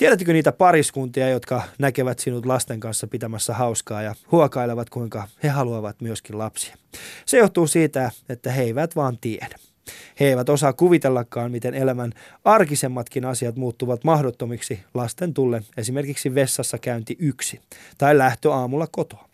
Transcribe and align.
Tiedättekö 0.00 0.32
niitä 0.32 0.52
pariskuntia, 0.52 1.28
jotka 1.28 1.62
näkevät 1.78 2.18
sinut 2.18 2.46
lasten 2.46 2.80
kanssa 2.80 3.06
pitämässä 3.06 3.54
hauskaa 3.54 4.02
ja 4.02 4.14
huokailevat, 4.32 4.90
kuinka 4.90 5.28
he 5.42 5.48
haluavat 5.48 6.00
myöskin 6.00 6.38
lapsia? 6.38 6.76
Se 7.26 7.38
johtuu 7.38 7.66
siitä, 7.66 8.10
että 8.28 8.52
he 8.52 8.62
eivät 8.62 8.96
vaan 8.96 9.18
tiedä. 9.20 9.56
He 10.20 10.28
eivät 10.28 10.48
osaa 10.48 10.72
kuvitellakaan, 10.72 11.50
miten 11.50 11.74
elämän 11.74 12.12
arkisemmatkin 12.44 13.24
asiat 13.24 13.56
muuttuvat 13.56 14.04
mahdottomiksi 14.04 14.80
lasten 14.94 15.34
tullen 15.34 15.64
esimerkiksi 15.76 16.34
vessassa 16.34 16.78
käynti 16.78 17.16
yksi 17.18 17.60
tai 17.98 18.18
lähtö 18.18 18.52
aamulla 18.52 18.86
kotoa. 18.92 19.28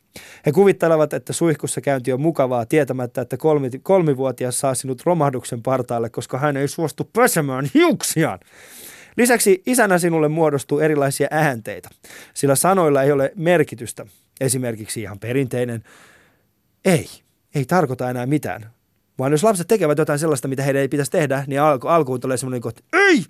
He 0.46 0.52
kuvittelevat, 0.52 1.12
että 1.12 1.32
suihkussa 1.32 1.80
käynti 1.80 2.12
on 2.12 2.20
mukavaa 2.20 2.66
tietämättä, 2.66 3.20
että 3.20 3.36
kolmi, 3.36 3.70
kolmivuotias 3.82 4.60
saa 4.60 4.74
sinut 4.74 5.02
romahduksen 5.04 5.62
partaalle, 5.62 6.10
koska 6.10 6.38
hän 6.38 6.56
ei 6.56 6.68
suostu 6.68 7.10
pesemään 7.12 7.70
hiuksiaan. 7.74 8.38
Lisäksi 9.16 9.62
isänä 9.66 9.98
sinulle 9.98 10.28
muodostuu 10.28 10.80
erilaisia 10.80 11.28
äänteitä, 11.30 11.88
sillä 12.34 12.54
sanoilla 12.54 13.02
ei 13.02 13.12
ole 13.12 13.32
merkitystä. 13.36 14.06
Esimerkiksi 14.40 15.00
ihan 15.00 15.18
perinteinen 15.18 15.84
ei, 16.84 17.08
ei 17.54 17.64
tarkoita 17.64 18.10
enää 18.10 18.26
mitään. 18.26 18.70
Vaan 19.18 19.32
jos 19.32 19.44
lapset 19.44 19.68
tekevät 19.68 19.98
jotain 19.98 20.18
sellaista, 20.18 20.48
mitä 20.48 20.62
heidän 20.62 20.82
ei 20.82 20.88
pitäisi 20.88 21.10
tehdä, 21.10 21.44
niin 21.46 21.60
alku, 21.60 21.88
alkuun 21.88 22.20
tulee 22.20 22.36
semmoinen, 22.36 22.68
että 22.68 22.82
ei! 22.92 23.24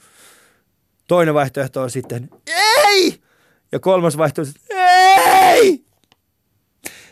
Toinen 1.09 1.35
vaihtoehto 1.35 1.83
on 1.83 1.91
sitten 1.91 2.31
ei! 2.47 3.21
Ja 3.73 3.81
kolmas 3.81 4.19
vaihtoehto 4.19 4.53
on! 4.71 4.86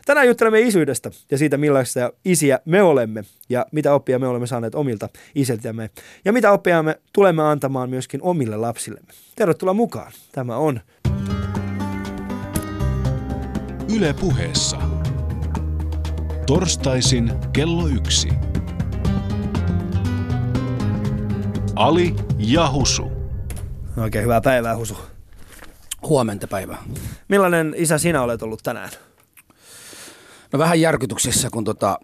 Tänään 0.07 0.27
juttelemme 0.27 0.61
isyydestä 0.61 1.11
ja 1.31 1.39
siitä, 1.39 1.57
millaisia 1.57 2.13
isiä 2.25 2.59
me 2.65 2.83
olemme 2.83 3.25
ja 3.49 3.67
mitä 3.73 3.95
oppia 3.95 4.19
me 4.19 4.27
olemme 4.27 4.47
saaneet 4.47 4.75
omilta 4.75 5.09
isiltämme 5.35 5.91
ja 6.25 6.33
mitä 6.33 6.53
oppia 6.53 6.83
me 6.83 7.01
tulemme 7.13 7.43
antamaan 7.43 7.91
myöskin 7.91 8.23
omille 8.23 8.57
lapsillemme. 8.57 9.09
Tervetuloa 9.37 9.75
mukaan. 9.75 10.13
Tämä 10.33 10.57
on 10.57 10.81
Yle 13.97 14.15
puheessa. 14.21 14.77
Torstaisin 16.47 17.33
kello 17.53 17.87
yksi. 17.87 18.29
Ali 21.77 22.15
ja 22.39 22.71
Husu. 22.71 23.13
Oikein 23.97 24.25
hyvää 24.25 24.41
päivää, 24.41 24.77
Husu. 24.77 24.97
Huomenta 26.03 26.47
päivää. 26.47 26.83
Millainen 27.29 27.75
isä 27.77 27.99
sinä 27.99 28.23
olet 28.23 28.43
ollut 28.43 28.61
tänään? 28.63 28.91
No 30.55 30.59
vähän 30.59 30.81
järkytyksessä, 30.81 31.51
kun 31.51 31.65
tota 31.65 31.99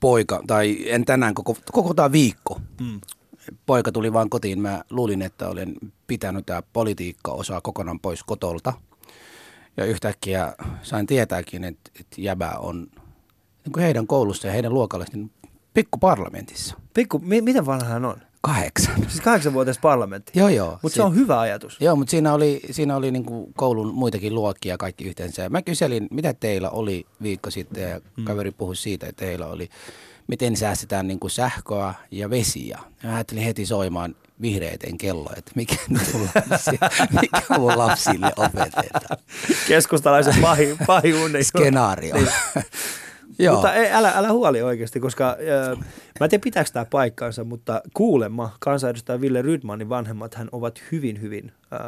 poika, 0.00 0.42
tai 0.46 0.76
en 0.86 1.04
tänään, 1.04 1.34
koko, 1.34 1.56
koko 1.72 1.94
tämä 1.94 2.12
viikko. 2.12 2.60
Mm. 2.80 3.00
Poika 3.66 3.92
tuli 3.92 4.12
vaan 4.12 4.30
kotiin. 4.30 4.60
Mä 4.60 4.84
luulin, 4.90 5.22
että 5.22 5.48
olen 5.48 5.74
pitänyt 6.06 6.46
tämä 6.46 6.62
politiikka-osaa 6.72 7.60
kokonaan 7.60 8.00
pois 8.00 8.24
kotolta. 8.24 8.72
Ja 9.76 9.84
yhtäkkiä 9.84 10.54
sain 10.82 11.06
tietääkin, 11.06 11.64
että, 11.64 11.90
että 12.00 12.20
jäbä 12.20 12.50
on 12.58 12.86
niin 13.64 13.72
kuin 13.72 13.82
heidän 13.82 14.06
koulussa 14.06 14.46
ja 14.46 14.52
heidän 14.52 14.74
luokalla 14.74 15.06
niin 15.12 15.30
pikkuparlamentissa. 15.74 16.76
Pikku, 16.94 17.18
mi- 17.18 17.42
miten 17.42 17.66
vanha 17.66 17.88
hän 17.88 18.04
on? 18.04 18.16
Kahdeksan. 18.46 18.94
Siis 18.96 19.20
kahdeksanvuotias 19.20 19.78
parlamentti. 19.78 20.32
Joo, 20.34 20.48
joo. 20.48 20.78
Mutta 20.82 20.96
se 20.96 21.02
on 21.02 21.14
hyvä 21.14 21.40
ajatus. 21.40 21.76
Joo, 21.80 21.96
mutta 21.96 22.10
siinä 22.10 22.34
oli, 22.34 22.60
siinä 22.70 22.96
oli 22.96 23.10
niinku 23.10 23.52
koulun 23.56 23.94
muitakin 23.94 24.34
luokkia 24.34 24.78
kaikki 24.78 25.04
yhteensä. 25.04 25.42
Ja 25.42 25.50
mä 25.50 25.62
kyselin, 25.62 26.08
mitä 26.10 26.34
teillä 26.34 26.70
oli 26.70 27.06
viikko 27.22 27.50
sitten 27.50 27.90
ja 27.90 28.00
mm. 28.16 28.24
kaveri 28.24 28.50
puhui 28.50 28.76
siitä, 28.76 29.06
että 29.06 29.24
teillä 29.24 29.46
oli, 29.46 29.68
miten 30.26 30.56
säästetään 30.56 31.06
niinku 31.06 31.28
sähköä 31.28 31.94
ja 32.10 32.30
vesiä. 32.30 32.78
Ja 33.02 33.08
mä 33.08 33.14
ajattelin 33.14 33.44
heti 33.44 33.66
soimaan 33.66 34.14
vihreiden 34.40 34.98
kello, 34.98 35.30
että 35.36 35.52
mikä, 35.54 35.76
mun 36.12 36.28
lapsi, 36.50 36.70
mikä 37.20 37.58
mun 37.58 37.78
lapsille 37.78 38.32
opetetaan. 38.36 39.18
Keskustalaisen 39.68 40.34
pahin, 40.42 40.78
pahin. 40.86 41.14
Skenaario. 41.44 42.14
Niin. 42.14 42.28
Joo. 43.38 43.54
Mutta 43.54 43.74
ei, 43.74 43.92
älä, 43.92 44.12
älä 44.16 44.32
huoli 44.32 44.62
oikeasti, 44.62 45.00
koska 45.00 45.36
äh, 45.72 45.78
mä 46.20 46.24
en 46.24 46.30
tiedä 46.30 46.42
pitääkö 46.42 46.70
tämä 46.72 46.84
paikkaansa, 46.84 47.44
mutta 47.44 47.82
kuulemma 47.94 48.56
kansanedustaja 48.60 49.20
Ville 49.20 49.42
Rydmanin 49.42 49.88
vanhemmat 49.88 50.34
hän 50.34 50.48
ovat 50.52 50.82
hyvin, 50.92 51.20
hyvin 51.20 51.52
äh, 51.72 51.80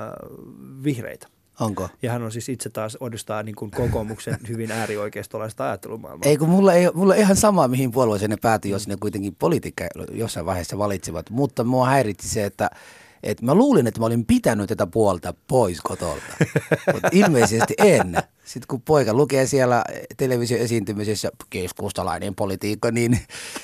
vihreitä. 0.85 1.27
Onko? 1.61 1.89
Ja 2.03 2.13
hän 2.13 2.23
on 2.23 2.33
siis 2.33 2.49
itse 2.49 2.71
taas 2.71 2.97
odistaa 3.01 3.43
niin 3.43 3.55
kuin 3.55 3.71
kokoomuksen 3.71 4.37
hyvin 4.49 4.73
äärioikeistolaista 4.73 5.65
ajattelumaailmaa. 5.65 6.29
Ei 6.29 6.37
kun 6.37 6.49
mulla 6.49 6.75
ei, 6.75 6.89
mulla 6.95 7.15
ei 7.15 7.21
ihan 7.21 7.37
sama, 7.37 7.69
mihin 7.69 7.91
puolueeseen 7.91 8.31
ne 8.31 8.37
päätyi, 8.43 8.71
jos 8.71 8.89
ne 8.89 8.97
kuitenkin 9.01 9.37
politiikka 9.39 9.85
jossain 10.13 10.47
vaiheessa 10.47 10.79
valitsivat. 10.79 11.31
Mutta 11.31 11.65
mua 11.65 11.87
häiritsi 11.87 12.29
se, 12.29 12.45
että 12.45 12.71
että 13.23 13.45
mä 13.45 13.55
luulin, 13.55 13.87
että 13.87 14.01
mä 14.01 14.07
olin 14.07 14.27
pitänyt 14.27 14.69
tätä 14.69 14.87
puolta 14.87 15.35
pois 15.49 15.81
kotolta, 15.81 16.25
mutta 16.93 17.09
ilmeisesti 17.13 17.75
en. 17.79 18.17
Sitten 18.45 18.67
kun 18.69 18.83
poika 18.83 19.15
lukee 19.15 19.47
siellä 19.47 19.85
televisioesiintymisessä 20.17 21.31
keskustalainen 21.51 22.35
politiikka, 22.35 22.91
niin 22.91 23.21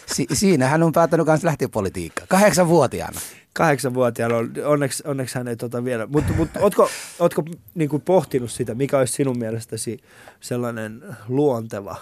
si- 0.07 0.27
siinä 0.33 0.69
hän 0.69 0.83
on 0.83 0.93
päättänyt 0.93 1.27
myös 1.27 1.45
lähteä 1.45 1.69
politiikkaan. 1.69 2.29
Kahdeksanvuotiaana. 2.29 3.21
Kahdeksanvuotiaana, 3.53 4.37
onneksi, 4.65 5.03
onneksi 5.07 5.39
hän 5.39 5.49
ei 5.49 5.57
tota 5.57 5.85
vielä. 5.85 6.07
Mutta 6.07 6.33
mut, 6.33 6.49
ootko, 6.61 6.91
ootko 7.19 7.45
niin 7.75 8.01
pohtinut 8.05 8.51
sitä, 8.51 8.75
mikä 8.75 8.99
olisi 8.99 9.13
sinun 9.13 9.39
mielestäsi 9.39 9.99
sellainen 10.41 11.17
luonteva 11.29 11.97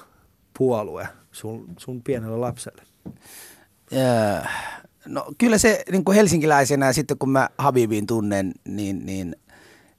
puolue 0.58 1.08
sun, 1.32 1.66
sun 1.78 2.02
pienelle 2.02 2.36
lapselle? 2.36 2.82
Öö, 3.92 4.40
no 5.06 5.26
kyllä 5.38 5.58
se 5.58 5.84
niin 5.90 6.04
kuin 6.04 6.14
helsinkiläisenä 6.14 6.92
sitten 6.92 7.18
kun 7.18 7.30
mä 7.30 7.48
Habibin 7.58 8.06
tunnen, 8.06 8.52
niin, 8.64 9.06
niin 9.06 9.36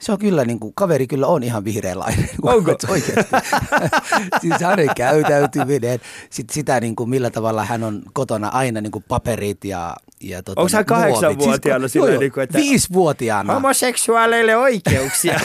se 0.03 0.11
on 0.11 0.19
kyllä, 0.19 0.45
niin 0.45 0.59
kuin, 0.59 0.73
kaveri 0.75 1.07
kyllä 1.07 1.27
on 1.27 1.43
ihan 1.43 1.63
vihreälainen. 1.63 2.29
Onko? 2.41 2.75
Oikeasti. 2.89 3.35
siis 4.41 4.61
hänen 4.61 4.89
käytäytyminen, 4.95 5.99
sit 6.29 6.49
sitä 6.49 6.79
niin 6.79 6.95
kuin, 6.95 7.09
millä 7.09 7.29
tavalla 7.29 7.65
hän 7.65 7.83
on 7.83 8.03
kotona 8.13 8.47
aina 8.47 8.81
niin 8.81 8.91
kuin 8.91 9.05
paperit 9.07 9.65
ja, 9.65 9.95
ja 10.23 10.43
tota, 10.43 10.61
Onko 10.61 10.71
hän 10.73 10.85
kahdeksanvuotiaana 10.85 11.87
siis, 11.87 11.91
silleen, 11.93 12.19
niin 12.19 12.31
kuin, 12.31 12.43
että 12.43 12.57
viisivuotiaana. 12.57 13.53
Homoseksuaaleille 13.53 14.57
oikeuksia. 14.57 15.39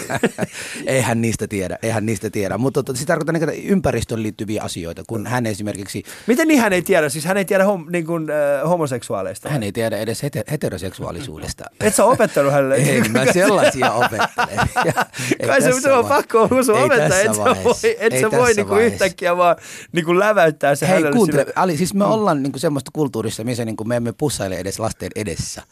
eihän 0.87 1.21
niistä 1.21 1.49
tiedä, 1.49 1.79
eihän 1.83 2.07
niistä 2.07 2.31
tiedä. 2.31 2.59
Mutta 2.59 2.83
tota, 2.83 2.99
se 2.99 3.07
tarkoittaa 3.07 3.33
niin, 3.33 3.49
että 3.49 3.73
ympäristöön 3.73 4.23
liittyviä 4.23 4.63
asioita, 4.63 5.03
kun 5.07 5.27
hän 5.27 5.47
esimerkiksi... 5.47 6.03
Miten 6.27 6.49
niin 6.49 6.61
hän 6.61 6.73
ei 6.73 6.83
tiedä? 6.83 7.09
Siis 7.09 7.25
hän 7.25 7.37
ei 7.37 7.45
tiedä 7.45 7.65
hom, 7.65 7.87
niin 7.91 8.07
kuin, 8.07 8.31
äh, 8.31 8.69
homoseksuaaleista? 8.69 9.49
Hän 9.49 9.63
ei 9.63 9.73
tiedä 9.73 9.99
edes 9.99 10.23
heteroseksuaalisuudesta. 10.51 11.65
Et 11.81 11.95
sä 11.95 12.05
opettanut 12.05 12.53
hänelle? 12.53 12.75
Ei, 12.89 13.01
mä 13.09 13.33
sellaisia 13.33 13.93
opettelen. 13.93 14.69
Kai 15.47 15.63
se, 15.63 15.93
on 15.93 16.07
pakko 16.07 16.49
usua 16.61 16.85
opettaa, 16.85 17.19
et 17.19 17.35
sä 17.35 17.45
voi, 17.45 17.97
et 18.01 18.21
sä 18.21 18.31
voi 18.31 18.55
niinku 18.55 18.75
yhtäkkiä 18.75 19.37
vaan 19.37 19.57
niinku 19.93 20.19
läväyttää 20.19 20.75
se 20.75 20.87
Hei, 20.87 20.97
hänelle. 20.97 21.17
kuuntele, 21.17 21.47
Ali, 21.57 21.77
siis 21.77 21.95
me 21.95 22.05
mm. 22.05 22.11
ollaan 22.11 22.43
niinku 22.43 22.59
semmoista 22.59 22.91
kulttuurissa, 22.95 23.45
missä 23.45 23.65
niinku 23.65 23.85
me 23.85 23.97
emme 23.97 24.13
pussaile 24.13 24.57
edes 24.57 24.68
lasten 24.79 25.11
edessä. 25.17 25.63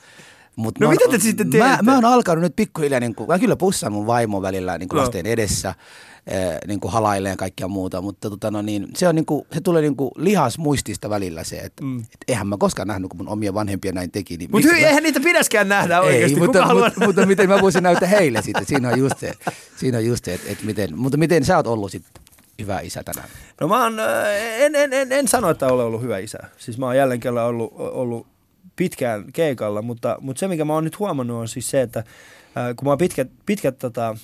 Mut 0.56 0.80
no 0.80 0.90
mitä 0.90 1.04
te 1.10 1.18
sitten 1.18 1.50
teette? 1.50 1.68
Mä, 1.68 1.78
mä 1.82 1.94
oon 1.94 2.04
alkanut 2.04 2.42
nyt 2.42 2.56
pikkuhiljaa, 2.56 3.00
niin 3.00 3.14
kuin, 3.14 3.28
mä 3.28 3.38
kyllä 3.38 3.56
pussaan 3.56 3.92
mun 3.92 4.06
vaimo 4.06 4.42
välillä 4.42 4.78
niin 4.78 4.88
kuin 4.88 4.96
no. 4.96 5.02
lasten 5.02 5.26
edessä, 5.26 5.74
eh, 6.26 6.58
niin 6.66 6.80
kuin 6.80 6.92
halailee 6.92 7.30
ja 7.30 7.36
kaikkea 7.36 7.68
muuta, 7.68 8.00
mutta 8.00 8.30
tota, 8.30 8.50
no 8.50 8.62
niin, 8.62 8.88
se, 8.94 9.08
on, 9.08 9.14
niin 9.14 9.26
kuin, 9.26 9.46
se 9.52 9.60
tulee 9.60 9.82
niin 9.82 9.96
kuin 9.96 10.10
lihasmuistista 10.16 11.10
välillä 11.10 11.44
se, 11.44 11.56
että 11.56 11.84
mm. 11.84 11.98
et, 11.98 12.18
eihän 12.28 12.46
mä 12.46 12.56
koskaan 12.58 12.88
nähnyt, 12.88 13.08
kun 13.08 13.18
mun 13.18 13.28
omia 13.28 13.54
vanhempia 13.54 13.92
näin 13.92 14.10
teki. 14.10 14.36
Niin 14.36 14.50
mutta 14.50 14.68
eihän 14.76 15.02
niitä 15.02 15.20
pidäskään 15.20 15.68
nähdä 15.68 16.00
oikeasti. 16.00 16.40
Ei, 16.40 16.46
mutta, 16.46 16.74
mutta, 16.74 17.04
mutta, 17.06 17.26
miten 17.26 17.48
mä 17.48 17.60
voisin 17.60 17.82
näyttää 17.82 18.08
heille 18.08 18.42
sitten, 18.42 18.66
siinä 18.66 18.88
on 18.88 18.98
just 18.98 19.18
se, 19.18 19.32
siinä 19.76 19.98
on 19.98 20.06
just 20.06 20.24
se 20.24 20.34
että, 20.34 20.50
että 20.50 20.64
miten, 20.64 20.98
mutta 20.98 21.18
miten 21.18 21.44
sä 21.44 21.56
oot 21.56 21.66
ollut 21.66 21.90
sitten 21.90 22.22
hyvä 22.58 22.80
isä 22.80 23.02
tänään? 23.02 23.28
No 23.60 23.68
mä 23.68 23.82
oon, 23.82 24.00
en, 24.58 24.74
en, 24.74 24.92
en, 24.92 25.12
en 25.12 25.28
sano, 25.28 25.50
että 25.50 25.66
olen 25.66 25.86
ollut 25.86 26.02
hyvä 26.02 26.18
isä. 26.18 26.38
Siis 26.58 26.78
mä 26.78 26.86
oon 26.86 26.96
jälleen 26.96 27.20
kerran 27.20 27.46
ollut, 27.46 27.72
ollut 27.76 28.26
pitkään 28.76 29.32
keikalla, 29.32 29.82
mutta, 29.82 30.16
mutta 30.20 30.40
se 30.40 30.48
mikä 30.48 30.64
mä 30.64 30.72
oon 30.72 30.84
nyt 30.84 30.98
huomannut 30.98 31.40
on 31.40 31.48
siis 31.48 31.70
se, 31.70 31.82
että 31.82 32.04
ää, 32.56 32.74
kun 32.74 32.84
mä 32.84 32.90
oon 32.90 32.98
pitkät, 32.98 33.28
pitkät 33.46 33.78
tota, 33.78 34.16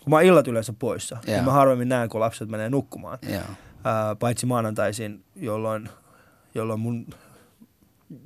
kun 0.00 0.10
mä 0.10 0.16
oon 0.16 0.24
illat 0.24 0.48
yleensä 0.48 0.72
poissa, 0.78 1.18
yeah. 1.28 1.38
niin 1.38 1.44
mä 1.44 1.52
harvemmin 1.52 1.88
näen, 1.88 2.08
kun 2.08 2.20
lapset 2.20 2.48
menee 2.48 2.70
nukkumaan. 2.70 3.18
Yeah. 3.28 3.44
Ää, 3.84 4.14
paitsi 4.14 4.46
maanantaisin, 4.46 5.24
jolloin, 5.36 5.88
jolloin 6.54 6.80
mun 6.80 7.06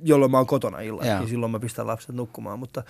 jolloin 0.03 0.31
mä 0.31 0.37
oon 0.37 0.47
kotona 0.47 0.79
illalla, 0.79 1.05
yeah. 1.05 1.19
niin 1.19 1.29
silloin 1.29 1.51
mä 1.51 1.59
pistän 1.59 1.87
lapset 1.87 2.15
nukkumaan. 2.15 2.59
Mutta, 2.59 2.83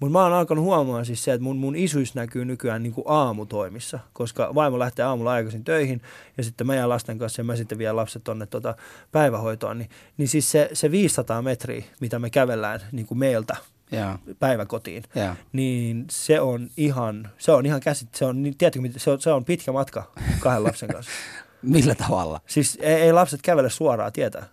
mutta 0.00 0.12
mä 0.12 0.22
oon 0.22 0.32
alkanut 0.32 0.64
huomaamaan 0.64 1.06
siis 1.06 1.24
se, 1.24 1.32
että 1.32 1.42
mun, 1.42 1.56
mun 1.56 1.76
isyys 1.76 2.14
näkyy 2.14 2.44
nykyään 2.44 2.82
niin 2.82 2.92
kuin 2.92 3.04
aamutoimissa, 3.08 3.98
koska 4.12 4.54
vaimo 4.54 4.78
lähtee 4.78 5.04
aamulla 5.04 5.32
aikaisin 5.32 5.64
töihin 5.64 6.02
ja 6.36 6.44
sitten 6.44 6.66
mä 6.66 6.74
jään 6.74 6.88
lasten 6.88 7.18
kanssa 7.18 7.40
ja 7.40 7.44
mä 7.44 7.56
sitten 7.56 7.78
vien 7.78 7.96
lapset 7.96 8.24
tonne 8.24 8.46
tota 8.46 8.74
päivähoitoon. 9.12 9.78
Niin, 9.78 9.90
niin 10.16 10.28
siis 10.28 10.50
se, 10.50 10.70
se 10.72 10.90
500 10.90 11.42
metriä, 11.42 11.84
mitä 12.00 12.18
me 12.18 12.30
kävellään 12.30 12.80
niin 12.92 13.06
kuin 13.06 13.18
meiltä 13.18 13.56
yeah. 13.92 14.18
päiväkotiin, 14.38 15.02
yeah. 15.16 15.36
niin 15.52 16.04
se 16.10 16.40
on 16.40 16.70
ihan, 16.76 17.28
se 17.38 17.52
on 17.52 17.66
ihan 17.66 17.80
käsit, 17.80 18.14
se 18.14 18.24
on, 18.24 18.42
niin, 18.42 18.56
tiedätkö, 18.58 18.80
se 18.96 19.10
on, 19.10 19.20
se 19.20 19.32
on 19.32 19.44
pitkä 19.44 19.72
matka 19.72 20.12
kahden 20.40 20.64
lapsen 20.64 20.88
kanssa. 20.88 21.12
Millä 21.62 21.94
tavalla? 21.94 22.40
Siis 22.46 22.78
ei, 22.80 22.94
ei 22.94 23.12
lapset 23.12 23.42
kävele 23.42 23.70
suoraan 23.70 24.12
tietä 24.12 24.46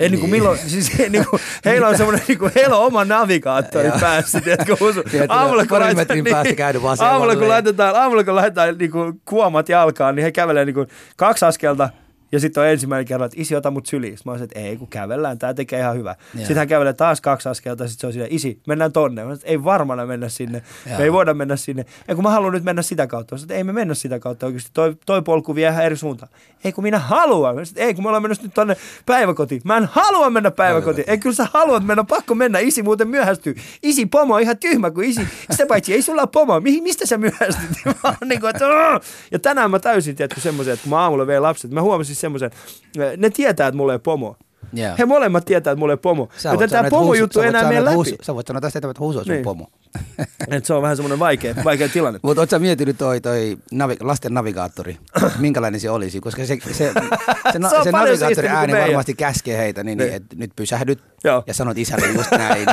Ei 0.00 0.08
niin 0.08 0.20
kuin 0.20 0.30
milloin, 0.30 0.58
siis 0.58 0.98
he, 0.98 1.08
niin 1.08 1.26
kuin, 1.30 1.42
heillä 1.64 1.88
on 1.88 1.96
semmoinen 1.96 2.24
niin 2.28 2.38
kuin, 2.38 2.52
heillä 2.54 2.76
on 2.76 2.86
oma 2.86 3.04
navigaattori 3.04 3.90
päässä, 4.00 4.40
tiedätkö, 4.40 4.76
husu. 4.80 5.02
Aamulla 5.28 5.66
kun, 5.66 5.80
laitetaan, 5.80 5.96
metrin 5.96 6.24
päästä 6.24 6.54
käynyt 6.54 6.82
vasemmalle. 6.82 7.12
aamulla, 7.14 7.36
kun 7.36 7.48
laitetaan, 7.48 7.96
aamulla 7.96 8.24
kun 8.24 8.34
laitetaan 8.34 8.78
niin 8.78 8.90
kuin, 8.90 9.20
kuomat 9.24 9.68
jalkaan, 9.68 10.14
niin 10.14 10.24
he 10.24 10.32
kävelee 10.32 10.64
niin 10.64 10.74
kuin, 10.74 10.88
kaksi 11.16 11.44
askelta 11.44 11.88
ja 12.32 12.40
sitten 12.40 12.62
on 12.62 12.68
ensimmäinen 12.68 13.06
kerran, 13.06 13.26
että 13.26 13.40
isi, 13.40 13.56
ota 13.56 13.70
mut 13.70 13.86
syliin. 13.86 14.18
Mä 14.24 14.32
olisin, 14.32 14.44
että 14.44 14.58
ei, 14.58 14.76
kun 14.76 14.88
kävellään, 14.88 15.38
tämä 15.38 15.54
tekee 15.54 15.80
ihan 15.80 15.96
hyvä. 15.96 16.16
Joo. 16.34 16.38
Sitten 16.38 16.56
hän 16.56 16.68
kävelee 16.68 16.92
taas 16.92 17.20
kaksi 17.20 17.48
askelta, 17.48 17.88
sitten 17.88 18.00
se 18.00 18.06
on 18.06 18.12
silleen, 18.12 18.32
isi, 18.32 18.60
mennään 18.66 18.92
tonne. 18.92 19.24
Mä 19.24 19.36
sanoin, 19.36 19.40
ei 19.44 19.64
varmana 19.64 20.06
mennä 20.06 20.28
sinne, 20.28 20.62
Joo. 20.86 20.98
me 20.98 21.04
ei 21.04 21.12
voida 21.12 21.34
mennä 21.34 21.56
sinne. 21.56 21.84
Ei 22.08 22.14
kun 22.14 22.24
mä 22.24 22.30
haluan 22.30 22.52
nyt 22.52 22.64
mennä 22.64 22.82
sitä 22.82 23.06
kautta. 23.06 23.34
Mä 23.34 23.38
sanoin, 23.38 23.44
että 23.44 23.54
ei 23.54 23.64
me 23.64 23.72
mennä 23.72 23.94
sitä 23.94 24.18
kautta 24.18 24.46
oikeasti, 24.46 24.70
toi, 24.74 24.96
toi 25.06 25.22
polku 25.22 25.54
vie 25.54 25.68
ihan 25.68 25.84
eri 25.84 25.96
suuntaan. 25.96 26.32
Ei 26.64 26.72
kun 26.72 26.84
minä 26.84 26.98
haluan. 26.98 27.54
Mä 27.56 27.64
sanoin, 27.64 27.86
ei 27.86 27.94
kun 27.94 28.04
me 28.04 28.08
ollaan 28.08 28.22
menossa 28.22 28.42
nyt 28.42 28.54
tonne 28.54 28.76
päiväkotiin. 29.06 29.62
Mä 29.64 29.76
en 29.76 29.88
halua 29.92 30.30
mennä 30.30 30.50
päiväkotiin. 30.50 31.10
Ei 31.10 31.18
kyllä 31.18 31.36
sä 31.36 31.46
haluat 31.52 31.86
mennä, 31.86 32.04
pakko 32.04 32.34
mennä. 32.34 32.58
Isi 32.58 32.82
muuten 32.82 33.08
myöhästyy. 33.08 33.54
Isi 33.82 34.06
pomo 34.06 34.34
on 34.34 34.40
ihan 34.40 34.58
tyhmä, 34.58 34.90
kun 34.90 35.04
isi, 35.04 35.28
sitä 35.50 35.66
paitsi 35.66 35.94
ei 35.94 36.02
sulla 36.02 36.26
pomo. 36.26 36.60
Mihin, 36.60 36.82
mistä 36.82 37.06
sä 37.06 37.18
myöhästyt? 37.18 37.70
Mä 38.04 38.16
niin 38.24 38.40
kuin, 38.40 38.50
että, 38.50 38.64
ja 39.30 39.38
tänään 39.38 39.70
mä 39.70 39.78
täysin, 39.78 40.16
tiedätkö, 40.16 40.40
semmoisen, 40.40 40.74
että 40.74 40.82
kun 40.82 40.90
mä 40.90 40.98
aamulla 40.98 41.26
vein 41.26 41.42
lapset, 41.42 41.70
mä 41.70 41.82
huomasin 41.82 42.16
semmoisen, 42.20 42.50
ne 43.16 43.30
tietää, 43.30 43.66
että 43.68 43.76
mulla 43.76 43.92
ei 43.92 43.98
pomoa. 43.98 44.36
Joo. 44.72 44.94
He 44.98 45.04
molemmat 45.04 45.44
tietää, 45.44 45.70
että 45.72 45.78
mulla 45.78 45.92
ei 45.92 45.96
pomo. 45.96 46.28
Sä 46.36 46.48
Joten 46.48 46.58
voit 46.58 46.70
tämä 46.70 46.78
sanoa, 46.78 46.86
että 46.86 46.90
pomo 46.90 47.04
huusu- 47.06 47.18
juttu 47.20 47.38
sä 47.38 47.40
ei 47.46 47.52
voit 47.52 47.56
enää 47.56 47.68
mene 47.68 47.84
läpi. 47.84 47.94
huusu- 47.94 48.16
Sä 48.22 48.34
voit 48.34 48.46
sanoa 48.46 48.60
tästä 48.60 48.78
että 48.78 48.92
huusu 48.98 49.18
on 49.18 49.24
sun 49.24 49.34
Niin. 49.34 49.44
pomo. 49.44 49.66
Et 50.50 50.64
se 50.64 50.74
on 50.74 50.82
vähän 50.82 50.96
semmoinen 50.96 51.18
vaikea, 51.18 51.54
vaikea 51.64 51.88
tilanne. 51.88 52.20
Mutta 52.22 52.40
ootko 52.42 52.50
sä 52.50 52.58
miettinyt 52.58 52.98
toi, 52.98 53.20
toi 53.20 53.58
navi, 53.72 53.96
lasten 54.00 54.34
navigaattori, 54.34 54.96
minkälainen 55.38 55.80
se 55.80 55.90
olisi? 55.90 56.20
Koska 56.20 56.46
se, 56.46 56.46
se, 56.46 56.72
se, 56.72 56.92
se, 57.52 57.58
Se 57.84 57.90
navigaattori 57.92 58.48
ääni 58.48 58.72
varmasti 58.72 59.14
käskee 59.14 59.58
heitä, 59.58 59.84
niin, 59.84 59.98
niin 59.98 60.06
Niin. 60.06 60.16
että 60.16 60.36
nyt 60.36 60.50
pysähdyt 60.56 60.98
Joo. 61.24 61.42
ja 61.46 61.54
sanot 61.54 61.78
isälle 61.78 62.06
just 62.06 62.30
näin. 62.30 62.66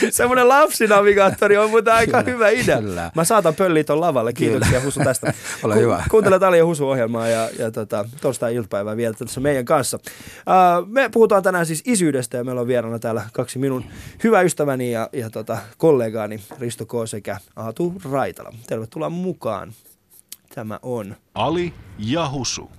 Semmoinen 0.10 0.48
lapsinavigaattori 0.48 1.56
on 1.56 1.70
muuten 1.70 1.94
aika 1.94 2.22
Kyllä, 2.22 2.34
hyvä 2.36 2.48
idea. 2.48 2.80
kyllä. 2.80 3.10
Mä 3.14 3.24
saatan 3.24 3.54
pölliä 3.54 3.84
ton 3.84 4.00
lavalle. 4.00 4.32
Kiitoksia 4.32 4.80
Husu 4.80 5.00
tästä. 5.04 5.34
Ole 5.64 5.76
hyvä. 5.76 6.04
Kuuntelet 6.10 6.42
Ali 6.42 6.58
ja 6.58 6.66
Husu-ohjelmaa 6.66 7.28
ja, 7.28 7.48
ja 7.58 7.70
tota, 7.70 8.04
torstai-iltapäivää 8.20 8.96
vielä 8.96 9.14
tässä 9.14 9.40
meidän 9.40 9.64
kanssa. 9.64 9.98
Uh, 10.02 10.88
me 10.88 11.08
puhutaan 11.12 11.42
tänään 11.42 11.66
siis 11.66 11.82
isyydestä 11.86 12.36
ja 12.36 12.44
meillä 12.44 12.60
on 12.60 12.68
vieraana 12.68 12.98
täällä 12.98 13.22
kaksi 13.32 13.58
minun 13.58 13.84
hyvä 14.24 14.40
ystäväni 14.40 14.92
ja, 14.92 15.08
ja 15.12 15.30
tota, 15.30 15.58
kollegaani 15.78 16.40
Risto 16.60 16.86
K. 16.86 16.92
sekä 17.06 17.38
Aatu 17.56 17.94
Raitala. 18.12 18.52
Tervetuloa 18.66 19.10
mukaan. 19.10 19.72
Tämä 20.54 20.78
on. 20.82 21.16
Ali 21.34 21.74
ja 21.98 22.30
Husu. 22.30 22.70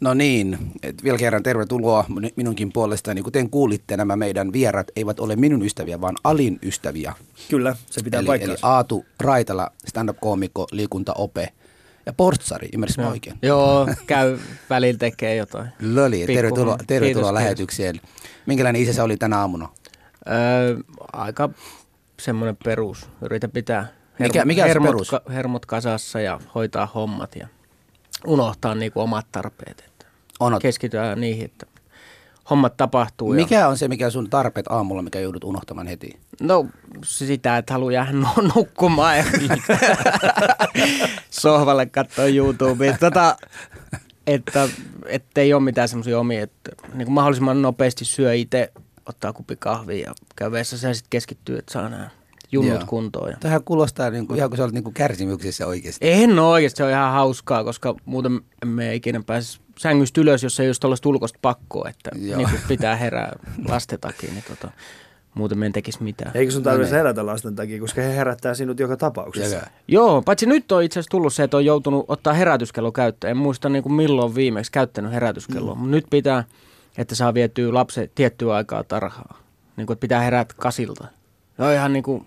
No 0.00 0.14
niin, 0.14 0.58
et 0.82 1.04
vielä 1.04 1.18
kerran 1.18 1.42
tervetuloa 1.42 2.04
min- 2.08 2.32
minunkin 2.36 2.72
puolestani. 2.72 3.22
Kuten 3.22 3.50
kuulitte, 3.50 3.96
nämä 3.96 4.16
meidän 4.16 4.52
vierat 4.52 4.86
eivät 4.96 5.20
ole 5.20 5.36
minun 5.36 5.62
ystäviä, 5.62 6.00
vaan 6.00 6.14
Alin 6.24 6.58
ystäviä. 6.62 7.12
Kyllä, 7.50 7.76
se 7.90 8.00
pitää 8.04 8.20
Eli, 8.20 8.24
eli 8.24 8.38
paikkaansa. 8.38 8.66
Aatu 8.68 9.04
Raitala, 9.20 9.70
stand-up-koomikko, 9.86 10.66
liikuntaope 10.72 11.48
ja 12.06 12.12
portsari, 12.12 12.68
ymmärsitkö 12.74 13.02
no. 13.02 13.10
oikein? 13.10 13.36
Joo, 13.42 13.88
käy 14.06 14.38
välillä 14.70 14.98
tekee 14.98 15.36
jotain. 15.36 15.68
Löli, 15.80 16.16
Pikku- 16.26 16.34
tervetuloa, 16.34 16.76
tervetuloa 16.86 17.22
kiitos, 17.30 17.32
lähetykseen. 17.32 18.00
Minkälainen 18.46 18.82
isä 18.82 18.92
sä 18.92 19.04
oli 19.04 19.16
tänä 19.16 19.38
aamuna? 19.38 19.68
Öö, 20.28 20.76
aika 21.12 21.48
semmoinen 22.20 22.56
perus. 22.64 23.08
Yritä 23.22 23.48
pitää 23.48 23.86
Mikä- 24.18 24.44
mikä 24.44 24.62
se 24.62 24.68
hermot, 24.68 24.88
perus? 24.88 25.10
ka- 25.10 25.22
hermot 25.28 25.66
kasassa 25.66 26.20
ja 26.20 26.40
hoitaa 26.54 26.86
hommat 26.94 27.36
ja 27.36 27.48
unohtaa 28.26 28.74
niinku 28.74 29.00
omat 29.00 29.26
tarpeet. 29.32 29.84
Että 29.86 30.06
On, 30.40 30.58
keskitytään 30.58 31.20
niihin, 31.20 31.44
että 31.44 31.66
hommat 32.50 32.76
tapahtuu. 32.76 33.32
Ja, 33.32 33.36
mikä 33.36 33.68
on 33.68 33.78
se, 33.78 33.88
mikä 33.88 34.10
sun 34.10 34.30
tarpeet 34.30 34.66
aamulla, 34.68 35.02
mikä 35.02 35.20
joudut 35.20 35.44
unohtamaan 35.44 35.86
heti? 35.86 36.20
no 36.40 36.66
sitä, 37.04 37.56
että 37.56 37.72
haluaa 37.72 37.92
jäädä 37.92 38.12
nu- 38.36 38.50
nukkumaan 38.54 39.18
ja 39.18 39.24
sohvalle 41.30 41.86
katsoa 41.86 42.24
YouTubea. 42.24 42.98
Tota, 42.98 43.36
että 44.26 44.68
että 45.06 45.40
ei 45.40 45.54
ole 45.54 45.62
mitään 45.62 45.88
semmoisia 45.88 46.18
omia, 46.18 46.42
että 46.42 46.70
niin 46.94 47.06
kuin 47.06 47.14
mahdollisimman 47.14 47.62
nopeasti 47.62 48.04
syö 48.04 48.34
itse, 48.34 48.72
ottaa 49.06 49.32
kupi 49.32 49.56
kahvia 49.56 50.06
ja 50.06 50.14
käy 50.36 50.52
vessassa 50.52 50.88
ja 50.88 50.94
sitten 50.94 51.10
keskittyy, 51.10 51.58
että 51.58 51.72
saa 51.72 51.88
nämä 51.88 52.10
junnut 52.56 52.80
Joo. 52.80 52.86
kuntoon. 52.86 53.30
Ja. 53.30 53.36
Tähän 53.40 53.64
kuulostaa 53.64 54.10
niin 54.10 54.26
kuin, 54.26 54.36
ihan 54.36 54.50
kuin 54.50 54.56
sä 54.56 54.62
olet 54.64 54.74
niin 54.74 54.84
kuin 54.84 54.94
kärsimyksissä 54.94 55.66
oikeasti. 55.66 56.08
En 56.08 56.38
ole 56.38 56.48
oikeasti, 56.48 56.76
se 56.76 56.84
on 56.84 56.90
ihan 56.90 57.12
hauskaa, 57.12 57.64
koska 57.64 57.94
muuten 58.04 58.40
emme 58.62 58.94
ikinä 58.94 59.22
pääsisi 59.26 59.60
sängystä 59.78 60.20
ylös, 60.20 60.42
jos 60.42 60.60
ei 60.60 60.68
olisi 60.68 60.80
tuollaista 60.80 61.08
ulkoista 61.08 61.38
pakkoa, 61.42 61.88
että 61.88 62.10
Joo. 62.14 62.36
niin 62.36 62.50
kuin 62.50 62.60
pitää 62.68 62.96
herää 63.06 63.32
lasten 63.68 64.00
takia, 64.00 64.32
niin 64.32 64.44
tota, 64.48 64.70
muuten 65.34 65.58
me 65.58 65.66
en 65.66 65.72
tekisi 65.72 66.02
mitään. 66.02 66.30
Eikö 66.34 66.52
sun 66.52 66.62
No 66.62 66.70
tarvitse 66.70 66.90
niin. 66.90 66.98
herätä 66.98 67.26
lasten 67.26 67.56
takia, 67.56 67.80
koska 67.80 68.00
he 68.00 68.16
herättää 68.16 68.54
sinut 68.54 68.80
joka 68.80 68.96
tapauksessa. 68.96 69.56
Jaka. 69.56 69.70
Joo, 69.88 70.22
paitsi 70.22 70.46
nyt 70.46 70.72
on 70.72 70.82
itse 70.82 71.00
asiassa 71.00 71.10
tullut 71.10 71.34
se, 71.34 71.42
että 71.42 71.56
on 71.56 71.64
joutunut 71.64 72.04
ottaa 72.08 72.32
herätyskello 72.32 72.92
käyttöön. 72.92 73.30
En 73.30 73.36
muista 73.36 73.68
niin 73.68 73.82
kuin 73.82 73.92
milloin 73.92 74.34
viimeksi 74.34 74.72
käyttänyt 74.72 75.12
herätyskelloa, 75.12 75.74
mm. 75.74 75.80
mutta 75.80 75.96
nyt 75.96 76.06
pitää, 76.10 76.44
että 76.98 77.14
saa 77.14 77.34
vietyä 77.34 77.74
lapsen 77.74 78.10
tiettyä 78.14 78.54
aikaa 78.54 78.84
tarhaa. 78.84 79.38
Niin 79.76 79.86
kuin, 79.86 79.94
että 79.94 80.00
pitää 80.00 80.20
herätä 80.20 80.54
kasilta. 80.58 81.06
Se 81.56 81.62
on 81.62 81.72
ihan 81.72 81.92
niin 81.92 82.02
kuin 82.02 82.24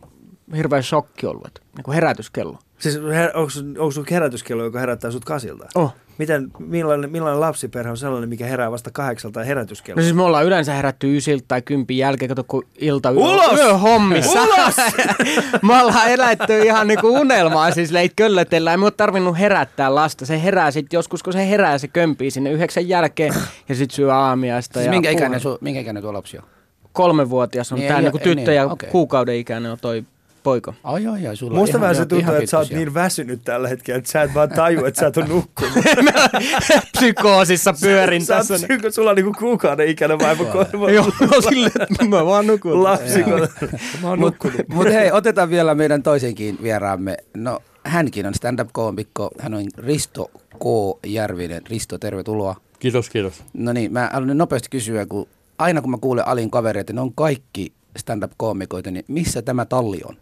hirveä 0.55 0.81
shokki 0.81 1.25
ollut, 1.27 1.47
että 1.47 1.61
niin 1.75 1.83
kuin 1.83 1.95
herätyskello. 1.95 2.57
Siis 2.79 2.97
her- 2.97 3.37
onko, 3.37 3.49
sun- 3.49 3.75
onko 3.79 3.91
sun 3.91 4.05
herätyskello, 4.11 4.63
joka 4.63 4.79
herättää 4.79 5.11
sut 5.11 5.25
kasilta? 5.25 5.67
Oh. 5.75 5.95
Miten, 6.17 6.51
millainen, 6.59 7.11
millainen 7.11 7.39
lapsiperhe 7.39 7.91
on 7.91 7.97
sellainen, 7.97 8.29
mikä 8.29 8.45
herää 8.45 8.71
vasta 8.71 8.89
kahdeksalta 8.93 9.43
herätyskello? 9.43 9.97
No 9.99 10.03
siis 10.03 10.15
me 10.15 10.23
ollaan 10.23 10.45
yleensä 10.45 10.73
herätty 10.73 11.17
ysiltä 11.17 11.45
tai 11.47 11.61
kympin 11.61 11.97
jälkeen, 11.97 12.29
kato 12.29 12.43
kun 12.47 12.63
ilta 12.77 13.11
Ulos! 13.11 13.59
yö 13.59 13.77
hommissa. 13.77 14.41
Ulos! 14.43 14.75
me 15.67 15.81
ollaan 15.81 16.07
elätty 16.11 16.59
ihan 16.63 16.87
niinku 16.87 17.07
unelmaa, 17.07 17.71
siis 17.71 17.91
leit 17.91 18.13
köllötellään. 18.15 18.73
Ei 18.73 18.77
me 18.77 18.85
ole 18.85 18.91
tarvinnut 18.97 19.39
herättää 19.39 19.95
lasta. 19.95 20.25
Se 20.25 20.43
herää 20.43 20.71
sitten 20.71 20.97
joskus, 20.97 21.23
kun 21.23 21.33
se 21.33 21.49
herää, 21.49 21.77
se 21.77 21.87
kömpii 21.87 22.31
sinne 22.31 22.51
yhdeksän 22.51 22.87
jälkeen 22.87 23.33
ja 23.69 23.75
sitten 23.75 23.95
syö 23.95 24.13
aamiaista. 24.15 24.73
Siis 24.73 24.85
ja 24.85 24.91
minkä, 24.91 25.09
ikäinen, 25.09 25.39
su, 25.39 25.57
minkä 25.61 25.79
ikäinen 25.79 26.03
tuo 26.03 26.13
lapsi 26.13 26.37
on? 26.37 26.43
Kolmevuotias 26.93 27.71
on 27.71 27.79
Niin, 27.79 27.87
tämä 27.87 28.01
niinku 28.01 28.17
tyttö 28.17 28.35
niin, 28.51 28.55
ja 28.55 28.65
okei. 28.65 28.89
kuukauden 28.89 29.35
ikäinen 29.35 29.71
on 29.71 29.77
toi 29.81 30.03
poika. 30.43 30.73
Ai, 30.83 31.07
ai, 31.07 31.27
ai, 31.27 31.35
sulla 31.35 31.57
Musta 31.57 31.71
ihan- 31.71 31.81
vähän 31.81 31.95
se 31.95 32.05
tuntuu, 32.05 32.33
että 32.33 32.45
sä 32.49 32.57
oot 32.57 32.69
niin 32.69 32.93
väsynyt 32.93 33.41
tällä 33.43 33.67
hetkellä, 33.67 33.97
että 33.97 34.11
sä 34.11 34.21
et 34.21 34.33
vaan 34.33 34.49
taju, 34.49 34.85
että 34.85 34.99
sä 34.99 35.07
et 35.07 35.17
ole 35.17 35.27
nukkunut. 35.27 35.73
Psykoosissa 36.97 37.73
pyörin 37.81 38.25
sä 38.25 38.35
tässä. 38.35 38.53
psyko, 38.53 38.91
sulla 38.91 39.09
on 39.09 39.15
niinku 39.15 39.33
kuukauden 39.39 39.87
ikäinen 39.87 40.19
vaimo 40.19 40.45
korva. 40.45 40.91
Joo, 40.99 41.11
silleen, 41.49 41.71
että 41.81 42.05
mä 42.05 42.25
vaan 42.25 42.47
nukun. 42.47 42.83
Lapsi, 42.83 43.23
mä 44.01 44.09
oon 44.09 44.19
nukkunut. 44.19 44.61
Mutta 44.67 44.93
hei, 44.93 45.11
otetaan 45.19 45.49
vielä 45.49 45.75
meidän 45.75 46.03
toisenkin 46.03 46.57
vieraamme. 46.63 47.17
No, 47.37 47.59
hänkin 47.83 48.25
on 48.25 48.33
stand-up-koomikko. 48.33 49.29
Hän 49.39 49.53
on 49.53 49.63
Risto 49.77 50.25
K. 50.59 50.63
Järvinen. 51.05 51.61
Risto, 51.69 51.97
tervetuloa. 51.97 52.55
Kiitos, 52.79 53.09
kiitos. 53.09 53.43
No 53.53 53.73
niin, 53.73 53.93
mä 53.93 54.09
haluan 54.13 54.37
nopeasti 54.37 54.67
kysyä, 54.71 55.05
kun 55.05 55.27
aina 55.57 55.81
kun 55.81 55.91
mä 55.91 55.97
kuulen 56.01 56.27
Alin 56.27 56.51
kavereita, 56.51 56.93
ne 56.93 57.01
on 57.01 57.13
kaikki 57.13 57.73
stand-up-koomikoita, 57.97 58.91
niin 58.91 59.05
missä 59.07 59.41
tämä 59.41 59.65
talli 59.65 59.99
on? 60.05 60.15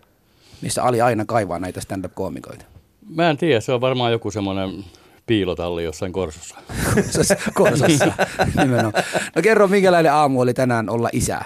Missä 0.62 0.84
Ali 0.84 1.02
aina 1.02 1.26
kaivaa 1.26 1.60
näitä 1.60 1.82
stand-up-koomikoita? 1.82 2.66
Mä 3.16 3.30
en 3.30 3.38
tiedä, 3.38 3.60
se 3.60 3.74
on 3.74 3.82
varmaan 3.82 4.12
joku 4.12 4.32
semmoinen 4.32 4.86
piilotalli 5.26 5.84
jossain 5.84 6.14
korsossa. 6.14 6.56
Korsassa, 6.94 7.36
Korsassa 7.54 8.06
nimenomaan. 8.64 9.04
No 9.36 9.42
kerro, 9.42 9.68
minkälainen 9.68 10.14
aamu 10.14 10.42
oli 10.42 10.54
tänään 10.54 10.90
olla 10.90 11.10
isä? 11.14 11.40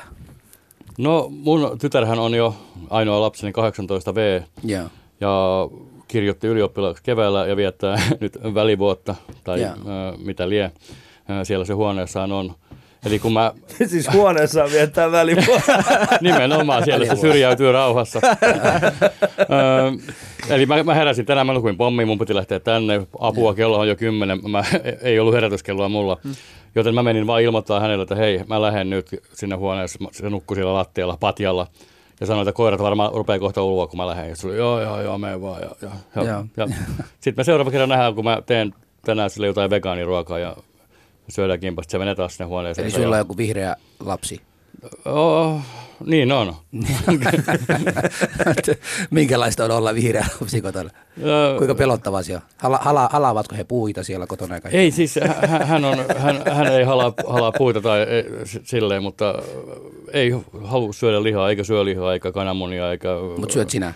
No 0.98 1.28
mun 1.30 1.78
tytärhän 1.82 2.20
on 2.20 2.34
jo 2.34 2.56
ainoa 2.90 3.22
lapseni 3.22 3.54
18V 3.54 4.44
Joo. 4.64 4.84
ja 5.22 5.68
kirjoitti 6.08 6.48
ylioppilaaksi 6.48 7.04
keväällä 7.04 7.48
ja 7.48 7.56
viettää 7.58 8.02
nyt 8.22 8.38
välivuotta 8.54 9.16
tai 9.44 9.62
Joo. 9.62 9.72
ö, 9.72 10.18
mitä 10.18 10.50
lie. 10.50 10.72
Siellä 11.44 11.66
se 11.66 11.74
huoneessaan 11.74 12.32
on. 12.32 12.56
Eli 13.06 13.20
kun 13.20 13.34
mä 13.34 13.54
siis 13.88 14.14
huoneessa 14.14 14.66
viettää 14.72 15.12
välivuotta. 15.12 15.84
nimenomaan 16.22 16.84
siellä 16.84 17.06
se 17.06 17.16
syrjäytyy 17.16 17.72
rauhassa. 17.72 18.22
Ö, 19.40 20.12
eli 20.50 20.66
mä, 20.66 20.84
mä 20.84 20.94
heräsin 20.94 21.26
tänään, 21.26 21.48
mä 21.48 21.54
nukuin 21.54 21.78
pommiin, 21.78 22.08
mun 22.08 22.20
piti 22.20 22.36
lähteä 22.36 22.60
tänne. 22.60 23.08
Apua, 23.20 23.54
kello 23.54 23.80
on 23.80 23.88
jo 23.88 23.96
kymmenen. 23.96 24.40
Mä, 24.50 24.64
ei 25.02 25.20
ollut 25.20 25.34
herätyskelloa 25.34 25.90
mulla. 25.90 26.18
Joten 26.76 26.96
mä 26.96 27.04
menin 27.04 27.28
vaan 27.28 27.42
ilmoittaa 27.42 27.80
hänelle, 27.80 28.02
että 28.04 28.16
hei, 28.16 28.42
mä 28.48 28.62
lähden 28.62 28.90
nyt 28.90 29.22
sinne 29.34 29.56
huoneeseen. 29.56 30.08
Se 30.12 30.30
nukkui 30.30 30.56
siellä 30.56 30.74
lattialla, 30.74 31.18
patjalla. 31.20 31.68
Ja 32.20 32.26
sanoi, 32.26 32.42
että 32.42 32.52
koirat 32.52 32.82
varmaan 32.82 33.12
rupeaa 33.14 33.40
kohta 33.40 33.64
ulvoa, 33.64 33.88
kun 33.88 33.98
mä 33.98 34.08
lähden. 34.08 34.30
Ja 34.30 34.36
oli, 34.46 34.58
joo, 34.58 34.82
joo, 34.82 35.02
joo, 35.02 35.18
mene 35.18 35.42
vaan. 35.42 35.62
Ja, 35.62 35.70
ja, 35.82 36.24
ja, 36.24 36.46
ja. 36.58 36.68
Sitten 37.20 37.42
me 37.42 37.44
seuraava 37.44 37.72
kerran 37.72 37.90
nähdään, 37.90 38.16
kun 38.16 38.24
mä 38.24 38.42
teen 38.46 38.74
tänään 39.06 39.30
sille 39.30 39.48
jotain 39.48 39.70
vegaaniruokaa 39.70 40.40
ja 40.40 40.56
syödään 41.30 41.60
kimpasta. 41.60 41.92
Se 41.92 41.98
menee 41.98 42.16
taas 42.16 42.38
sinne 42.38 42.48
huoneeseen. 42.48 42.86
Eli 42.86 42.92
sulla 42.92 43.16
on 43.16 43.20
joku 43.20 43.38
vihreä 43.38 43.76
lapsi. 44.00 44.42
Oh, 45.06 45.62
niin 46.06 46.32
on. 46.32 46.56
Minkälaista 49.12 49.66
on 49.66 49.72
olla 49.72 49.96
vihreä 49.96 50.26
lapsi 50.42 50.62
kotona? 50.62 50.90
Öö, 51.24 51.58
Kuinka 51.58 51.76
pelottavaa 51.76 52.24
se 52.24 52.36
on? 52.36 52.42
Hala, 52.58 52.78
hala, 52.82 53.10
halaavatko 53.12 53.56
he 53.56 53.64
puita 53.64 54.04
siellä 54.04 54.28
kotona? 54.28 54.56
Ja? 54.56 54.62
Ei 54.72 54.92
siis, 54.92 55.20
hän, 55.66 55.86
on, 55.86 55.98
hän, 56.18 56.42
hän 56.54 56.68
ei 56.68 56.84
halaa, 56.84 57.14
halaa 57.28 57.52
puita 57.58 57.82
tai 57.82 58.00
ei, 58.00 58.24
silleen, 58.64 59.04
mutta 59.04 59.36
ei 60.14 60.32
halua 60.64 60.94
syödä 60.94 61.24
lihaa, 61.24 61.50
eikä 61.50 61.64
syö 61.64 61.86
lihaa, 61.86 62.14
eikä 62.14 62.32
kananmunia, 62.32 62.92
eikä... 62.92 63.10
Mutta 63.38 63.54
syöt 63.54 63.70
sinä? 63.70 63.94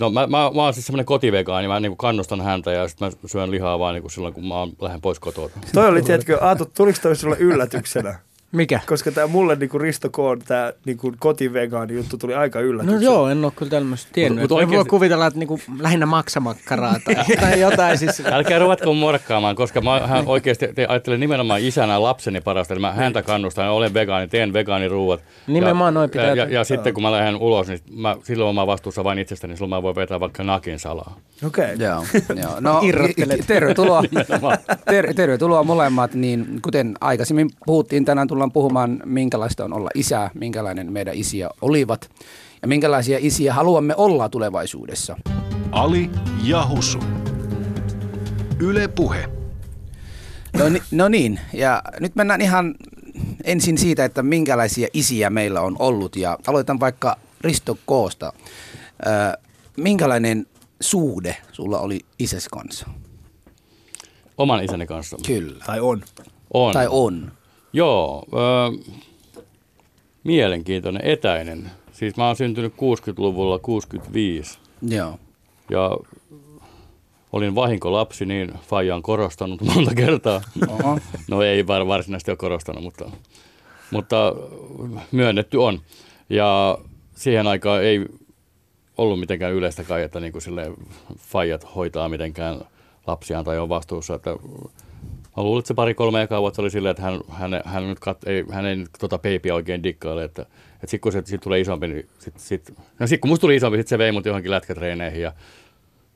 No 0.00 0.10
mä, 0.10 0.20
mä, 0.20 0.50
mä 0.54 0.62
oon 0.62 0.74
siis 0.74 0.86
semmoinen 0.86 1.06
kotivegaani, 1.06 1.68
mä 1.68 1.80
niin 1.80 1.96
kannustan 1.96 2.40
häntä 2.40 2.72
ja 2.72 2.88
sitten 2.88 3.08
mä 3.08 3.28
syön 3.28 3.50
lihaa 3.50 3.78
vaan 3.78 3.94
niin 3.94 4.10
silloin, 4.10 4.34
kun 4.34 4.48
mä 4.48 4.54
lähden 4.80 5.00
pois 5.00 5.18
kotoa. 5.20 5.50
Toi 5.74 5.88
oli, 5.88 6.02
tiedätkö, 6.02 6.38
Aatu, 6.40 6.66
tuliko 6.76 6.98
toi 7.02 7.16
sulle 7.16 7.36
yllätyksenä? 7.38 8.18
Mikä? 8.52 8.80
Koska 8.86 9.12
tämä 9.12 9.26
mulle 9.26 9.56
niinku 9.56 9.78
Risto 9.78 10.10
Koon, 10.10 10.38
tämä 10.38 10.72
niinku 10.84 11.12
kotivegaani 11.18 11.94
juttu 11.94 12.18
tuli 12.18 12.34
aika 12.34 12.58
No 12.58 12.64
yllätyksenä. 12.64 13.02
joo, 13.02 13.28
en 13.28 13.44
ole 13.44 13.52
kyllä 13.56 13.70
tämmöistä 13.70 14.10
tiennyt. 14.12 14.38
Mut- 14.38 14.42
Mut, 14.42 14.52
oikeasti... 14.52 14.76
voi 14.76 14.84
kuvitella, 14.84 15.26
että 15.26 15.38
niinku 15.38 15.60
lähinnä 15.80 16.06
maksamakkaraa 16.06 16.96
tai, 17.04 17.14
tai 17.40 17.60
jotain. 17.60 17.98
Siis, 17.98 18.22
Älkää 18.26 18.58
ruvatko 18.58 18.94
morkkaamaan, 18.94 19.56
koska 19.56 19.80
mä 19.80 20.00
hän 20.06 20.26
oikeasti 20.26 20.68
te 20.74 20.86
ajattelen 20.86 21.20
nimenomaan 21.20 21.60
isänä 21.60 22.02
lapseni 22.02 22.40
parasta. 22.40 22.74
Eli 22.74 22.80
mä 22.80 22.92
häntä 22.92 23.22
kannustan, 23.22 23.64
ja 23.64 23.72
olen 23.72 23.94
vegaani, 23.94 24.28
teen 24.28 24.52
vegaaniruuat. 24.52 25.20
Nimenomaan 25.46 25.88
ja, 25.88 25.94
noin 25.94 26.10
pitää 26.10 26.26
Ja, 26.26 26.34
ja, 26.34 26.44
ja 26.50 26.64
sitten 26.64 26.94
kun 26.94 27.02
mä 27.02 27.12
lähden 27.12 27.36
ulos, 27.36 27.68
niin 27.68 27.80
mä, 27.92 28.16
silloin 28.22 28.54
mä 28.54 28.66
vastuussa 28.66 29.04
vain 29.04 29.18
itsestäni, 29.18 29.56
silloin 29.56 29.70
mä 29.70 29.82
voin 29.82 29.96
vetää 29.96 30.20
vaikka 30.20 30.42
nakin 30.42 30.78
salaa. 30.78 31.16
Okei. 31.46 31.74
Okay. 31.74 31.86
Joo, 31.86 32.04
joo. 32.36 32.60
No, 32.68 32.80
tervetuloa, 33.46 34.02
ter, 34.90 35.14
tervetuloa 35.14 35.62
molemmat. 35.62 36.14
Niin, 36.14 36.62
kuten 36.62 36.94
aikaisemmin 37.00 37.50
puhuttiin, 37.66 38.04
tänään 38.04 38.28
tullaan 38.38 38.52
puhumaan, 38.52 39.02
minkälaista 39.04 39.64
on 39.64 39.72
olla 39.72 39.90
isä, 39.94 40.30
minkälainen 40.34 40.92
meidän 40.92 41.14
isiä 41.14 41.50
olivat 41.60 42.10
ja 42.62 42.68
minkälaisia 42.68 43.18
isiä 43.20 43.54
haluamme 43.54 43.94
olla 43.96 44.28
tulevaisuudessa. 44.28 45.16
Ali 45.72 46.10
ja 46.44 46.66
Husu. 46.68 46.98
Yle 48.58 48.88
Puhe. 48.88 49.28
No, 50.58 50.68
ni, 50.68 50.82
no 50.90 51.08
niin, 51.08 51.40
ja 51.52 51.82
nyt 52.00 52.16
mennään 52.16 52.40
ihan 52.40 52.74
ensin 53.44 53.78
siitä, 53.78 54.04
että 54.04 54.22
minkälaisia 54.22 54.88
isiä 54.92 55.30
meillä 55.30 55.60
on 55.60 55.76
ollut. 55.78 56.16
Ja 56.16 56.38
aloitan 56.46 56.80
vaikka 56.80 57.16
Risto 57.40 57.78
Koosta. 57.86 58.32
Minkälainen 59.76 60.46
suhde 60.80 61.36
sulla 61.52 61.80
oli 61.80 62.00
isäs 62.18 62.48
kanssa? 62.48 62.86
Oman 64.38 64.64
isäni 64.64 64.86
kanssa. 64.86 65.16
Kyllä. 65.26 65.64
Tai 65.66 65.80
on. 65.80 66.02
On. 66.54 66.72
Tai 66.72 66.86
on. 66.90 67.37
Joo, 67.72 68.24
ö, 68.32 68.92
mielenkiintoinen, 70.24 71.02
etäinen. 71.04 71.70
Siis 71.92 72.16
mä 72.16 72.26
oon 72.26 72.36
syntynyt 72.36 72.72
60-luvulla 72.72 73.58
65 73.58 74.58
Joo. 74.82 75.18
ja 75.70 75.90
olin 77.32 77.54
vahinkolapsi, 77.54 78.26
niin 78.26 78.52
Faija 78.62 78.94
on 78.94 79.02
korostanut 79.02 79.60
monta 79.74 79.94
kertaa. 79.94 80.40
Oho. 80.68 80.98
No 81.30 81.42
ei 81.42 81.66
var- 81.66 81.86
varsinaisesti 81.86 82.30
ole 82.30 82.36
korostanut, 82.36 82.82
mutta, 82.82 83.10
mutta 83.90 84.32
myönnetty 85.12 85.56
on. 85.56 85.80
Ja 86.30 86.78
siihen 87.14 87.46
aikaan 87.46 87.84
ei 87.84 88.04
ollut 88.98 89.20
mitenkään 89.20 89.52
yleistä 89.52 89.84
kai, 89.84 90.02
että 90.02 90.20
niin 90.20 90.32
kuin 90.32 90.42
faijat 91.16 91.74
hoitaa 91.74 92.08
mitenkään 92.08 92.60
lapsiaan 93.06 93.44
tai 93.44 93.58
on 93.58 93.68
vastuussa. 93.68 94.14
Että 94.14 94.36
mä 95.38 95.44
luulen, 95.44 95.58
että 95.58 95.68
se 95.68 95.74
pari-kolme 95.74 96.22
ekaa 96.22 96.40
vuotta 96.40 96.62
oli 96.62 96.70
silleen, 96.70 96.90
että 96.90 97.02
hän, 97.02 97.20
hän, 97.28 97.62
hän, 97.64 97.88
nyt 97.88 98.00
kat, 98.00 98.26
ei, 98.26 98.44
hän 98.50 98.66
ei 98.66 98.76
nyt 98.76 98.90
tota 98.98 99.18
peipiä 99.18 99.54
oikein 99.54 99.82
dikkaile. 99.82 100.24
Että, 100.24 100.42
että 100.42 100.86
sitten 100.86 101.00
kun 101.00 101.12
se 101.12 101.22
sit 101.24 101.40
tulee 101.40 101.60
isompi, 101.60 101.88
niin 101.88 102.08
sit, 102.18 102.34
sit, 102.38 102.74
no 102.98 103.06
sit 103.06 103.20
kun 103.20 103.28
musta 103.28 103.40
tuli 103.40 103.56
isompi, 103.56 103.78
sitten 103.78 103.90
se 103.90 103.98
vei 103.98 104.12
mut 104.12 104.26
johonkin 104.26 104.50
lätkätreeneihin 104.50 105.22
ja 105.22 105.32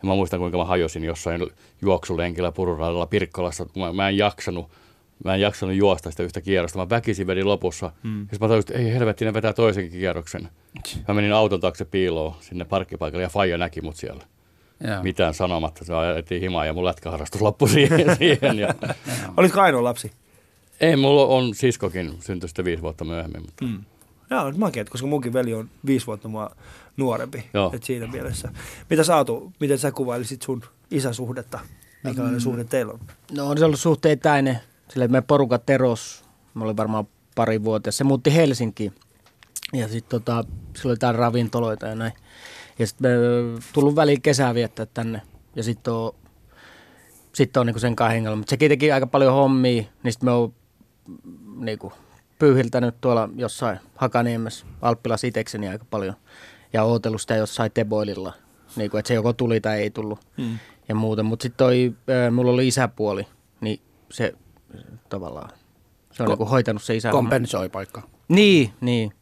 ja 0.03 0.09
mä 0.09 0.15
muistan, 0.15 0.41
kuinka 0.41 0.59
mä 0.59 0.65
hajosin 0.65 1.05
jossain 1.05 1.47
juoksulenkillä 1.83 2.53
Pururadalla 2.53 3.07
Pirkkolassa. 3.07 3.67
Mä, 3.77 3.93
mä 3.93 4.09
en 4.09 4.17
jaksanut 4.17 4.71
Mä 5.25 5.35
en 5.35 5.41
jaksanut 5.41 5.77
juosta 5.77 6.11
sitä 6.11 6.23
yhtä 6.23 6.41
kierrosta. 6.41 6.79
Mä 6.79 6.89
väkisin 6.91 7.27
vedin 7.27 7.49
lopussa. 7.49 7.93
Hmm. 8.03 8.21
Ja 8.21 8.39
mä 8.41 8.49
tajusin, 8.49 8.73
että 8.73 8.85
ei 8.85 8.95
helvetti, 8.95 9.25
ne 9.25 9.35
vetää 9.35 9.53
toisenkin 9.53 9.93
kierroksen. 9.93 10.49
Mä 11.09 11.15
menin 11.15 11.33
auton 11.33 11.61
taakse 11.61 11.85
piiloon 11.85 12.35
sinne 12.41 12.65
parkkipaikalle 12.65 13.23
ja 13.23 13.29
Faija 13.29 13.59
näki 13.59 13.81
mut 13.81 13.97
siellä. 13.97 14.25
Joo. 14.89 15.03
Mitään 15.03 15.35
sanomatta. 15.35 15.85
Se 15.85 15.95
ajettiin 15.95 16.41
himaa 16.41 16.65
ja 16.67 16.73
mun 16.73 16.85
lätkäharrastus 16.85 17.41
loppui 17.43 17.69
siihen. 17.79 18.17
siihen 18.17 18.59
ja... 18.59 18.75
Olitko 19.37 19.61
ainoa 19.61 19.85
lapsi? 19.85 20.13
Ei, 20.81 20.97
mulla 20.97 21.27
on 21.27 21.55
siskokin, 21.55 22.15
syntyi 22.21 22.49
sitten 22.49 22.65
viisi 22.65 22.83
vuotta 22.83 23.05
myöhemmin. 23.05 23.43
Mutta... 23.43 23.65
Mm. 23.65 23.85
Joo, 24.31 24.53
makeet, 24.57 24.91
koska 24.91 25.07
munkin 25.07 25.33
veli 25.33 25.55
on 25.55 25.71
viisi 25.87 26.07
vuotta 26.07 26.29
mua 26.29 26.51
nuorempi. 26.97 27.45
Joo. 27.55 27.71
Et 27.75 27.83
siinä 27.83 28.07
mielessä. 28.07 28.49
Mitä 28.91 29.05
sä 29.05 29.17
Aatu, 29.17 29.53
miten 29.61 29.79
sä 29.79 29.93
kuvailisit 29.93 30.43
sun 30.43 30.63
isäsuhdetta? 30.91 31.61
Minkälainen 32.05 32.39
Mm. 32.39 32.43
suhde 32.43 32.65
teillä 32.65 32.93
on? 32.93 33.01
no 33.37 33.47
on 33.47 33.59
se 33.59 33.65
ollut 33.65 33.81
suht 33.81 34.07
etäinen. 34.07 34.59
Sillä 34.89 35.09
me 35.09 35.21
porukat 35.23 35.71
eros. 35.71 36.25
Mä 36.55 36.65
olin 36.65 36.77
varmaan 36.77 37.09
pari 37.35 37.65
vuotta. 37.65 37.93
Se 37.93 38.05
muutti 38.05 38.35
Helsinkiin. 38.35 38.93
Ja 39.73 39.89
sitten 39.89 40.11
tota, 40.21 40.45
sillä 40.77 40.89
oli 40.89 40.93
jotain 40.93 41.15
ravintoloita 41.15 41.87
ja 41.87 41.95
näin. 41.95 42.13
Ja 42.79 42.87
sitten 42.87 43.11
me 43.11 43.17
ö, 43.17 43.59
tullut 43.73 43.97
väliin 43.97 44.23
kesää 44.23 44.55
viettää 44.55 44.87
tänne. 44.87 45.23
Ja 45.57 45.63
sitten 45.63 45.93
on, 45.93 46.13
sit 47.33 47.57
on 47.57 47.67
niinku 47.67 47.81
sen 47.81 47.97
kanssa 47.97 48.13
hengellä. 48.13 48.37
Mutta 48.37 48.51
sekin 48.51 48.69
teki 48.69 48.93
aika 48.93 49.07
paljon 49.07 49.33
hommia. 49.35 49.83
Niin 50.03 50.13
sitten 50.13 50.27
me 50.29 50.33
on 50.33 50.55
mm, 51.09 51.65
niinku, 51.65 51.93
pyyhiltänyt 52.39 52.95
tuolla 53.01 53.29
jossain 53.37 53.79
Hakaniemessä 53.97 54.67
Alppilas 54.83 55.25
itekseni 55.25 55.69
aika 55.69 55.85
paljon. 55.91 56.15
Ja 56.73 56.83
ootellut 56.85 57.21
sitä 57.21 57.37
jossain 57.37 57.73
Teboililla. 57.73 58.33
Niinku, 58.77 58.97
että 58.97 59.09
se 59.09 59.15
joko 59.15 59.33
tuli 59.33 59.61
tai 59.61 59.81
ei 59.81 59.91
tullut. 59.91 60.19
Mm. 60.37 60.59
Ja 60.89 60.95
muuten. 60.95 61.27
Mutta 61.27 61.43
sitten 61.43 61.59
toi, 61.59 61.95
ö, 62.09 62.31
mulla 62.31 62.53
oli 62.53 62.69
isäpuoli. 62.69 63.27
Niin 63.61 63.81
se 64.11 64.35
tavallaan, 65.09 65.51
se 66.13 66.23
on 66.23 66.27
Ko- 66.27 66.31
niinku 66.31 66.45
hoitanut 66.45 66.83
se 66.83 66.97
isä. 66.97 67.11
Kompensoi 67.11 67.69
paikka. 67.69 68.03
Niin, 68.29 68.73
niin. 68.81 69.13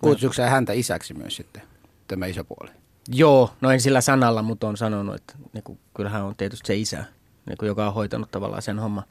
Kutsu, 0.00 0.32
sä 0.32 0.50
häntä 0.50 0.72
isäksi 0.72 1.14
myös 1.14 1.36
sitten, 1.36 1.62
tämä 2.08 2.26
isäpuoli? 2.26 2.70
Joo, 3.12 3.50
no 3.60 3.70
en 3.70 3.80
sillä 3.80 4.00
sanalla, 4.00 4.42
mutta 4.42 4.68
on 4.68 4.76
sanonut, 4.76 5.14
että 5.14 5.34
niinku, 5.52 5.78
kyllähän 5.94 6.22
on 6.22 6.36
tietysti 6.36 6.66
se 6.66 6.76
isä, 6.76 7.04
niinku, 7.46 7.64
joka 7.64 7.86
on 7.86 7.94
hoitanut 7.94 8.30
tavallaan 8.30 8.62
sen 8.62 8.78
homman. 8.78 9.04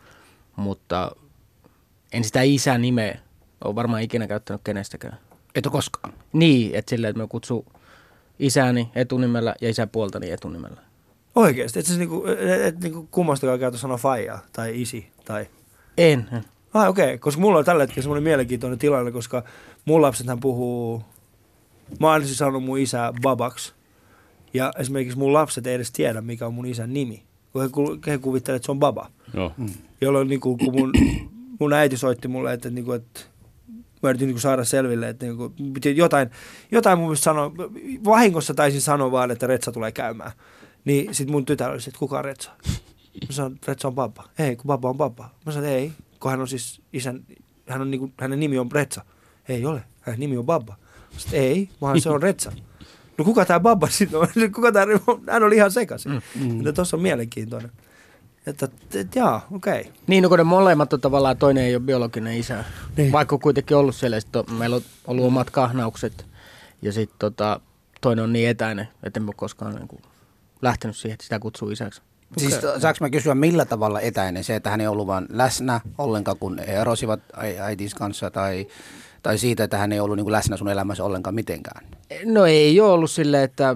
Mutta 0.55 1.12
en 2.12 2.24
sitä 2.24 2.41
isän 2.41 2.81
nimeä 2.81 3.20
ole 3.63 3.75
varmaan 3.75 4.01
ikinä 4.01 4.27
käyttänyt 4.27 4.62
kenestäkään. 4.63 5.17
Et 5.55 5.65
ole 5.65 5.72
koskaan. 5.72 6.13
Niin, 6.34 6.75
että 6.75 6.89
silleen, 6.89 7.10
että 7.10 7.22
mä 7.22 7.27
kutsun 7.27 7.65
isäni 8.39 8.89
etunimellä 8.96 9.55
ja 9.62 9.70
isäpuoltani 9.70 10.31
etunimellä. 10.31 10.81
Oikeesti, 11.36 11.79
et 11.79 11.86
sä 11.86 11.98
niinku, 11.98 12.25
et, 12.27 12.62
et, 12.62 12.79
niinku 12.79 13.08
kummastakaan 13.12 13.60
käytä 13.60 13.77
sanoa 13.77 13.98
faija 13.98 14.39
tai 14.53 14.81
isi 14.81 15.12
tai... 15.25 15.48
En, 15.98 16.29
en. 16.31 16.46
Ah, 16.74 16.89
okei, 16.89 17.05
okay. 17.05 17.17
koska 17.17 17.41
mulla 17.41 17.60
on 17.60 17.65
tällä 17.65 17.84
hetkellä 17.84 18.01
semmoinen 18.01 18.24
mielenkiintoinen 18.24 18.79
tilanne, 18.79 19.12
koska 19.12 19.43
mun 19.86 20.01
lapsethan 20.01 20.39
puhuu, 20.39 21.03
mä 22.00 22.12
oon 22.12 22.25
siis 22.25 22.38
sanonut 22.38 22.63
mun 22.63 22.79
isää 22.79 23.13
babaks. 23.22 23.74
Ja 24.53 24.72
esimerkiksi 24.79 25.17
mun 25.17 25.34
lapset 25.34 25.67
ei 25.67 25.75
edes 25.75 25.91
tiedä, 25.91 26.22
mikä 26.22 26.48
on 26.48 26.53
mun 26.53 26.65
isän 26.65 26.93
nimi. 26.93 27.24
Kun 27.53 27.62
he, 27.62 27.70
ku- 27.70 27.98
he 28.08 28.17
kuvittelee, 28.17 28.55
että 28.55 28.65
se 28.65 28.72
on 28.72 28.79
baba. 28.79 29.12
Joo. 29.34 29.51
Jolloin 30.01 30.27
niinku, 30.27 30.58
kun 30.58 30.74
mun, 30.79 30.91
mun 31.60 31.74
äiti 31.74 31.98
soitti 31.98 32.27
mulle, 32.27 32.53
että, 32.53 32.70
niinku, 32.70 32.91
että 32.91 33.20
mä 34.03 34.10
yritin 34.10 34.27
niinku 34.27 34.39
saada 34.39 34.63
selville, 34.63 35.10
että 35.10 35.25
niinku, 35.25 35.53
piti 35.74 35.98
jotain, 35.98 36.29
jotain 36.72 36.98
mun 36.98 37.08
mielestä 37.08 37.24
sanoa, 37.24 37.51
vahingossa 38.05 38.53
taisin 38.53 38.81
sanoa 38.81 39.12
vaan, 39.12 39.31
että 39.31 39.48
Retsa 39.48 39.72
tulee 39.72 39.91
käymään. 39.91 40.31
Niin 40.86 41.15
sit 41.15 41.29
mun 41.29 41.46
tytär 41.46 41.70
oli 41.72 41.77
että 41.88 42.00
kuka 42.00 42.17
on 42.17 42.25
Retsa? 42.25 42.51
Mä 43.27 43.31
sanoin, 43.31 43.53
että 43.53 43.72
Retsa 43.72 43.88
on 43.88 43.96
baba. 43.96 44.24
Ei, 44.39 44.55
kun 44.55 44.67
baba 44.67 44.89
on 44.89 44.98
baba. 44.98 45.29
Mä 45.46 45.51
sanoin, 45.51 45.70
että 45.72 45.79
ei, 45.79 45.91
kun 46.20 46.31
hän 46.31 46.41
on 46.41 46.48
siis 46.48 46.81
isän, 46.93 47.24
hän 47.67 47.81
on 47.81 47.91
niinku, 47.91 48.12
hänen 48.20 48.39
nimi 48.39 48.58
on 48.60 48.72
Retsa. 48.72 49.05
Ei 49.50 49.65
ole, 49.65 49.84
hänen 50.01 50.20
nimi 50.20 50.38
on 50.38 50.46
baba. 50.46 50.75
Mä 51.13 51.20
sanoin, 51.20 51.41
ei, 51.41 51.70
vaan 51.81 52.01
se 52.01 52.10
on 52.10 52.22
Retsa. 52.24 52.51
No 53.18 53.25
kuka 53.25 53.46
tää 53.46 53.60
baba 53.60 53.88
sitten 53.89 54.20
on? 54.20 54.27
Kuka 54.56 54.72
tää, 54.72 54.86
hän 55.32 55.44
oli 55.44 55.56
ihan 55.56 55.72
sekaisin. 55.72 56.12
Mm. 56.12 56.60
Että 56.60 56.74
tossa 56.74 56.98
on 56.98 57.03
mielenkiintoinen. 57.03 57.72
Että, 58.46 58.68
et, 58.94 59.15
jaa, 59.15 59.48
okei. 59.51 59.82
Okay. 59.82 59.94
Niin, 60.08 60.24
no 60.24 60.30
kun 60.30 60.38
ne 60.38 60.44
molemmat 60.44 60.94
on 60.94 61.01
tavallaan, 61.01 61.38
toinen 61.38 61.63
ei 61.63 61.75
ole 61.75 61.84
biologinen 61.84 62.38
isä. 62.38 62.63
Niin. 62.98 63.12
Vaikka 63.12 63.36
on 63.36 63.39
kuitenkin 63.39 63.77
ollut 63.77 63.96
siellä, 63.96 64.20
sit 64.20 64.36
on, 64.36 64.46
meillä 64.51 64.75
on 64.75 64.82
ollut 65.08 65.25
omat 65.25 65.50
kahnaukset. 65.50 66.25
Ja 66.82 66.94
sitten 66.94 67.15
tota, 67.20 67.60
toinen 68.01 68.24
on 68.24 68.34
niin 68.34 68.50
etäinen, 68.50 68.88
että 69.03 69.20
en 69.20 69.24
ole 69.24 69.34
koskaan 69.36 69.75
niin 69.75 69.88
kuin, 69.88 70.01
lähtenyt 70.62 70.98
siihen, 70.98 71.13
että 71.13 71.24
sitä 71.24 71.39
kutsuu 71.39 71.70
isäksi. 71.70 72.01
Siis 72.38 72.56
to- 72.56 72.80
saanko 72.80 72.98
mä 73.01 73.10
kysyä, 73.10 73.36
millä 73.36 73.65
tavalla 73.65 74.01
etäinen 74.01 74.44
se, 74.44 74.56
että 74.56 74.70
hän 74.70 74.82
ei 74.82 74.88
ollut 74.88 75.08
vaan 75.08 75.27
läsnä 75.30 75.82
ollenkaan, 75.98 76.38
kun 76.38 76.60
he 76.60 76.74
erosivat 76.74 77.20
äitis 77.62 77.96
kanssa, 77.96 78.32
tai, 78.32 78.68
tai 79.24 79.38
siitä, 79.38 79.63
että 79.63 79.78
hän 79.78 79.92
ei 79.92 80.00
ollut 80.00 80.18
niin 80.18 80.25
kuin 80.25 80.32
läsnä 80.32 80.58
sun 80.58 80.70
elämässä 80.70 81.04
ollenkaan 81.04 81.36
mitenkään? 81.36 81.86
No 82.25 82.46
ei 82.46 82.80
ole 82.80 82.92
ollut 82.92 83.12
silleen, 83.12 83.44
että 83.44 83.75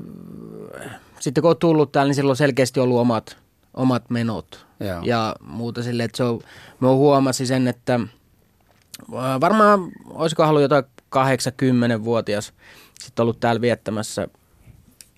äh, 0.85 0.91
sitten 1.19 1.41
kun 1.41 1.51
on 1.51 1.57
tullut 1.57 1.91
täällä, 1.91 2.07
niin 2.07 2.15
silloin 2.15 2.31
on 2.31 2.37
selkeästi 2.37 2.79
ollut 2.79 2.99
omat, 2.99 3.37
omat 3.73 4.09
menot. 4.09 4.65
Joo. 4.79 5.01
Ja 5.03 5.35
muuta 5.41 5.83
silleen, 5.83 6.05
että 6.05 6.17
se 6.17 6.23
on, 6.23 6.39
mä 6.79 6.89
huomasin 6.89 7.47
sen, 7.47 7.67
että 7.67 7.95
äh, 7.95 9.41
varmaan 9.41 9.91
olisiko 10.09 10.43
halunnut 10.43 10.71
jotain 10.71 10.85
80-vuotias. 11.15 12.53
Sitten 12.99 13.23
ollut 13.23 13.39
täällä 13.39 13.61
viettämässä 13.61 14.27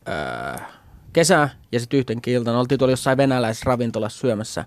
ää, 0.05 0.72
kesää 1.13 1.50
ja 1.72 1.79
sitten 1.79 1.98
yhtenkin 1.98 2.34
iltana. 2.34 2.60
Oltiin 2.60 2.79
tuolla 2.79 2.91
jossain 2.91 3.17
venäläisravintolassa 3.17 4.19
syömässä 4.19 4.62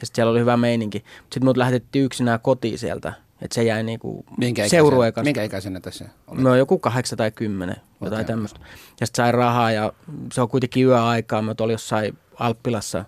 ja 0.00 0.06
sitten 0.06 0.16
siellä 0.16 0.30
oli 0.30 0.40
hyvä 0.40 0.56
meininki. 0.56 1.04
Sitten 1.22 1.44
mut 1.44 1.56
lähetettiin 1.56 2.04
yksinään 2.04 2.40
kotiin 2.40 2.78
sieltä. 2.78 3.12
Että 3.42 3.54
se 3.54 3.62
jäi 3.62 3.82
niinku 3.82 4.24
Minkä 4.38 4.68
seurueen 4.68 5.08
ikäisenä, 5.08 5.12
kanssa. 5.14 5.24
minkä 5.28 5.42
ikäisenä 5.42 5.80
tässä? 5.80 6.04
Me 6.34 6.50
on 6.50 6.58
joku 6.58 6.78
kahdeksan 6.78 7.16
tai 7.16 7.30
kymmenen, 7.30 7.76
jotain 8.00 8.12
Okei. 8.20 8.24
tämmöistä. 8.24 8.60
Ja 9.00 9.06
sitten 9.06 9.24
sai 9.24 9.32
rahaa 9.32 9.72
ja 9.72 9.92
se 10.32 10.40
on 10.40 10.48
kuitenkin 10.48 10.86
yöaikaa. 10.86 11.42
Me 11.42 11.54
oli 11.60 11.72
jossain 11.72 12.18
Alppilassa 12.38 13.04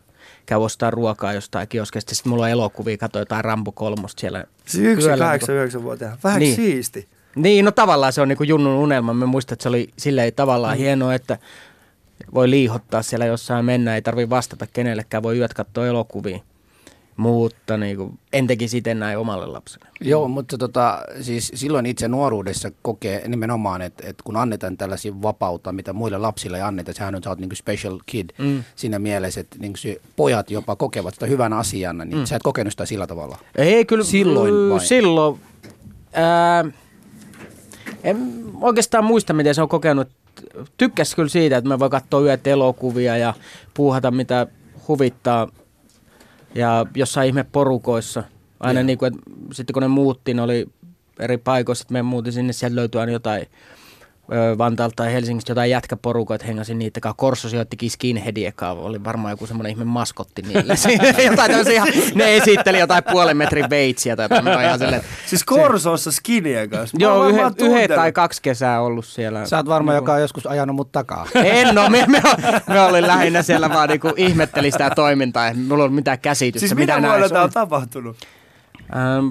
käy 0.46 0.58
ostaa 0.58 0.90
ruokaa 0.90 1.32
jostain 1.32 1.68
kioskesta. 1.68 2.14
Sitten 2.14 2.30
mulla 2.30 2.44
on 2.44 2.50
elokuvia, 2.50 2.96
katsoin 2.98 3.20
jotain 3.20 3.44
Rambo 3.44 3.72
kolmosta 3.72 4.20
siellä. 4.20 4.44
Siis 4.66 4.84
yksi 4.84 5.08
yöllä 5.08 5.24
kahdeksan, 5.24 5.54
yhdeksän 5.54 5.82
vuotiaan. 5.82 6.18
Vähän 6.24 6.40
Niin. 6.40 6.56
siisti. 6.56 7.08
Niin, 7.36 7.64
no 7.64 7.70
tavallaan 7.70 8.12
se 8.12 8.20
on 8.20 8.28
niinku 8.28 8.44
Junnun 8.44 8.74
unelma. 8.76 9.14
Mä 9.14 9.26
muistan, 9.26 9.52
että 9.54 9.62
se 9.62 9.68
oli 9.68 9.88
silleen 9.98 10.32
tavallaan 10.34 10.76
hienoa, 10.76 11.14
että 11.14 11.38
voi 12.34 12.50
liihottaa 12.50 13.02
siellä 13.02 13.26
jossain 13.26 13.64
mennä. 13.64 13.94
Ei 13.94 14.02
tarvi 14.02 14.30
vastata 14.30 14.66
kenellekään, 14.72 15.22
voi 15.22 15.38
yöt 15.38 15.54
katsoa 15.54 15.86
elokuvia. 15.86 16.38
Mutta 17.16 17.76
niinku, 17.76 18.14
en 18.32 18.46
tekisi 18.46 18.78
itse 18.78 18.94
näin 18.94 19.18
omalle 19.18 19.46
lapselle. 19.46 19.86
Joo, 20.00 20.28
mutta 20.28 20.58
tota, 20.58 20.98
siis 21.20 21.52
silloin 21.54 21.86
itse 21.86 22.08
nuoruudessa 22.08 22.70
kokee 22.82 23.28
nimenomaan, 23.28 23.82
että, 23.82 24.04
että 24.06 24.22
kun 24.24 24.36
annetaan 24.36 24.76
tällaisia 24.76 25.22
vapautta, 25.22 25.72
mitä 25.72 25.92
muille 25.92 26.18
lapsille 26.18 26.56
ei 26.56 26.62
anneta, 26.62 26.92
sehän 26.92 27.14
on, 27.14 27.22
sä 27.22 27.30
oot 27.30 27.38
niin 27.38 27.56
special 27.56 27.98
kid 28.06 28.30
mm. 28.38 28.64
siinä 28.76 28.98
mielessä, 28.98 29.40
että 29.40 29.56
niin 29.58 29.76
se 29.76 30.00
pojat 30.16 30.50
jopa 30.50 30.76
kokevat 30.76 31.14
sitä 31.14 31.26
hyvänä 31.26 31.56
asiana, 31.56 32.04
niin 32.04 32.18
mm. 32.18 32.24
sä 32.24 32.36
et 32.36 32.42
kokenut 32.42 32.72
sitä 32.72 32.86
sillä 32.86 33.06
tavalla. 33.06 33.38
Ei, 33.56 33.84
kyllä 33.84 34.04
Silloin 34.04 34.54
mm, 34.54 34.70
vai? 34.70 34.86
Silloin. 34.86 35.40
Ää, 36.12 36.64
en 38.04 38.44
oikeastaan 38.60 39.04
muista, 39.04 39.32
miten 39.32 39.54
se 39.54 39.62
on 39.62 39.68
kokenut. 39.68 40.08
Tykkäs 40.76 41.14
kyllä 41.14 41.28
siitä, 41.28 41.56
että 41.56 41.68
me 41.68 41.78
voi 41.78 41.90
katsoa 41.90 42.20
yöt 42.20 42.46
elokuvia 42.46 43.16
ja 43.16 43.34
puuhata 43.74 44.10
mitä 44.10 44.46
huvittaa. 44.88 45.48
Ja 46.54 46.86
jossain 46.94 47.26
ihme 47.26 47.44
porukoissa. 47.44 48.22
Aina 48.60 48.82
niin 48.82 48.98
kuin, 48.98 49.14
että 49.14 49.30
sitten 49.52 49.74
kun 49.74 49.82
ne 49.82 49.88
muutti, 49.88 50.34
ne 50.34 50.42
oli 50.42 50.66
eri 51.18 51.38
paikoissa, 51.38 51.82
että 51.82 51.92
me 51.92 52.02
muutin 52.02 52.32
sinne, 52.32 52.52
sieltä 52.52 52.76
löytyi 52.76 53.00
aina 53.00 53.12
jotain 53.12 53.46
Vantaalta 54.58 54.96
tai 54.96 55.12
Helsingistä 55.12 55.50
jotain 55.50 55.70
jätkäporukoita, 55.70 56.44
hengasin 56.44 56.78
niitä 56.78 57.00
kanssa. 57.00 57.16
Korso 57.16 57.48
sijoittikin 57.48 57.90
skinheadien 57.90 58.52
kanssa, 58.56 58.84
oli 58.84 59.04
varmaan 59.04 59.32
joku 59.32 59.46
semmoinen 59.46 59.70
ihme 59.70 59.84
maskotti 59.84 60.42
niille. 60.42 60.74
Jotain 61.30 61.50
tämmöisiä 61.50 61.72
ihan, 61.72 61.88
ne 62.14 62.36
esitteli 62.36 62.78
jotain 62.78 63.04
puolen 63.04 63.36
metrin 63.36 63.70
veitsiä 63.70 64.16
tai 64.16 64.24
jotain. 64.24 64.64
Ihan 64.64 64.78
silleen, 64.78 65.02
Siis 65.26 65.44
Korsossa 65.44 66.12
skinien 66.12 66.70
kanssa. 66.70 66.96
Mä 66.96 67.04
Joo, 67.04 67.28
yhden, 67.28 67.88
tai 67.96 68.12
kaksi 68.12 68.42
kesää 68.42 68.80
ollut 68.80 69.06
siellä. 69.06 69.46
Sä 69.46 69.56
oot 69.56 69.66
varmaan, 69.66 69.96
joka 69.96 70.12
on 70.12 70.20
joskus 70.20 70.46
ajanut 70.46 70.76
mut 70.76 70.92
takaa. 70.92 71.26
En 71.44 71.74
no, 71.74 71.90
me, 71.90 72.04
me, 72.08 72.22
me 72.68 72.80
olin 72.80 73.06
lähinnä 73.06 73.42
siellä 73.42 73.68
vaan 73.70 73.88
niinku 73.88 74.12
ihmetteli 74.16 74.70
sitä 74.70 74.90
toimintaa, 74.90 75.48
ei 75.48 75.54
mulla 75.54 75.84
ollut 75.84 75.94
mitään 75.94 76.18
käsitystä, 76.18 76.66
Siis 76.68 76.78
mitä 76.78 77.02
vuonna 77.02 77.28
tää 77.28 77.38
on. 77.38 77.44
on 77.44 77.50
tapahtunut? 77.50 78.16
Ähm, 78.96 79.26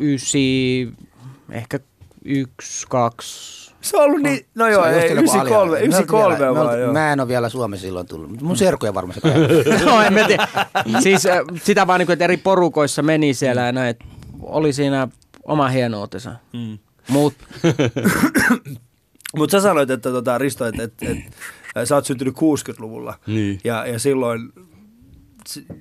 ysi, 0.00 0.88
ehkä 1.50 1.78
yksi, 2.24 2.86
kaksi. 2.88 3.63
Se 3.84 3.96
on 3.96 4.02
ollut 4.04 4.22
niin, 4.22 4.46
no 4.54 4.68
joo, 4.68 4.84
ei, 4.84 4.92
joku 4.94 5.12
93, 5.12 5.56
aliajaja. 5.56 5.66
Me 5.66 5.72
oltiin 5.72 5.84
93 5.84 6.38
vielä- 6.38 6.54
vaan 6.54 6.80
joo. 6.80 6.92
Mä 6.92 7.12
en 7.12 7.20
ole 7.20 7.28
vielä 7.28 7.48
Suomessa 7.48 7.86
silloin 7.86 8.06
tullut, 8.06 8.30
mutta 8.30 8.44
mun 8.44 8.56
serkuja 8.56 8.94
varmasti 8.94 9.20
no 9.84 10.00
en 10.02 10.12
mä 10.12 10.24
tiedä. 10.26 10.48
Siis 11.00 11.26
äh, 11.26 11.38
sitä 11.62 11.86
vaan, 11.86 11.98
niinku, 11.98 12.12
että 12.12 12.24
eri 12.24 12.36
porukoissa 12.36 13.02
meni 13.02 13.34
siellä 13.34 13.62
ja 13.62 13.72
näin, 13.72 13.90
että 13.90 14.04
oli 14.42 14.72
siinä 14.72 15.08
oma 15.44 15.68
hienoutensa. 15.68 16.34
Mm. 16.52 16.78
Mut, 17.08 17.34
Mutta 19.36 19.52
sä 19.52 19.60
sanoit, 19.60 19.90
että 19.90 20.10
tota, 20.10 20.38
Risto, 20.38 20.66
että, 20.66 20.82
että, 20.82 21.06
että 21.10 21.84
sä 21.84 21.94
oot 21.94 22.06
syntynyt 22.06 22.34
60-luvulla. 22.36 23.18
Niin. 23.26 23.60
Ja, 23.64 23.86
ja 23.86 23.98
silloin, 23.98 24.52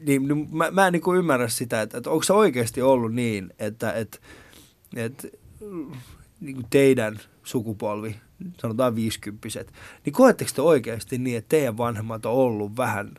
niin, 0.06 0.28
niin 0.28 0.48
mä, 0.52 0.72
mä 0.72 0.88
en 0.88 0.94
niin 0.94 1.18
ymmärrä 1.18 1.48
sitä, 1.48 1.82
että, 1.82 1.98
että 1.98 2.10
onko 2.10 2.24
se 2.24 2.34
oikeasti 2.34 2.82
ollut 2.82 3.14
niin, 3.14 3.54
että, 3.60 3.92
että, 3.94 4.18
että 4.96 5.28
niin 6.40 6.56
kuin 6.56 6.66
teidän 6.70 7.20
sukupolvi, 7.44 8.16
sanotaan 8.62 8.96
viisikymppiset, 8.96 9.74
niin 10.06 10.14
koetteko 10.14 10.52
te 10.56 10.62
oikeasti 10.62 11.18
niin, 11.18 11.38
että 11.38 11.50
teidän 11.50 11.78
vanhemmat 11.78 12.26
on 12.26 12.34
ollut 12.34 12.78
vähän, 12.78 13.12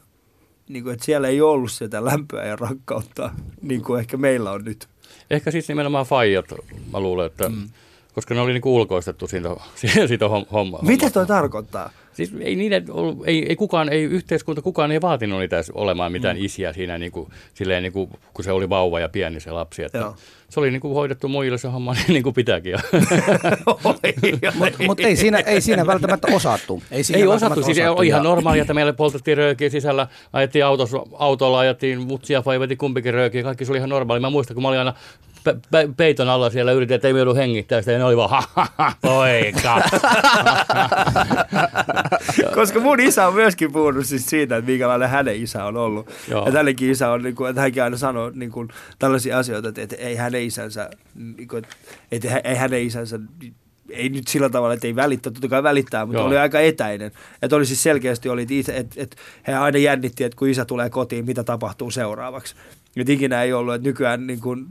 niin 0.69 0.83
kuin, 0.83 0.93
että 0.93 1.05
siellä 1.05 1.29
ei 1.29 1.41
ollut 1.41 1.73
sitä 1.73 2.05
lämpöä 2.05 2.45
ja 2.45 2.57
rakkautta, 2.57 3.31
niin 3.63 3.83
kuin 3.83 4.01
ehkä 4.01 4.17
meillä 4.17 4.51
on 4.51 4.65
nyt? 4.65 4.89
Ehkä 5.31 5.51
siis 5.51 5.69
nimenomaan 5.69 6.07
faijat, 6.07 6.47
mä 6.93 7.01
luulen, 7.01 7.27
että 7.27 7.49
mm. 7.49 7.69
koska 8.15 8.35
ne 8.35 8.41
oli 8.41 8.53
niinku 8.53 8.77
ulkoistettu 8.77 9.27
siitä, 9.27 9.49
siitä 10.09 10.27
hom- 10.27 10.53
homma, 10.53 10.79
Mitä 10.83 11.11
toi 11.11 11.27
tarkoittaa? 11.27 11.91
Siis 12.15 12.33
ei 12.41 12.57
niiden 12.57 12.85
ollut, 12.91 13.19
ei, 13.27 13.47
ei 13.49 13.57
kukaan, 13.57 13.89
ei 13.89 14.03
yhteiskunta, 14.03 14.63
kukaan 14.63 14.93
ei 14.93 15.01
vaatinut 15.01 15.39
niitä 15.39 15.57
olemaan 15.75 16.13
mitään 16.13 16.37
mm. 16.37 16.45
isiä 16.45 16.73
siinä, 16.73 16.99
niin 16.99 17.13
kuin, 17.13 17.29
silleen, 17.55 17.83
niin 17.83 17.93
kuin, 17.93 18.11
kun 18.35 18.45
se 18.45 18.53
oli 18.53 18.69
vauva 18.69 19.01
ja 19.01 19.09
pieni 19.09 19.41
se 19.41 19.51
lapsi. 19.51 19.83
Että 19.83 19.99
Joo. 19.99 20.17
se 20.49 20.61
oli 20.61 20.71
niin 20.71 20.81
kuin, 20.81 20.95
hoidettu 20.95 21.29
muille 21.29 21.59
se 21.59 21.69
homma 21.69 21.95
niin 22.09 22.23
kuin 22.23 22.35
pitääkin. 22.35 22.75
Mutta 24.59 24.85
mut 24.87 25.01
ei, 25.01 25.17
siinä, 25.17 25.39
ei 25.39 25.61
siinä 25.61 25.87
välttämättä 25.87 26.29
osattu. 26.33 26.83
Ei, 26.91 27.05
siinä 27.05 27.19
ei 27.23 27.27
osattu, 27.27 27.63
siis 27.63 27.79
on 27.79 27.85
ja- 27.85 28.03
ihan 28.03 28.23
normaalia, 28.23 28.63
että 28.63 28.75
meillä 28.75 28.93
poltettiin 28.93 29.37
röökiä 29.37 29.71
sisällä, 29.71 30.09
ajettiin 30.33 30.65
autossa, 30.65 30.99
autolla, 31.13 31.59
ajettiin 31.59 32.01
mutsia, 32.01 32.43
veti 32.61 32.77
kumpikin 32.77 33.15
röökiä, 33.15 33.43
kaikki 33.43 33.65
se 33.65 33.73
oli 33.73 33.79
ihan 33.79 33.91
normaali. 33.91 34.21
Mä 34.21 34.31
muistan, 34.31 34.55
kun 34.55 34.63
mä 34.63 34.69
olin 34.69 34.79
aina 34.79 34.95
pe- 35.45 35.57
pe- 35.71 35.89
peiton 35.97 36.29
alla 36.29 36.51
siellä, 36.51 36.73
yritin, 36.73 36.95
että 36.95 37.09
ei 37.09 37.15
joudu 37.15 37.35
hengittää 37.35 37.83
sitä, 37.83 37.93
ja 37.93 37.99
ne 37.99 38.05
oli 38.05 38.17
vaan, 38.17 38.31
ha, 38.31 38.43
ha, 38.55 38.67
ha, 38.79 38.93
poika. 39.03 39.83
Koska 42.55 42.81
mun 42.81 43.01
isä 43.01 43.27
on 43.27 43.35
myöskin 43.35 43.73
puhunut 43.73 44.07
siis 44.07 44.27
siitä, 44.27 44.57
että 44.57 44.71
minkälainen 44.71 45.09
hänen 45.09 45.43
isä 45.43 45.65
on 45.65 45.77
ollut. 45.77 46.11
Joo. 46.29 46.47
Että 46.47 46.59
hänenkin 46.59 46.91
isä 46.91 47.11
on, 47.11 47.23
niin 47.23 47.35
kuin, 47.35 47.51
että 47.51 47.63
hänkin 47.63 47.83
aina 47.83 47.97
sanoo 47.97 48.31
niin 48.35 48.51
kuin, 48.51 48.69
tällaisia 48.99 49.39
asioita, 49.39 49.69
että, 49.69 49.83
että 49.83 49.97
ei 49.97 50.17
hänen 50.17 50.43
isänsä, 50.43 50.91
niin 51.37 51.49
kuin, 51.49 51.63
että, 52.13 52.41
ei 52.45 52.55
hänen 52.55 52.83
isänsä, 52.83 53.19
ei 53.91 54.09
nyt 54.09 54.29
sillä 54.29 54.51
tavalla, 54.51 54.75
että 54.75 54.87
ei 54.87 54.97
välittää, 54.97 55.33
totta 55.33 55.49
kai 55.49 55.63
välittää, 55.63 56.07
mutta 56.07 56.19
Joo. 56.19 56.27
oli 56.27 56.39
aika 56.39 56.61
etäinen. 56.61 57.13
Että 57.43 57.57
oli 57.57 57.67
siis 57.67 57.83
selkeästi, 57.83 58.29
oli, 58.29 58.43
että, 58.43 58.73
että, 58.73 59.03
että 59.03 59.17
he 59.47 59.55
aina 59.55 59.79
jännitti, 59.79 60.25
että 60.25 60.37
kun 60.37 60.49
isä 60.49 60.65
tulee 60.65 60.91
kotiin, 60.91 61.25
mitä 61.25 61.45
tapahtuu 61.45 61.91
seuraavaksi. 61.91 62.55
Että 62.97 63.13
ikinä 63.13 63.43
ei 63.43 63.53
ollut, 63.53 63.75
että 63.75 63.89
nykyään 63.89 64.27
niin 64.27 64.41
kuin, 64.41 64.67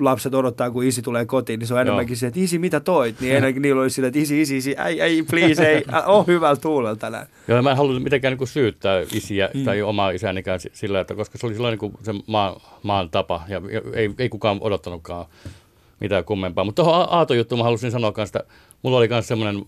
lapset 0.00 0.34
odottaa, 0.34 0.70
kun 0.70 0.84
isi 0.84 1.02
tulee 1.02 1.26
kotiin, 1.26 1.58
niin 1.58 1.66
se 1.66 1.74
on 1.74 1.80
enemmänkin 1.80 2.16
se, 2.16 2.26
että 2.26 2.40
isi, 2.40 2.58
mitä 2.58 2.80
toit? 2.80 3.20
Niin 3.20 3.34
ennenkin 3.36 3.62
niillä 3.62 3.82
oli 3.82 3.90
sillä, 3.90 4.08
että 4.08 4.18
isi, 4.18 4.40
isi, 4.40 4.56
isi, 4.56 4.76
ei, 4.86 5.00
ei, 5.00 5.22
please, 5.22 5.66
ei, 5.66 5.84
ole 6.06 6.24
hyvällä 6.26 6.56
tuulella 6.56 6.96
tänään. 6.96 7.26
Joo, 7.48 7.62
mä 7.62 7.70
en 7.70 7.76
halua 7.76 8.00
mitenkään 8.00 8.32
niin 8.32 8.38
kuin 8.38 8.48
syyttää 8.48 9.00
isiä 9.12 9.50
mm. 9.54 9.64
tai 9.64 9.82
omaa 9.82 10.10
isänikään 10.10 10.60
si- 10.60 10.70
sillä, 10.72 11.00
että 11.00 11.14
koska 11.14 11.38
se 11.38 11.46
oli 11.46 11.54
silloin 11.54 11.72
niin 11.72 11.78
kuin 11.78 11.92
se 12.02 12.14
maan, 12.26 12.60
maan 12.82 13.10
tapa 13.10 13.42
ja, 13.48 13.62
ei, 13.94 14.10
ei 14.18 14.28
kukaan 14.28 14.58
odottanutkaan 14.60 15.26
mitään 16.00 16.24
kummempaa. 16.24 16.64
Mutta 16.64 16.82
tuohon 16.82 17.00
A- 17.00 17.04
Aato-juttuun 17.04 17.58
mä 17.58 17.64
halusin 17.64 17.90
sanoa 17.90 18.12
kanssa, 18.12 18.38
että 18.38 18.52
mulla 18.82 18.98
oli 18.98 19.08
myös 19.08 19.28
semmoinen 19.28 19.64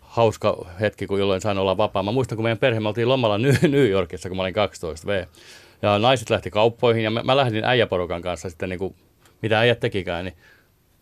hauska 0.00 0.66
hetki, 0.80 1.06
kun 1.06 1.18
jolloin 1.18 1.40
sain 1.40 1.58
olla 1.58 1.76
vapaa. 1.76 2.02
Mä 2.02 2.12
muistan, 2.12 2.36
kun 2.36 2.44
meidän 2.44 2.58
perhe, 2.58 2.80
me 2.80 2.88
oltiin 2.88 3.08
lomalla 3.08 3.38
New 3.62 3.88
Yorkissa, 3.88 4.28
kun 4.28 4.36
mä 4.36 4.42
olin 4.42 4.54
12 4.54 5.06
V. 5.06 5.24
Ja 5.82 5.98
naiset 5.98 6.30
lähti 6.30 6.50
kauppoihin 6.50 7.04
ja 7.04 7.10
mä, 7.10 7.22
mä 7.22 7.36
lähdin 7.36 7.64
äijäporukan 7.64 8.22
kanssa 8.22 8.50
sitten 8.50 8.68
niin 8.68 8.78
kuin, 8.78 8.94
mitä 9.42 9.60
äijät 9.60 9.80
tekikään, 9.80 10.24
niin, 10.24 10.36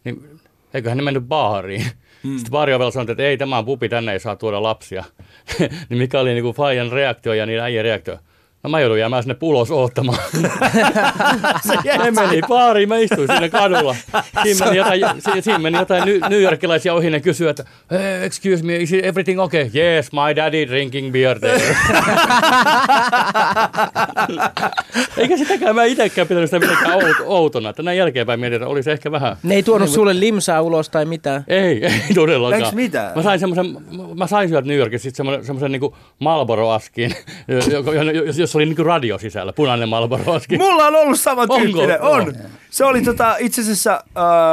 niin 0.05 0.41
eiköhän 0.75 0.99
ne 0.99 1.05
mennyt 1.05 1.25
baariin. 1.25 1.87
Mm. 2.23 2.37
Sitten 2.37 2.51
baariovella 2.51 2.91
sanoi, 2.91 3.11
että 3.11 3.23
ei, 3.23 3.37
tämä 3.37 3.59
on 3.59 3.65
pubi, 3.65 3.89
tänne 3.89 4.13
ei 4.13 4.21
saa 4.21 4.37
tuoda 4.37 4.63
lapsia. 4.63 5.05
niin 5.89 5.99
mikä 5.99 6.21
oli 6.21 6.35
niinku 6.35 6.53
Fajan 6.53 6.93
reaktio 6.93 7.33
ja 7.33 7.47
niiden 7.47 7.65
äijän 7.65 7.85
reaktio? 7.85 8.19
No 8.63 8.71
mä 8.71 8.81
joudun 8.81 8.99
jäämään 8.99 9.23
sinne 9.23 9.37
ulos 9.43 9.71
oottamaan. 9.71 10.19
ne 12.05 12.11
meni 12.11 12.41
baariin, 12.49 12.89
mä 12.89 12.97
istuin 12.97 13.29
siinä 13.29 13.49
kadulla. 13.49 13.97
Siinä 14.43 14.65
meni 14.65 14.77
jotain, 14.77 15.01
si- 15.19 15.43
siinä 15.43 15.59
meni 15.59 15.79
jotain 15.79 16.05
ny- 16.05 16.21
New 16.29 16.43
Yorkilaisia 16.43 16.95
ohi, 16.95 17.11
ne 17.11 17.21
kysyivät, 17.21 17.61
että 17.61 17.73
hey, 17.91 18.25
excuse 18.25 18.65
me, 18.65 18.77
is 18.77 18.93
everything 18.93 19.41
okay? 19.41 19.71
Yes, 19.75 20.13
my 20.13 20.37
daddy 20.37 20.67
drinking 20.69 21.13
beer 21.13 21.39
there. 21.41 21.63
Eikä 25.17 25.37
sitäkään 25.37 25.75
mä 25.75 25.85
itsekään 25.85 26.29
pitänyt 26.29 26.51
sitä 26.51 26.59
mitenkään 26.59 26.95
out- 26.99 27.23
outona, 27.27 27.71
että 27.71 27.83
näin 27.83 27.99
jälkeenpäin 27.99 28.41
mietin, 28.41 28.57
että 28.57 28.69
oli 28.69 28.83
se 28.83 28.93
ehkä 28.93 29.11
vähän 29.11 29.37
ne 29.43 29.55
ei 29.55 29.63
tuonut 29.63 29.89
sulle 29.91 30.21
limsaa 30.21 30.63
ulos 30.63 30.89
tai 30.89 31.05
mitään. 31.05 31.45
ei, 31.49 31.85
ei 31.87 32.01
todellakaan. 32.15 32.63
Eiks 32.63 32.75
mitään? 32.75 33.13
Mä 33.17 33.23
sain 33.23 33.41
semmoisen, 33.41 33.77
mä 34.15 34.27
sain 34.27 34.49
sieltä 34.49 34.69
New 34.69 34.77
Yorkissa 34.77 35.11
semmoisen, 35.15 35.45
semmoisen 35.45 35.73
niin 35.73 35.93
Marlboro-askin, 36.19 37.15
joka- 37.73 37.91
jossa 38.49 38.59
oli 38.59 38.67
niin 38.67 38.87
radio 38.87 39.19
sisällä, 39.19 39.53
punainen 39.53 39.89
Marlboro-aski. 39.89 40.59
Mulla 40.59 40.87
on 40.87 40.95
ollut 40.97 41.21
sama 41.21 41.47
tyyppinen. 41.47 42.03
On. 42.03 42.33
Se 42.71 42.85
oli 42.85 43.03
tota, 43.03 43.37
itse 43.39 43.61
asiassa, 43.61 44.05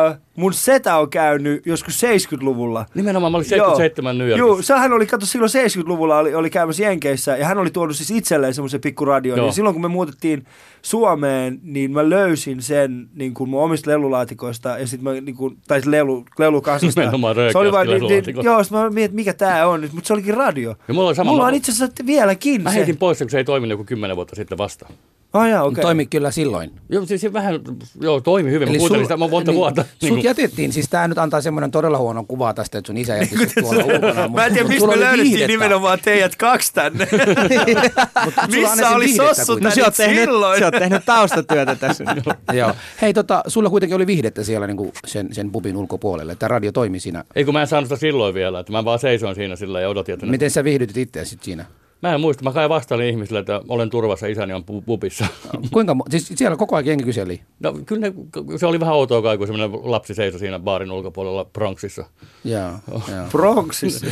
äh, 0.10 0.17
mun 0.36 0.54
setä 0.54 0.98
on 0.98 1.10
käynyt 1.10 1.65
joskus 1.65 2.04
70-luvulla. 2.04 2.86
Nimenomaan, 2.95 3.32
mä 3.32 3.38
olin 3.38 3.50
77 3.50 4.17
New 4.17 4.28
Yorkissa. 4.28 4.48
Joo, 4.48 4.62
sehän 4.62 4.93
oli, 4.93 5.06
kato 5.06 5.26
silloin 5.26 5.52
70-luvulla 5.52 6.17
oli, 6.17 6.36
oli 6.36 6.50
käymässä 6.50 6.84
Jenkeissä 6.84 7.38
ja 7.38 7.45
hän 7.45 7.58
oli 7.58 7.69
tuonut 7.69 7.95
siis 7.95 8.12
itselleen 8.12 8.54
semmoisen 8.54 8.82
pikkuradion. 8.82 9.38
Joo. 9.38 9.48
Ja 9.48 9.54
silloin 9.54 9.76
kun 9.76 9.82
me 9.82 9.88
muutettiin 9.88 10.45
Suomeen, 10.82 11.60
niin 11.63 11.91
mä 11.91 12.10
löysin 12.10 12.62
sen 12.62 13.10
niin 13.13 13.34
kuin 13.34 13.50
mun 13.50 13.63
omista 13.63 13.91
lelulaatikoista 13.91 14.69
ja 14.69 14.88
sitten 14.88 15.04
mä 15.04 15.21
niin 15.21 15.36
kuin, 15.36 15.58
tai 15.67 15.82
lelu, 15.86 16.26
lelukasasta. 16.39 17.02
Nimenomaan 17.02 17.36
se 17.52 17.58
oli 17.58 17.71
röyhkeästi 17.71 18.08
niin, 18.08 18.24
niin, 18.26 18.45
joo, 18.45 18.63
sit 18.63 18.71
mä 18.71 18.89
mietin, 18.89 19.06
että 19.06 19.15
mikä 19.15 19.34
tää 19.34 19.67
on 19.67 19.82
mutta 19.91 20.08
se 20.08 20.13
olikin 20.13 20.34
radio. 20.34 20.76
Ja 20.88 20.93
mulla 20.93 21.08
oli 21.08 21.15
sama. 21.15 21.32
Mulla 21.32 21.45
on 21.45 21.54
itse 21.54 21.71
asiassa 21.71 22.06
vieläkin 22.06 22.63
Mä 22.63 22.69
se. 22.69 22.76
heitin 22.76 22.98
pois 22.98 23.17
sen, 23.17 23.26
kun 23.28 23.32
se 23.32 23.38
ei 23.38 23.43
toiminut 23.43 23.71
joku 23.71 23.84
kymmenen 23.84 24.15
vuotta 24.15 24.36
sitten 24.36 24.58
vasta. 24.58 24.88
Oh, 25.36 25.43
jaa, 25.45 25.63
Okay. 25.63 25.71
okei. 25.71 25.82
Toimi 25.82 26.06
kyllä 26.06 26.32
silloin. 26.32 26.71
Joo, 26.89 27.06
siis 27.06 27.21
se 27.21 27.34
vähän, 27.34 27.60
joo, 28.02 28.21
toimi 28.21 28.52
hyvin. 28.52 28.71
Mä 28.71 28.78
kuuntelin 28.78 29.06
sitä 29.06 29.17
monta 29.17 29.52
niin, 29.52 29.56
vuotta. 29.56 29.86
Sut 30.00 30.10
Niin 30.10 30.24
jätettiin, 30.24 30.74
siis 30.74 30.89
tämä 30.89 31.08
nyt 31.08 31.17
antaa 31.17 31.41
semmoinen 31.41 31.71
todella 31.71 31.98
huono 31.98 32.24
kuva 32.28 32.54
tästä, 32.54 32.78
että 32.78 32.88
sun 32.88 32.98
isä 32.98 33.15
jätti 33.17 33.38
sut 33.38 33.50
tuolla 33.62 33.84
ulkona. 33.84 34.28
Mä 34.28 34.45
en 34.45 34.54
tiedä, 34.54 34.67
mistä 34.67 34.88
me 34.88 35.00
löydettiin 35.00 35.24
viihdettä. 35.24 35.48
nimenomaan 35.48 36.00
teidät 36.04 36.36
kaksi 36.36 36.74
tänne. 36.74 37.08
Missä 38.52 38.89
oli 38.89 39.08
se 39.08 39.24
viihdettä 39.24 39.34
sossu 39.36 39.54
kuitenkin. 39.54 39.63
No 39.63 39.71
sä 39.71 39.86
oot, 39.86 39.93
tänne 39.93 40.13
tehnyt, 40.13 40.24
silloin? 40.30 40.60
sä 40.60 40.65
oot 40.65 40.76
tehnyt 40.80 41.06
taustatyötä 41.06 41.76
tässä. 41.76 42.04
Joo. 42.54 42.71
Hei, 43.02 43.13
tota, 43.13 43.43
sulla 43.48 43.69
kuitenkin 43.69 43.95
oli 43.95 44.08
viihdettä 44.08 44.43
siellä 44.43 44.67
niin 44.67 44.78
kuin 44.78 44.91
sen, 45.08 45.28
sen 45.34 45.52
pubin 45.52 45.78
ulkopuolella, 45.78 46.32
että 46.32 46.48
radio 46.48 46.71
toimi 46.71 47.00
siinä. 47.00 47.24
Ei 47.36 47.45
kun 47.45 47.54
mä 47.54 47.62
en 47.62 47.67
saanut 47.67 47.88
sitä 47.88 48.00
silloin 48.00 48.34
vielä, 48.34 48.60
että 48.60 48.71
mä 48.71 48.86
vaan 48.86 49.00
seisoin 49.00 49.36
siinä 49.36 49.56
sillä 49.56 49.82
ja 49.82 49.89
odotin, 49.89 50.13
että. 50.13 50.26
Miten 50.26 50.52
sä 50.52 50.63
viihdytit 50.63 50.98
itseäsi 50.98 51.38
siinä? 51.41 51.65
Mä 52.05 52.13
en 52.13 52.21
muista, 52.21 52.43
mä 52.43 52.51
kai 52.51 52.69
vastailin 52.69 53.09
ihmisille, 53.09 53.39
että 53.39 53.61
olen 53.67 53.89
turvassa, 53.89 54.27
isäni 54.27 54.53
on 54.53 54.61
pu- 54.61 54.83
pubissa. 54.85 55.25
Kuinka, 55.71 55.95
siis 56.09 56.33
siellä 56.35 56.57
koko 56.57 56.75
ajan 56.75 56.85
jengi 56.85 57.03
kyseli. 57.03 57.41
No 57.59 57.73
kyllä 57.85 58.01
ne, 58.01 58.13
se 58.57 58.65
oli 58.65 58.79
vähän 58.79 58.95
outoa 58.95 59.21
kai, 59.21 59.37
kun 59.37 59.47
semmoinen 59.47 59.79
lapsi 59.83 60.13
seisoi 60.13 60.39
siinä 60.39 60.59
baarin 60.59 60.91
ulkopuolella 60.91 61.45
Bronxissa. 61.45 62.05
Joo, 62.43 62.71
joo. 62.91 63.25
Bronxissa. 63.31 64.05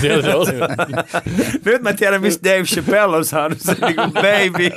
Siellä 0.00 0.22
se 0.22 0.34
oli. 0.34 0.52
Nyt 1.64 1.82
mä 1.82 1.92
tiedän, 1.92 2.20
mistä 2.20 2.50
Dave 2.50 2.62
Chappelle 2.62 3.16
on 3.16 3.24
saanut 3.24 3.58
sen 3.60 3.76
niin 3.80 3.96
kuin 3.96 4.12
baby. 4.12 4.70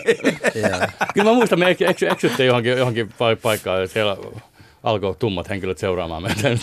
joo. 0.55 0.79
Kyllä 1.13 1.29
mä 1.29 1.33
muistan, 1.35 1.59
me 1.59 1.69
eksy, 1.69 1.85
eksy, 1.87 2.07
eksyttiin 2.07 2.47
johonkin, 2.47 2.77
johonkin 2.77 3.07
pa- 3.07 3.39
paikkaan 3.41 3.81
ja 3.81 3.87
siellä 3.87 4.17
alkoi 4.83 5.15
tummat 5.19 5.49
henkilöt 5.49 5.77
seuraamaan 5.77 6.23
meitä. 6.23 6.49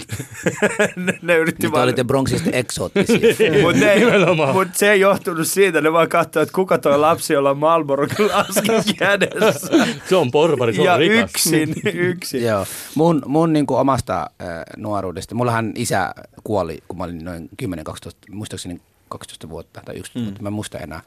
ne, 0.96 1.18
ne 1.22 1.37
yritti 1.37 1.66
Nyt 1.66 1.72
vaan... 1.72 1.85
olitte 1.85 2.04
Bronxista 2.04 2.50
eksoottisia. 2.52 3.18
Mutta 3.62 3.80
ne, 3.80 3.94
Nimenomaan. 3.94 4.54
mut 4.54 4.68
se 4.72 4.92
ei 4.92 5.00
johtunut 5.00 5.48
siitä, 5.48 5.80
ne 5.80 5.92
vaan 5.92 6.09
katsoi, 6.09 6.42
että 6.42 6.52
kuka 6.52 6.78
toi 6.78 6.98
lapsi, 6.98 7.33
jolla 7.33 7.50
on 7.50 7.59
Marlboro 7.59 8.06
laski 8.18 8.94
kädessä. 8.98 9.87
se 10.09 10.16
on 10.16 10.30
porvari, 10.30 10.74
se 10.74 10.80
on 10.80 10.87
ja 10.87 10.96
rikas. 10.96 11.30
yksin, 11.30 11.74
yksin. 11.94 12.42
Joo. 12.42 12.66
Mun, 12.94 13.22
mun 13.26 13.52
niin 13.52 13.66
kuin 13.66 13.80
omasta 13.80 14.20
äh, 14.20 14.48
nuoruudesta, 14.76 15.35
mullahan 15.35 15.72
isä 15.76 16.14
kuoli, 16.44 16.78
kun 16.88 16.98
mä 16.98 17.04
olin 17.04 17.24
noin 17.24 17.48
10-12, 17.62 17.64
muistaakseni 18.30 18.80
12 19.09 19.48
vuotta 19.48 19.80
tai 19.85 19.94
11 19.96 20.18
mm. 20.18 20.24
vuotta, 20.24 20.42
mä 20.42 20.48
en 20.48 20.52
muista 20.52 20.78
enää. 20.78 21.00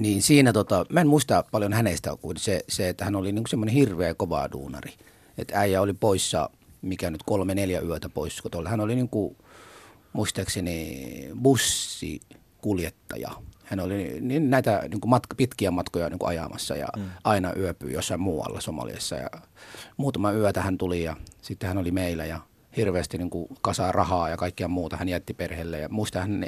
Niin 0.00 0.22
siinä 0.22 0.52
tota, 0.52 0.86
mä 0.88 1.00
en 1.00 1.08
muista 1.08 1.44
paljon 1.50 1.72
hänestä 1.72 2.16
kuin 2.20 2.36
se, 2.36 2.64
se 2.68 2.88
että 2.88 3.04
hän 3.04 3.16
oli 3.16 3.32
niin 3.32 3.46
semmoinen 3.48 3.74
hirveä 3.74 4.14
kova 4.14 4.48
duunari. 4.52 4.92
Että 5.38 5.60
äijä 5.60 5.82
oli 5.82 5.92
poissa, 5.92 6.50
mikä 6.82 7.10
nyt 7.10 7.22
kolme 7.22 7.54
neljä 7.54 7.80
yötä 7.80 8.08
pois 8.08 8.42
kotolta. 8.42 8.68
Hän 8.68 8.80
oli 8.80 8.94
niin 8.94 9.08
kuin, 9.08 9.36
muistaakseni 10.12 11.30
bussikuljettaja. 11.42 13.30
Hän 13.64 13.80
oli 13.80 14.20
niin 14.20 14.50
näitä 14.50 14.82
niin 14.90 15.00
kuin 15.00 15.10
matka, 15.10 15.34
pitkiä 15.34 15.70
matkoja 15.70 16.08
niin 16.08 16.18
kuin 16.18 16.28
ajamassa 16.28 16.76
ja 16.76 16.88
mm. 16.96 17.02
aina 17.24 17.52
yöpyi 17.56 17.92
jossain 17.92 18.20
muualla 18.20 18.60
Somaliassa. 18.60 19.16
Ja 19.16 19.28
muutama 19.96 20.32
yötä 20.32 20.62
hän 20.62 20.78
tuli 20.78 21.02
ja 21.02 21.16
sitten 21.42 21.68
hän 21.68 21.78
oli 21.78 21.90
meillä 21.90 22.24
ja 22.24 22.40
hirveästi 22.76 23.18
niin 23.18 23.30
kuin 23.30 23.48
kasaa 23.62 23.92
rahaa 23.92 24.28
ja 24.28 24.36
kaikkea 24.36 24.68
muuta. 24.68 24.96
Hän 24.96 25.08
jätti 25.08 25.34
perheelle 25.34 25.78
ja 25.78 25.88
muista 25.88 26.20
hän 26.20 26.44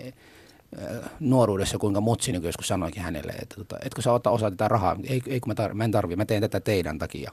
nuoruudessa, 1.21 1.79
kuinka 1.79 2.01
mutsi 2.01 2.33
niin 2.33 2.43
joskus 2.43 2.69
sanoikin 2.69 3.03
hänelle, 3.03 3.33
että 3.33 3.55
tota, 3.57 3.77
etkö 3.85 4.03
sä 4.03 4.13
ottaa 4.13 4.33
osa 4.33 4.51
tätä 4.51 4.69
rahaa, 4.69 4.97
ei, 5.09 5.23
ei 5.27 5.41
kun 5.41 5.55
mä, 5.57 5.67
tar- 5.67 5.75
mä 5.75 5.85
en 5.85 5.91
tarvi, 5.91 6.17
mä 6.17 6.25
teen 6.25 6.41
tätä 6.41 6.61
teidän 6.61 6.99
takia. 6.99 7.33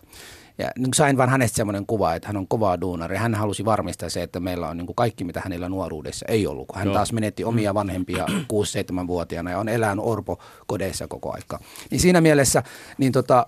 Ja 0.58 0.71
niin 0.78 0.93
sain 0.93 1.17
vaan 1.17 1.30
hänestä 1.30 1.56
semmoinen 1.56 1.86
kuva, 1.86 2.15
että 2.15 2.28
hän 2.28 2.38
on 2.38 2.47
kova 2.47 2.82
duunari. 2.82 3.17
Hän 3.17 3.36
halusi 3.36 3.65
varmistaa 3.65 4.10
se, 4.10 4.23
että 4.23 4.39
meillä 4.39 4.69
on 4.69 4.78
niin 4.78 4.86
kuin 4.86 4.95
kaikki, 4.95 5.23
mitä 5.23 5.41
hänellä 5.43 5.69
nuoruudessa 5.69 6.26
ei 6.30 6.47
ollut. 6.47 6.67
Kun 6.67 6.78
hän 6.78 6.86
Joo. 6.86 6.93
taas 6.93 7.13
menetti 7.13 7.43
omia 7.43 7.73
vanhempia 7.73 8.26
6-7-vuotiaana 8.54 9.52
ja 9.52 9.60
on 9.60 9.69
elänyt 9.69 10.06
orpo 10.08 10.39
kodeissa 10.67 11.08
koko 11.08 11.34
aika. 11.34 11.60
Niin 11.91 12.00
siinä 12.00 12.21
mielessä, 12.21 12.63
niin 12.97 13.12
tota, 13.12 13.47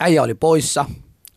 äijä 0.00 0.22
oli 0.22 0.34
poissa, 0.34 0.84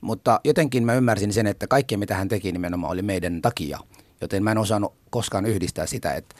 mutta 0.01 0.39
jotenkin 0.43 0.83
mä 0.85 0.93
ymmärsin 0.93 1.33
sen, 1.33 1.47
että 1.47 1.67
kaikki 1.67 1.97
mitä 1.97 2.15
hän 2.15 2.27
teki 2.27 2.51
nimenomaan 2.51 2.93
oli 2.93 3.01
meidän 3.01 3.41
takia. 3.41 3.79
Joten 4.21 4.43
mä 4.43 4.51
en 4.51 4.57
osannut 4.57 4.93
koskaan 5.09 5.45
yhdistää 5.45 5.85
sitä, 5.85 6.13
että 6.13 6.35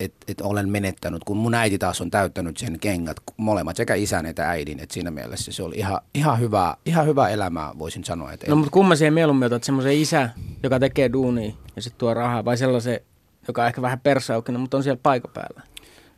et, 0.00 0.14
et, 0.28 0.40
olen 0.40 0.68
menettänyt, 0.68 1.24
kun 1.24 1.36
mun 1.36 1.54
äiti 1.54 1.78
taas 1.78 2.00
on 2.00 2.10
täyttänyt 2.10 2.56
sen 2.56 2.78
kengät, 2.78 3.16
molemmat, 3.36 3.76
sekä 3.76 3.94
isän 3.94 4.26
että 4.26 4.48
äidin. 4.50 4.80
Et 4.80 4.90
siinä 4.90 5.10
mielessä 5.10 5.52
se 5.52 5.62
oli 5.62 5.74
ihan, 5.76 6.00
ihan, 6.14 6.40
hyvä, 6.40 6.76
ihan 6.86 7.06
hyvä 7.06 7.28
elämää, 7.28 7.70
voisin 7.78 8.04
sanoa. 8.04 8.32
Et, 8.32 8.48
No 8.48 8.56
mutta 8.56 8.70
kumman 8.70 8.96
siihen 8.96 9.14
mieluummin 9.14 9.46
otat 9.46 9.64
semmoisen 9.64 9.92
isä, 9.92 10.30
joka 10.62 10.80
tekee 10.80 11.12
duunia 11.12 11.52
ja 11.76 11.82
sitten 11.82 11.98
tuo 11.98 12.14
rahaa, 12.14 12.44
vai 12.44 12.56
sellaisen, 12.56 13.00
joka 13.48 13.62
on 13.62 13.68
ehkä 13.68 13.82
vähän 13.82 14.00
persaukkinen, 14.00 14.60
mutta 14.60 14.76
on 14.76 14.82
siellä 14.82 15.00
paikan 15.02 15.30
päällä. 15.34 15.62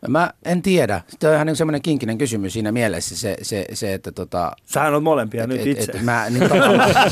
Mä 0.08 0.30
en 0.44 0.62
tiedä. 0.62 1.00
Se 1.20 1.28
on 1.28 1.34
ihan 1.34 1.46
niin 1.46 1.56
semmoinen 1.56 1.82
kinkinen 1.82 2.18
kysymys 2.18 2.52
siinä 2.52 2.72
mielessä, 2.72 3.16
se, 3.16 3.36
se, 3.42 3.64
se 3.72 3.94
että 3.94 4.12
tota, 4.12 4.52
Sähän 4.66 4.94
on 4.94 5.02
molempia 5.02 5.42
et, 5.44 5.48
nyt 5.48 5.60
et, 5.60 5.66
itse. 5.66 5.92
et, 5.92 6.02
mä, 6.02 6.26
niin 6.30 6.50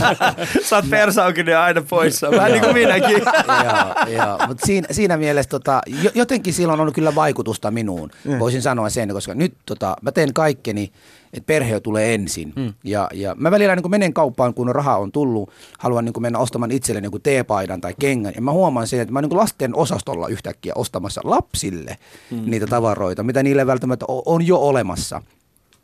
Sä 0.68 0.76
oot 0.76 0.90
persaukinen 0.90 1.58
aina 1.58 1.82
poissa, 1.88 2.30
vähän 2.30 2.52
niin 2.52 2.62
kuin 2.62 2.74
minäkin. 2.74 3.18
joo, 3.64 4.16
joo. 4.16 4.46
mutta 4.46 4.66
siinä, 4.66 4.86
siinä 4.90 5.16
mielessä 5.16 5.50
tota, 5.50 5.80
jo- 6.02 6.10
jotenkin 6.14 6.54
silloin 6.54 6.80
on 6.80 6.92
kyllä 6.92 7.14
vaikutusta 7.14 7.70
minuun. 7.70 8.10
Mm. 8.24 8.38
Voisin 8.38 8.62
sanoa 8.62 8.90
sen, 8.90 9.08
koska 9.08 9.34
nyt 9.34 9.54
tota, 9.66 9.96
mä 10.02 10.12
teen 10.12 10.34
kaikkeni, 10.34 10.92
että 11.32 11.46
perhe 11.46 11.80
tulee 11.80 12.14
ensin. 12.14 12.52
Mm. 12.56 12.74
Ja, 12.84 13.08
ja 13.14 13.34
mä 13.38 13.50
välillä 13.50 13.76
niin 13.76 13.90
menen 13.90 14.12
kauppaan, 14.12 14.54
kun 14.54 14.74
raha 14.74 14.96
on 14.96 15.12
tullut, 15.12 15.50
haluan 15.78 16.04
niin 16.04 16.14
mennä 16.20 16.38
ostamaan 16.38 16.70
itselleni 16.70 17.08
niin 17.08 17.22
teepaidan 17.22 17.80
tai 17.80 17.94
kengän. 18.00 18.32
Ja 18.34 18.42
mä 18.42 18.52
huomaan 18.52 18.86
sen, 18.86 19.00
että 19.00 19.12
mä 19.12 19.18
oon 19.18 19.28
niin 19.28 19.38
lasten 19.38 19.76
osastolla 19.76 20.28
yhtäkkiä 20.28 20.72
ostamassa 20.76 21.20
lapsille 21.24 21.98
mm. 22.30 22.50
niitä 22.50 22.66
tavaroita, 22.66 23.22
mitä 23.22 23.42
niille 23.42 23.66
välttämättä 23.66 24.06
on 24.08 24.46
jo 24.46 24.56
olemassa. 24.56 25.22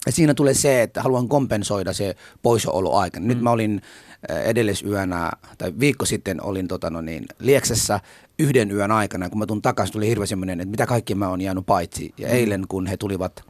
Ja 0.06 0.12
siinä 0.12 0.34
tulee 0.34 0.54
se, 0.54 0.82
että 0.82 1.02
haluan 1.02 1.28
kompensoida 1.28 1.92
se 1.92 2.16
poissaoloaika. 2.42 3.20
Nyt 3.20 3.40
mä 3.40 3.50
olin 3.50 3.82
äh, 4.30 4.42
edellisyönä, 4.42 5.30
tai 5.58 5.72
viikko 5.80 6.04
sitten 6.04 6.42
olin 6.42 6.68
tota, 6.68 6.90
no 6.90 7.00
niin, 7.00 7.26
Lieksessä 7.38 8.00
yhden 8.38 8.70
yön 8.70 8.90
aikana. 8.90 9.30
Kun 9.30 9.38
mä 9.38 9.46
tulin 9.46 9.62
takaisin, 9.62 9.92
tuli 9.92 10.08
hirveän 10.08 10.28
semmoinen, 10.28 10.60
että 10.60 10.70
mitä 10.70 10.86
kaikki 10.86 11.14
mä 11.14 11.28
oon 11.28 11.40
jäänyt 11.40 11.66
paitsi. 11.66 12.14
Ja 12.18 12.28
eilen, 12.28 12.64
kun 12.68 12.86
he 12.86 12.96
tulivat, 12.96 13.44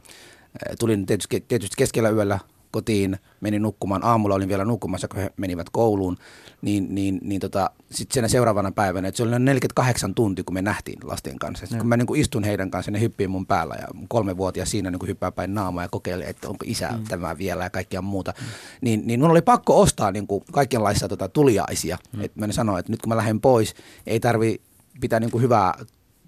tulin 0.79 1.05
tietysti, 1.05 1.45
tietysti 1.47 1.75
keskellä 1.77 2.09
yöllä 2.09 2.39
kotiin, 2.75 3.17
menin 3.41 3.61
nukkumaan. 3.61 4.03
Aamulla 4.03 4.35
olin 4.35 4.49
vielä 4.49 4.65
nukkumassa, 4.65 5.07
kun 5.07 5.19
he 5.19 5.33
menivät 5.37 5.69
kouluun. 5.69 6.17
Niin, 6.61 6.95
niin, 6.95 7.19
niin 7.23 7.41
tota, 7.41 7.69
sitten 7.91 8.29
seuraavana 8.29 8.71
päivänä, 8.71 9.07
että 9.07 9.17
se 9.17 9.23
oli 9.23 9.31
noin 9.31 9.45
48 9.45 10.15
tuntia, 10.15 10.43
kun 10.43 10.53
me 10.53 10.61
nähtiin 10.61 10.99
lasten 11.03 11.39
kanssa. 11.39 11.65
Sitten 11.65 11.79
kun 11.79 11.87
mä 11.87 11.97
niin 11.97 12.07
kuin 12.07 12.21
istun 12.21 12.43
heidän 12.43 12.71
kanssa, 12.71 12.91
ne 12.91 12.99
hyppii 12.99 13.27
mun 13.27 13.45
päällä 13.45 13.75
ja 13.75 13.87
mun 13.93 14.07
kolmevuotias 14.07 14.71
siinä 14.71 14.91
niin 14.91 14.99
kuin 14.99 15.07
hyppää 15.07 15.31
päin 15.31 15.53
naamaa 15.53 15.83
ja 15.83 15.89
kokeilee, 15.89 16.29
että 16.29 16.49
onko 16.49 16.65
isä 16.67 16.89
mm. 16.89 17.03
tämä 17.03 17.37
vielä 17.37 17.63
ja 17.63 17.69
kaikkea 17.69 18.01
muuta. 18.01 18.33
Mm. 18.39 18.45
Niin, 18.81 19.07
niin 19.07 19.19
mun 19.19 19.31
oli 19.31 19.41
pakko 19.41 19.81
ostaa 19.81 20.11
niin 20.11 20.27
kuin 20.27 20.43
kaikenlaisia 20.51 21.07
tota, 21.07 21.29
tuliaisia. 21.29 21.97
Mm. 22.13 22.21
Et 22.23 22.35
mä 22.35 22.51
sanoin, 22.51 22.79
että 22.79 22.91
nyt 22.91 23.01
kun 23.01 23.09
mä 23.09 23.17
lähden 23.17 23.41
pois, 23.41 23.75
ei 24.07 24.19
tarvi 24.19 24.61
pitää 25.01 25.19
niin 25.19 25.31
kuin 25.31 25.41
hyvää 25.41 25.73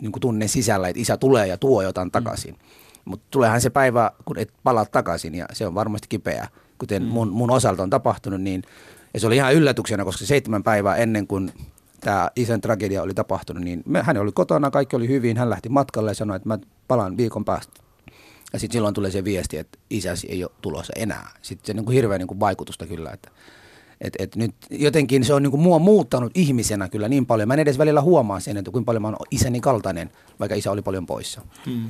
niin 0.01 0.11
kuin 0.11 0.21
tunne 0.21 0.47
sisällä, 0.47 0.87
että 0.87 1.01
isä 1.01 1.17
tulee 1.17 1.47
ja 1.47 1.57
tuo 1.57 1.81
jotain 1.81 2.11
takaisin. 2.11 2.55
Mutta 3.07 3.25
tuleehan 3.31 3.61
se 3.61 3.69
päivä, 3.69 4.11
kun 4.25 4.39
et 4.39 4.53
palaa 4.63 4.85
takaisin 4.85 5.35
ja 5.35 5.45
se 5.53 5.67
on 5.67 5.75
varmasti 5.75 6.07
kipeä. 6.09 6.47
Kuten 6.77 7.03
mm. 7.03 7.09
mun, 7.09 7.29
mun 7.29 7.51
osalta 7.51 7.83
on 7.83 7.89
tapahtunut, 7.89 8.41
niin 8.41 8.63
ja 9.13 9.19
se 9.19 9.27
oli 9.27 9.35
ihan 9.35 9.53
yllätyksenä, 9.53 10.03
koska 10.03 10.25
seitsemän 10.25 10.63
päivää 10.63 10.95
ennen 10.95 11.27
kuin 11.27 11.51
tämä 12.01 12.29
isän 12.35 12.61
tragedia 12.61 13.03
oli 13.03 13.13
tapahtunut, 13.13 13.63
niin 13.63 13.83
me, 13.85 14.01
hän 14.01 14.17
oli 14.17 14.31
kotona, 14.31 14.71
kaikki 14.71 14.95
oli 14.95 15.07
hyvin, 15.07 15.37
hän 15.37 15.49
lähti 15.49 15.69
matkalle 15.69 16.11
ja 16.11 16.15
sanoi, 16.15 16.35
että 16.35 16.47
mä 16.47 16.59
palaan 16.87 17.17
viikon 17.17 17.45
päästä. 17.45 17.73
Ja 18.53 18.59
sitten 18.59 18.73
silloin 18.73 18.93
tulee 18.93 19.11
se 19.11 19.23
viesti, 19.23 19.57
että 19.57 19.77
isäsi 19.89 20.27
ei 20.29 20.43
ole 20.43 20.51
tulossa 20.61 20.93
enää. 20.95 21.29
Sitten 21.41 21.65
se 21.65 21.71
on 21.71 21.75
niin 21.75 21.85
kuin 21.85 21.95
hirveä 21.95 22.17
niin 22.17 22.27
kuin 22.27 22.39
vaikutusta 22.39 22.85
kyllä, 22.85 23.11
että 23.11 23.29
et, 24.01 24.13
et 24.19 24.35
nyt 24.35 24.55
jotenkin 24.69 25.25
se 25.25 25.33
on 25.33 25.43
niin 25.43 25.51
kuin 25.51 25.61
mua 25.61 25.79
muuttanut 25.79 26.31
ihmisenä 26.35 26.89
kyllä 26.89 27.09
niin 27.09 27.25
paljon. 27.25 27.47
Mä 27.47 27.53
en 27.53 27.59
edes 27.59 27.77
välillä 27.77 28.01
huomaa 28.01 28.39
sen, 28.39 28.57
että 28.57 28.71
kuinka 28.71 28.85
paljon 28.85 29.01
mä 29.01 29.07
oon 29.07 29.17
isäni 29.31 29.59
kaltainen, 29.59 30.11
vaikka 30.39 30.55
isä 30.55 30.71
oli 30.71 30.81
paljon 30.81 31.05
poissa. 31.05 31.41
Hmm. 31.65 31.89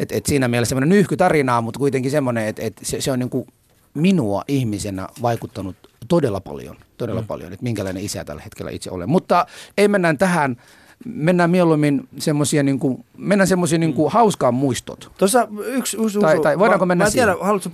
Et, 0.00 0.12
et 0.12 0.26
siinä 0.26 0.48
mielessä 0.48 0.68
semmoinen 0.68 0.88
nyyhky 0.88 1.16
tarinaa, 1.16 1.60
mutta 1.60 1.78
kuitenkin 1.78 2.10
semmoinen, 2.10 2.46
että 2.46 2.62
et 2.62 2.80
se, 2.82 3.00
se 3.00 3.12
on 3.12 3.18
niin 3.18 3.30
kuin 3.30 3.46
minua 3.94 4.44
ihmisenä 4.48 5.08
vaikuttanut 5.22 5.76
todella 6.08 6.40
paljon, 6.40 6.76
todella 6.98 7.20
mm. 7.20 7.26
paljon, 7.26 7.52
että 7.52 7.62
minkälainen 7.62 8.04
isä 8.04 8.24
tällä 8.24 8.42
hetkellä 8.42 8.70
itse 8.70 8.90
olen. 8.90 9.10
Mutta 9.10 9.46
ei 9.78 9.88
mennään 9.88 10.18
tähän, 10.18 10.56
mennään 11.04 11.50
mieluummin 11.50 12.08
semmoisia 12.18 12.62
niin 12.62 12.78
kuin, 12.78 13.04
mennään 13.16 13.48
semmoisia 13.48 13.78
niin 13.78 13.94
kuin 13.94 14.12
hauskaan 14.12 14.54
muistot. 14.54 15.12
Tuossa 15.18 15.48
yksi, 15.64 15.96
yksi 16.00 16.18
Tai- 16.18 16.40
tai 16.40 16.58
voidaanko 16.58 16.86
mä, 16.86 16.88
mennä 16.88 17.04
Mä 17.04 17.06
en 17.06 17.12
tiedä, 17.12 17.32
siihen? 17.32 17.46
haluatko? 17.46 17.70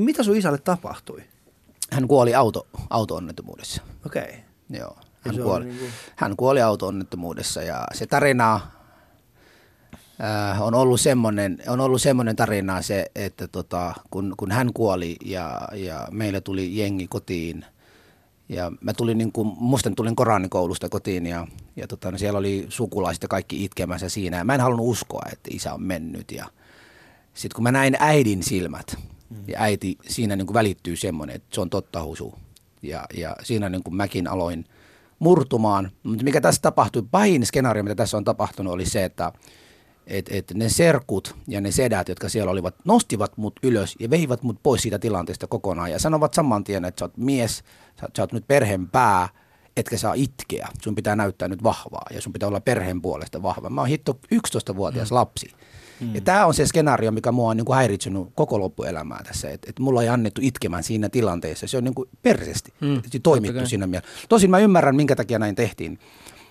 Mitä 0.00 0.22
sun 0.22 0.36
isälle 0.36 0.58
tapahtui? 0.58 1.22
Hän 1.90 2.08
kuoli 2.08 2.34
auto, 2.34 2.66
auto-onnettomuudessa. 2.90 3.82
Okei. 4.06 4.22
Okay. 4.22 4.34
Joo. 4.80 4.96
Hän, 5.20 5.36
kuoli, 5.36 5.56
oli 5.56 5.64
niinku- 5.64 5.86
hän 6.16 6.36
kuoli 6.36 6.62
auto-onnettomuudessa 6.62 7.62
ja 7.62 7.84
se 7.94 8.06
tarina 8.06 8.60
äh, 10.22 10.62
on 10.62 10.74
ollut 10.74 11.00
semmoinen, 11.00 11.58
on 11.68 11.80
ollut 11.80 12.02
semmoinen 12.02 12.36
tarina 12.36 12.82
se, 12.82 13.10
että 13.14 13.48
tota, 13.48 13.94
kun, 14.10 14.34
kun 14.36 14.50
hän 14.50 14.72
kuoli 14.72 15.16
ja, 15.24 15.60
ja 15.72 16.08
meille 16.10 16.40
tuli 16.40 16.78
jengi 16.78 17.08
kotiin. 17.08 17.64
Ja 18.48 18.72
mä 18.80 18.92
tulin 18.92 19.18
niin 19.18 19.32
kuin, 19.32 19.52
musta 19.60 19.90
tulin 19.90 20.16
Koranikoulusta 20.16 20.88
kotiin 20.88 21.26
ja, 21.26 21.46
ja 21.76 21.86
tota, 21.86 22.10
no 22.10 22.18
siellä 22.18 22.38
oli 22.38 22.66
sukulaiset 22.68 23.22
ja 23.22 23.28
kaikki 23.28 23.64
itkemässä 23.64 24.08
siinä. 24.08 24.36
Ja 24.36 24.44
mä 24.44 24.54
en 24.54 24.60
halunnut 24.60 24.86
uskoa, 24.86 25.22
että 25.32 25.50
isä 25.52 25.74
on 25.74 25.82
mennyt 25.82 26.32
ja 26.32 26.46
sitten 27.34 27.54
kun 27.54 27.62
mä 27.62 27.72
näin 27.72 27.96
äidin 28.00 28.42
silmät 28.42 28.96
ja 29.46 29.60
äiti, 29.60 29.98
siinä 30.08 30.36
niin 30.36 30.46
kuin 30.46 30.54
välittyy 30.54 30.96
semmoinen, 30.96 31.36
että 31.36 31.54
se 31.54 31.60
on 31.60 31.70
totta 31.70 32.04
husu. 32.04 32.34
Ja, 32.82 33.04
ja 33.14 33.36
siinä 33.42 33.68
niin 33.68 33.82
kuin 33.82 33.96
mäkin 33.96 34.28
aloin 34.28 34.64
murtumaan, 35.18 35.90
mutta 36.02 36.24
mikä 36.24 36.40
tässä 36.40 36.62
tapahtui, 36.62 37.02
pahin 37.10 37.46
skenaario, 37.46 37.82
mitä 37.82 37.94
tässä 37.94 38.16
on 38.16 38.24
tapahtunut, 38.24 38.72
oli 38.72 38.86
se, 38.86 39.04
että 39.04 39.32
et, 40.10 40.26
et 40.30 40.52
ne 40.54 40.68
serkut 40.68 41.36
ja 41.48 41.60
ne 41.60 41.72
sedät, 41.72 42.08
jotka 42.08 42.28
siellä 42.28 42.50
olivat, 42.50 42.74
nostivat 42.84 43.36
mut 43.36 43.60
ylös 43.62 43.94
ja 44.00 44.10
veivät 44.10 44.42
mut 44.42 44.62
pois 44.62 44.82
siitä 44.82 44.98
tilanteesta 44.98 45.46
kokonaan 45.46 45.90
ja 45.90 45.98
sanovat 45.98 46.34
saman 46.34 46.64
tien, 46.64 46.84
että 46.84 46.98
sä 46.98 47.04
oot 47.04 47.16
mies, 47.16 47.56
sä, 48.00 48.08
sä 48.16 48.22
oot 48.22 48.32
nyt 48.32 48.44
perheen 48.48 48.88
pää, 48.88 49.28
etkä 49.76 49.96
saa 49.96 50.14
itkeä. 50.14 50.68
Sun 50.82 50.94
pitää 50.94 51.16
näyttää 51.16 51.48
nyt 51.48 51.62
vahvaa 51.62 52.06
ja 52.10 52.20
sun 52.20 52.32
pitää 52.32 52.48
olla 52.48 52.60
perheen 52.60 53.02
puolesta 53.02 53.42
vahva. 53.42 53.70
Mä 53.70 53.80
oon 53.80 53.88
hitto 53.88 54.18
11-vuotias 54.34 55.10
mm. 55.10 55.14
lapsi. 55.14 55.50
Mm. 56.00 56.14
Ja 56.14 56.20
tämä 56.20 56.46
on 56.46 56.54
se 56.54 56.66
skenaario, 56.66 57.10
mikä 57.10 57.32
mua 57.32 57.50
on 57.50 57.56
niinku 57.56 57.72
häiritsynyt 57.72 58.28
koko 58.34 58.60
loppuelämää 58.60 59.22
tässä. 59.24 59.50
Että 59.50 59.70
et 59.70 59.78
mulla 59.78 60.02
ei 60.02 60.08
annettu 60.08 60.40
itkemään 60.44 60.82
siinä 60.82 61.08
tilanteessa. 61.08 61.66
Se 61.66 61.76
on 61.76 61.84
niinku 61.84 62.08
persesti 62.22 62.72
mm. 62.80 63.02
toimittu 63.22 63.66
siinä 63.66 63.86
mielessä. 63.86 64.10
Tosin 64.28 64.50
mä 64.50 64.58
ymmärrän, 64.58 64.96
minkä 64.96 65.16
takia 65.16 65.38
näin 65.38 65.54
tehtiin. 65.54 65.98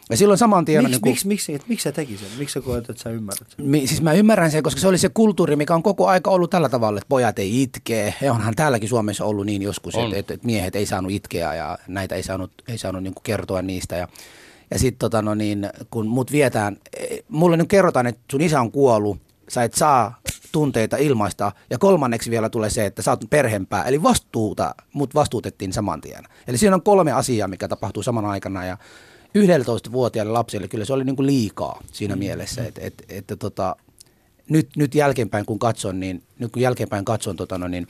Ja 0.09 0.17
silloin 0.17 0.37
saman 0.37 0.65
tien... 0.65 0.83
Miksi, 0.83 0.91
niin 0.91 1.01
kuin, 1.01 1.11
miksi, 1.11 1.27
miksi, 1.27 1.53
et, 1.53 1.67
miksi 1.67 1.83
sä 1.83 1.91
teki 1.91 2.17
sen? 2.17 2.27
Miksi 2.37 2.53
sä 2.53 2.61
koet, 2.61 2.89
että 2.89 3.03
sä 3.03 3.09
ymmärrät 3.09 3.49
sen? 3.49 3.65
Mi, 3.65 3.87
siis 3.87 4.01
mä 4.01 4.13
ymmärrän 4.13 4.51
sen, 4.51 4.63
koska 4.63 4.81
se 4.81 4.87
oli 4.87 4.97
se 4.97 5.09
kulttuuri, 5.09 5.55
mikä 5.55 5.75
on 5.75 5.83
koko 5.83 6.07
aika 6.07 6.31
ollut 6.31 6.49
tällä 6.49 6.69
tavalla, 6.69 6.97
että 6.97 7.09
pojat 7.09 7.39
ei 7.39 7.61
itke. 7.61 8.13
Ja 8.21 8.33
onhan 8.33 8.55
täälläkin 8.55 8.89
Suomessa 8.89 9.25
ollut 9.25 9.45
niin 9.45 9.61
joskus, 9.61 9.95
että, 9.95 10.17
että, 10.17 10.33
että 10.33 10.45
miehet 10.45 10.75
ei 10.75 10.85
saanut 10.85 11.11
itkeä 11.11 11.53
ja 11.53 11.77
näitä 11.87 12.15
ei 12.15 12.23
saanut, 12.23 12.51
ei 12.67 12.77
saanut 12.77 13.03
niin 13.03 13.13
kertoa 13.23 13.61
niistä. 13.61 13.95
Ja, 13.95 14.07
ja 14.71 14.79
sitten 14.79 14.99
tota, 14.99 15.21
no 15.21 15.35
niin, 15.35 15.69
kun 15.91 16.07
mut 16.07 16.31
vietään, 16.31 16.77
eh, 16.97 17.23
mulle 17.29 17.57
nyt 17.57 17.69
kerrotaan, 17.69 18.07
että 18.07 18.21
sun 18.31 18.41
isä 18.41 18.61
on 18.61 18.71
kuollut, 18.71 19.17
sä 19.49 19.63
et 19.63 19.73
saa 19.73 20.19
tunteita 20.51 20.97
ilmaista. 20.97 21.51
Ja 21.69 21.77
kolmanneksi 21.77 22.31
vielä 22.31 22.49
tulee 22.49 22.69
se, 22.69 22.85
että 22.85 23.01
sä 23.01 23.11
oot 23.11 23.29
perheenpää, 23.29 23.83
eli 23.83 24.03
vastuuta, 24.03 24.75
mut 24.93 25.15
vastuutettiin 25.15 25.73
saman 25.73 26.01
tien. 26.01 26.23
Eli 26.47 26.57
siinä 26.57 26.75
on 26.75 26.81
kolme 26.81 27.11
asiaa, 27.11 27.47
mikä 27.47 27.67
tapahtuu 27.67 28.03
samana 28.03 28.29
aikana 28.29 28.65
ja 28.65 28.77
11-vuotiaille 29.37 30.33
lapsille 30.33 30.67
kyllä 30.67 30.85
se 30.85 30.93
oli 30.93 31.03
niin 31.03 31.15
kuin 31.15 31.25
liikaa 31.25 31.83
siinä 31.91 32.15
mm. 32.15 32.19
mielessä, 32.19 32.65
että 32.65 32.81
et, 32.81 32.93
et, 33.09 33.31
et, 33.31 33.39
tota, 33.39 33.75
nyt, 34.49 34.69
nyt 34.75 34.95
jälkeenpäin 34.95 35.45
kun 35.45 35.59
katson, 35.59 35.99
niin 35.99 36.23
nyt 36.39 36.51
kun 36.51 36.61
jälkeenpäin 36.61 37.05
katson, 37.05 37.35
tota, 37.35 37.57
no, 37.57 37.67
niin 37.67 37.87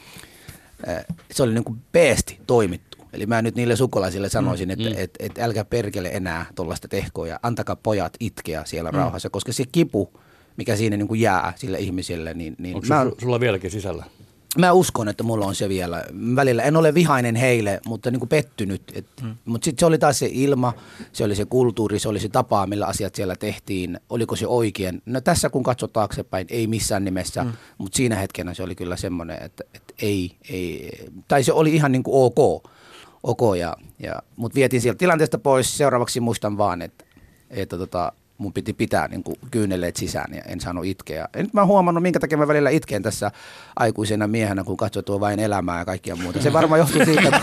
äh, 0.88 1.06
se 1.32 1.44
oli 1.44 1.54
niin 1.54 1.64
kuin 1.64 1.80
peesti 1.92 2.40
toimittu. 2.48 2.98
Eli 3.14 3.26
mä 3.26 3.42
nyt 3.42 3.56
niille 3.56 3.76
sukulaisille 3.76 4.30
sanoisin, 4.30 4.72
että 4.72 4.90
mm. 4.90 4.96
et, 4.98 5.12
et, 5.20 5.40
älkää 5.40 5.66
perkele 5.66 6.10
enää 6.14 6.46
tuollaista 6.56 6.88
tehkoa 6.88 7.28
ja 7.28 7.40
antakaa 7.44 7.76
pojat 7.76 8.14
itkeä 8.20 8.66
siellä 8.66 8.92
mm. 8.92 8.98
rauhassa, 8.98 9.30
koska 9.30 9.52
se 9.52 9.64
kipu, 9.72 10.20
mikä 10.58 10.76
siinä 10.76 10.98
niin 10.98 11.08
kuin 11.08 11.22
jää 11.22 11.54
sille 11.56 11.80
ihmiselle, 11.80 12.34
niin, 12.34 12.56
niin 12.58 12.76
Onko 12.76 12.88
mä, 12.88 13.06
sulla 13.22 13.40
vieläkin 13.40 13.72
sisällä? 13.72 14.06
Mä 14.58 14.74
uskon, 14.74 15.10
että 15.10 15.24
mulla 15.24 15.46
on 15.46 15.56
se 15.56 15.70
vielä. 15.70 16.04
Välillä 16.36 16.64
en 16.64 16.78
ole 16.78 16.94
vihainen 16.94 17.36
heille, 17.36 17.80
mutta 17.86 18.12
niin 18.12 18.20
kuin 18.20 18.30
pettynyt. 18.30 18.82
Et, 18.96 19.06
mm. 19.22 19.36
Mutta 19.46 19.66
sitten 19.66 19.80
se 19.80 19.86
oli 19.86 19.98
taas 19.98 20.20
se 20.20 20.30
ilma, 20.32 20.74
se 21.14 21.24
oli 21.24 21.36
se 21.36 21.46
kulttuuri, 21.46 22.00
se 22.00 22.10
oli 22.10 22.20
se 22.20 22.30
tapa, 22.30 22.68
millä 22.68 22.86
asiat 22.86 23.16
siellä 23.16 23.36
tehtiin. 23.36 24.00
Oliko 24.10 24.36
se 24.36 24.48
oikein? 24.48 25.02
No 25.06 25.22
tässä 25.22 25.50
kun 25.50 25.64
katsoo 25.64 25.88
taaksepäin, 25.88 26.48
ei 26.50 26.68
missään 26.68 27.06
nimessä, 27.06 27.44
mm. 27.44 27.52
mutta 27.78 27.98
siinä 27.98 28.16
hetkenä 28.16 28.54
se 28.54 28.64
oli 28.64 28.76
kyllä 28.76 28.98
semmoinen, 28.98 29.44
että, 29.44 29.64
että 29.74 29.94
ei, 30.02 30.36
ei, 30.50 30.90
tai 31.28 31.44
se 31.44 31.54
oli 31.54 31.76
ihan 31.76 31.92
niin 31.92 32.04
kuin 32.04 32.24
ok. 32.24 32.66
ok 33.24 33.58
ja, 33.58 33.76
ja, 34.00 34.22
mutta 34.36 34.56
vietiin 34.56 34.82
sieltä 34.82 34.98
tilanteesta 34.98 35.38
pois. 35.38 35.78
Seuraavaksi 35.78 36.20
muistan 36.20 36.58
vaan, 36.58 36.82
että, 36.82 37.06
että 37.50 37.78
tota, 37.78 38.12
mun 38.40 38.54
piti 38.54 38.74
pitää 38.74 39.08
niin 39.08 39.24
kuin 39.24 39.36
kyyneleet 39.52 39.96
sisään 39.96 40.34
ja 40.34 40.42
en 40.42 40.60
saanut 40.60 40.86
itkeä. 40.86 41.28
Ja 41.34 41.42
nyt 41.42 41.54
mä 41.54 41.62
oon 41.62 41.68
huomannut, 41.68 42.04
minkä 42.04 42.20
takia 42.20 42.38
mä 42.38 42.48
välillä 42.48 42.70
itken 42.70 43.04
tässä 43.04 43.32
aikuisena 43.76 44.28
miehenä, 44.28 44.64
kun 44.64 44.78
katsoo 44.78 45.02
tuo 45.02 45.20
vain 45.20 45.40
elämää 45.40 45.80
ja 45.80 45.86
kaikkia 45.86 46.16
muuta. 46.16 46.42
Se 46.42 46.54
varmaan 46.54 46.80
johtuu 46.80 47.06
siitä, 47.06 47.42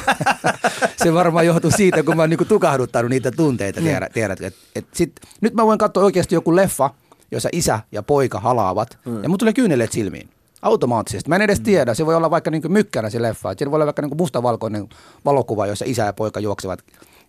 se 1.05 1.15
varmaan 1.15 1.47
johtuu 1.47 1.71
siitä 1.71 2.03
kun 2.03 2.17
mä 2.17 2.23
oon 2.23 2.31
niin 2.31 2.39
kuin 2.39 2.49
tukahduttanut 2.49 3.11
niitä 3.11 3.31
tunteita, 3.31 3.81
tiedät, 3.81 4.13
tiedät 4.13 4.41
et, 4.41 4.55
et 4.75 4.87
sit, 4.95 5.13
nyt 5.41 5.55
mä 5.55 5.67
voin 5.67 5.79
katsoa 5.79 6.05
oikeasti 6.05 6.35
joku 6.35 6.57
leffa, 6.57 6.91
jossa 7.31 7.49
isä 7.53 7.81
ja 7.93 8.03
poika 8.03 8.41
halaavat, 8.41 8.99
mm. 9.05 9.23
ja 9.23 9.29
mut 9.29 9.39
tulee 9.39 9.53
kyyneleet 9.53 9.93
silmiin. 9.93 10.29
Automaattisesti. 10.63 11.29
Mä 11.29 11.37
en 11.37 11.43
edes 11.43 11.61
tiedä. 11.61 11.95
Se 11.95 12.07
voi 12.07 12.15
olla 12.15 12.31
vaikka 12.31 12.51
niin 12.51 12.73
mykkänä 12.73 13.11
se 13.11 13.23
leffa. 13.23 13.55
Siinä 13.59 13.71
voi 13.71 13.77
olla 13.77 13.87
vaikka 13.87 14.03
niin 14.03 14.17
mustavalkoinen 14.17 14.89
valokuva, 15.25 15.67
jossa 15.67 15.85
isä 15.89 16.05
ja 16.05 16.13
poika 16.13 16.41
juoksevat 16.41 16.83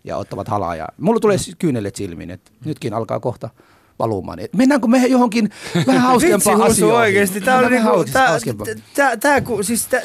ja 0.03 0.17
ottavat 0.17 0.47
halaa. 0.47 0.75
Ja 0.75 0.87
mulla 0.97 1.19
tulee 1.19 1.37
siis 1.37 1.55
kyyneleet 1.59 1.95
silmiin, 1.95 2.31
että 2.31 2.51
nytkin 2.65 2.93
alkaa 2.93 3.19
kohta 3.19 3.49
valumaan. 3.99 4.39
Et 4.39 4.53
mennäänkö 4.53 4.87
me 4.87 5.07
johonkin 5.07 5.49
vähän 5.87 6.01
hauskempaan 6.09 6.57
Vitsi, 6.57 6.71
asioihin? 6.71 6.97
oikeesti. 6.99 7.41
Tää 7.41 7.61
Vähän 7.61 7.71
niinku, 7.83 8.05
tää, 8.13 8.27
hauskempaa. 8.27 8.67
tää, 8.93 9.17
tää, 9.17 9.41
ku, 9.41 9.63
siis 9.63 9.87
tää, 9.87 10.01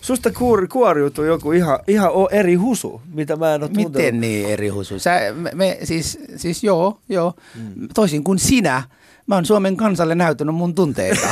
susta 0.00 0.30
kuor, 0.30 0.68
kuoriutui 0.68 1.26
joku 1.26 1.52
ihan, 1.52 1.78
ihan 1.88 2.10
o- 2.12 2.28
eri 2.32 2.54
husu, 2.54 3.02
mitä 3.12 3.36
mä 3.36 3.54
en 3.54 3.62
oo 3.62 3.68
tuntenut. 3.68 3.92
Miten 3.92 4.20
niin 4.20 4.46
eri 4.48 4.68
husu? 4.68 4.98
Sä, 4.98 5.20
me, 5.34 5.50
me, 5.54 5.78
siis, 5.82 6.18
siis 6.36 6.64
joo, 6.64 6.98
joo. 7.08 7.34
Mm. 7.54 7.88
Toisin 7.94 8.24
kuin 8.24 8.38
sinä, 8.38 8.82
mä 9.26 9.34
oon 9.34 9.44
Suomen 9.46 9.76
kansalle 9.76 10.14
näyttänyt 10.14 10.54
mun 10.54 10.74
tunteita. 10.74 11.26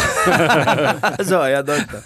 se 1.29 1.37
on 1.37 1.51
ihan 1.51 1.67
totta. 1.67 2.03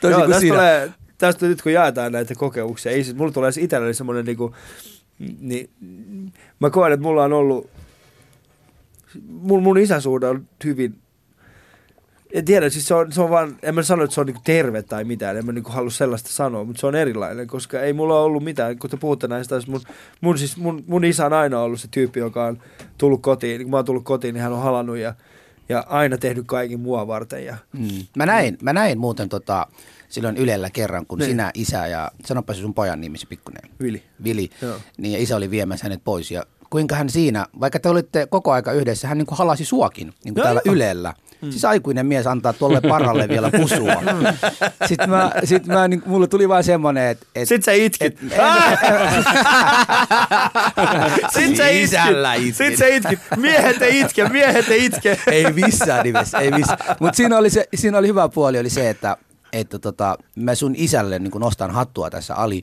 Toisin 0.00 0.10
Joo, 0.10 0.18
kuin 0.20 0.28
tästä, 0.30 0.40
sinä. 0.40 0.54
tulee, 0.54 0.90
tästä 1.18 1.46
nyt 1.46 1.62
kun 1.62 1.72
jaetaan 1.72 2.12
näitä 2.12 2.34
kokemuksia, 2.34 2.92
ei, 2.92 3.04
mulla 3.16 3.32
tulee 3.32 3.52
se 3.52 3.60
itselleni 3.60 3.94
semmoinen 3.94 4.24
niinku, 4.24 4.54
niin, 5.40 5.70
mä 6.60 6.70
koen, 6.70 6.92
että 6.92 7.02
mulla 7.02 7.24
on 7.24 7.32
ollut, 7.32 7.70
mun, 9.28 9.62
mun 9.62 9.78
isäsuhde 9.78 10.26
on 10.26 10.46
hyvin, 10.64 10.98
en 12.32 12.44
tiedä, 12.44 12.70
siis 12.70 12.88
se 12.88 12.94
on, 12.94 13.12
se 13.12 13.22
on 13.22 13.30
vaan, 13.30 13.56
en 13.62 13.74
mä 13.74 13.82
sano, 13.82 14.04
että 14.04 14.14
se 14.14 14.20
on 14.20 14.26
niinku 14.26 14.42
terve 14.44 14.82
tai 14.82 15.04
mitään, 15.04 15.36
en 15.36 15.46
mä 15.46 15.52
niinku 15.52 15.70
halua 15.70 15.90
sellaista 15.90 16.30
sanoa, 16.30 16.64
mutta 16.64 16.80
se 16.80 16.86
on 16.86 16.94
erilainen, 16.94 17.46
koska 17.46 17.80
ei 17.80 17.92
mulla 17.92 18.20
ollut 18.20 18.44
mitään, 18.44 18.78
kun 18.78 18.90
te 18.90 18.96
puhutte 18.96 19.28
näistä, 19.28 19.60
mun, 19.68 19.80
mun, 20.20 20.38
siis 20.38 20.56
mun, 20.56 20.84
mun 20.86 21.04
isä 21.04 21.26
on 21.26 21.32
aina 21.32 21.60
ollut 21.60 21.80
se 21.80 21.88
tyyppi, 21.90 22.20
joka 22.20 22.44
on 22.44 22.58
tullut 22.98 23.22
kotiin, 23.22 23.62
kun 23.62 23.70
mä 23.70 23.76
oon 23.76 23.84
tullut 23.84 24.04
kotiin, 24.04 24.34
niin 24.34 24.42
hän 24.42 24.52
on 24.52 24.62
halannut 24.62 24.96
ja, 24.96 25.14
ja 25.68 25.84
aina 25.88 26.18
tehnyt 26.18 26.46
kaiken 26.46 26.80
mua 26.80 27.06
varten 27.06 27.44
ja 27.44 27.56
Mm. 27.72 27.88
Mä, 28.16 28.26
näin, 28.26 28.58
mä 28.62 28.72
näin 28.72 28.98
muuten 28.98 29.28
tota, 29.28 29.66
silloin 30.08 30.36
Ylellä 30.36 30.70
kerran, 30.70 31.06
kun 31.06 31.18
Niin. 31.18 31.30
sinä, 31.30 31.50
isä 31.54 31.86
ja 31.86 32.10
sanoppa 32.24 32.54
se 32.54 32.60
sun 32.60 32.74
pojan 32.74 33.00
nimi, 33.00 33.18
se 33.18 33.26
pikkunen, 33.26 33.62
Vili. 33.82 34.02
Vili, 34.24 34.50
Joo. 34.62 34.76
niin 34.96 35.12
ja 35.12 35.18
isä 35.22 35.36
oli 35.36 35.50
viemässä 35.50 35.84
hänet 35.84 36.00
pois. 36.04 36.30
Ja 36.30 36.42
kuinka 36.70 36.94
hän 36.94 37.10
siinä, 37.10 37.46
vaikka 37.60 37.80
te 37.80 37.88
olitte 37.88 38.26
koko 38.30 38.52
aika 38.52 38.72
yhdessä, 38.72 39.08
hän 39.08 39.18
niin 39.18 39.26
kuin 39.26 39.38
halasi 39.38 39.64
suakin, 39.64 40.06
niin 40.24 40.34
kuin 40.34 40.36
Joo, 40.36 40.44
täällä 40.44 40.60
joo. 40.64 40.74
Ylellä. 40.74 41.14
Mm. 41.42 41.50
Siis 41.50 41.64
aikuinen 41.64 42.06
mies 42.06 42.26
antaa 42.26 42.52
tuolle 42.52 42.80
paralle 42.80 43.28
vielä 43.34 43.50
pusua. 43.50 43.92
Sitten 44.86 45.10
mä, 45.10 45.32
sit 45.44 45.66
mä 45.66 45.88
niin, 45.88 46.02
mulle 46.06 46.26
tuli 46.26 46.48
vaan 46.48 46.64
semmoinen, 46.64 47.08
että... 47.08 47.26
Et, 47.34 47.48
Sit 47.48 47.64
sä 47.64 47.72
itkit. 47.72 48.00
et- 48.02 48.20
Sit 51.38 51.56
sä 51.56 51.68
itkit. 51.68 51.90
Sisällä 51.90 52.34
itkit. 52.34 52.54
Sit 52.56 52.76
sä 52.76 52.86
itkit. 52.86 53.18
Miehet 53.36 53.82
ei 53.82 54.00
itke, 54.00 54.28
miehet 54.28 54.68
ei 54.68 54.84
itke. 54.84 55.18
ei 55.26 55.52
missään 55.52 56.04
nimessä, 56.04 56.38
ei 56.38 56.50
missään. 56.50 56.78
Mutta 57.00 57.16
siinä 57.16 57.36
oli, 57.38 57.50
se, 57.50 57.68
siinä 57.74 57.98
oli 57.98 58.08
hyvä 58.08 58.28
puoli 58.28 58.58
oli 58.58 58.70
se, 58.70 58.90
että, 58.90 59.16
että 59.52 59.78
tota, 59.78 60.18
mä 60.36 60.54
sun 60.54 60.74
isälle 60.76 61.18
niin 61.18 61.32
nostan 61.40 61.70
hattua 61.70 62.10
tässä 62.10 62.34
Ali. 62.34 62.62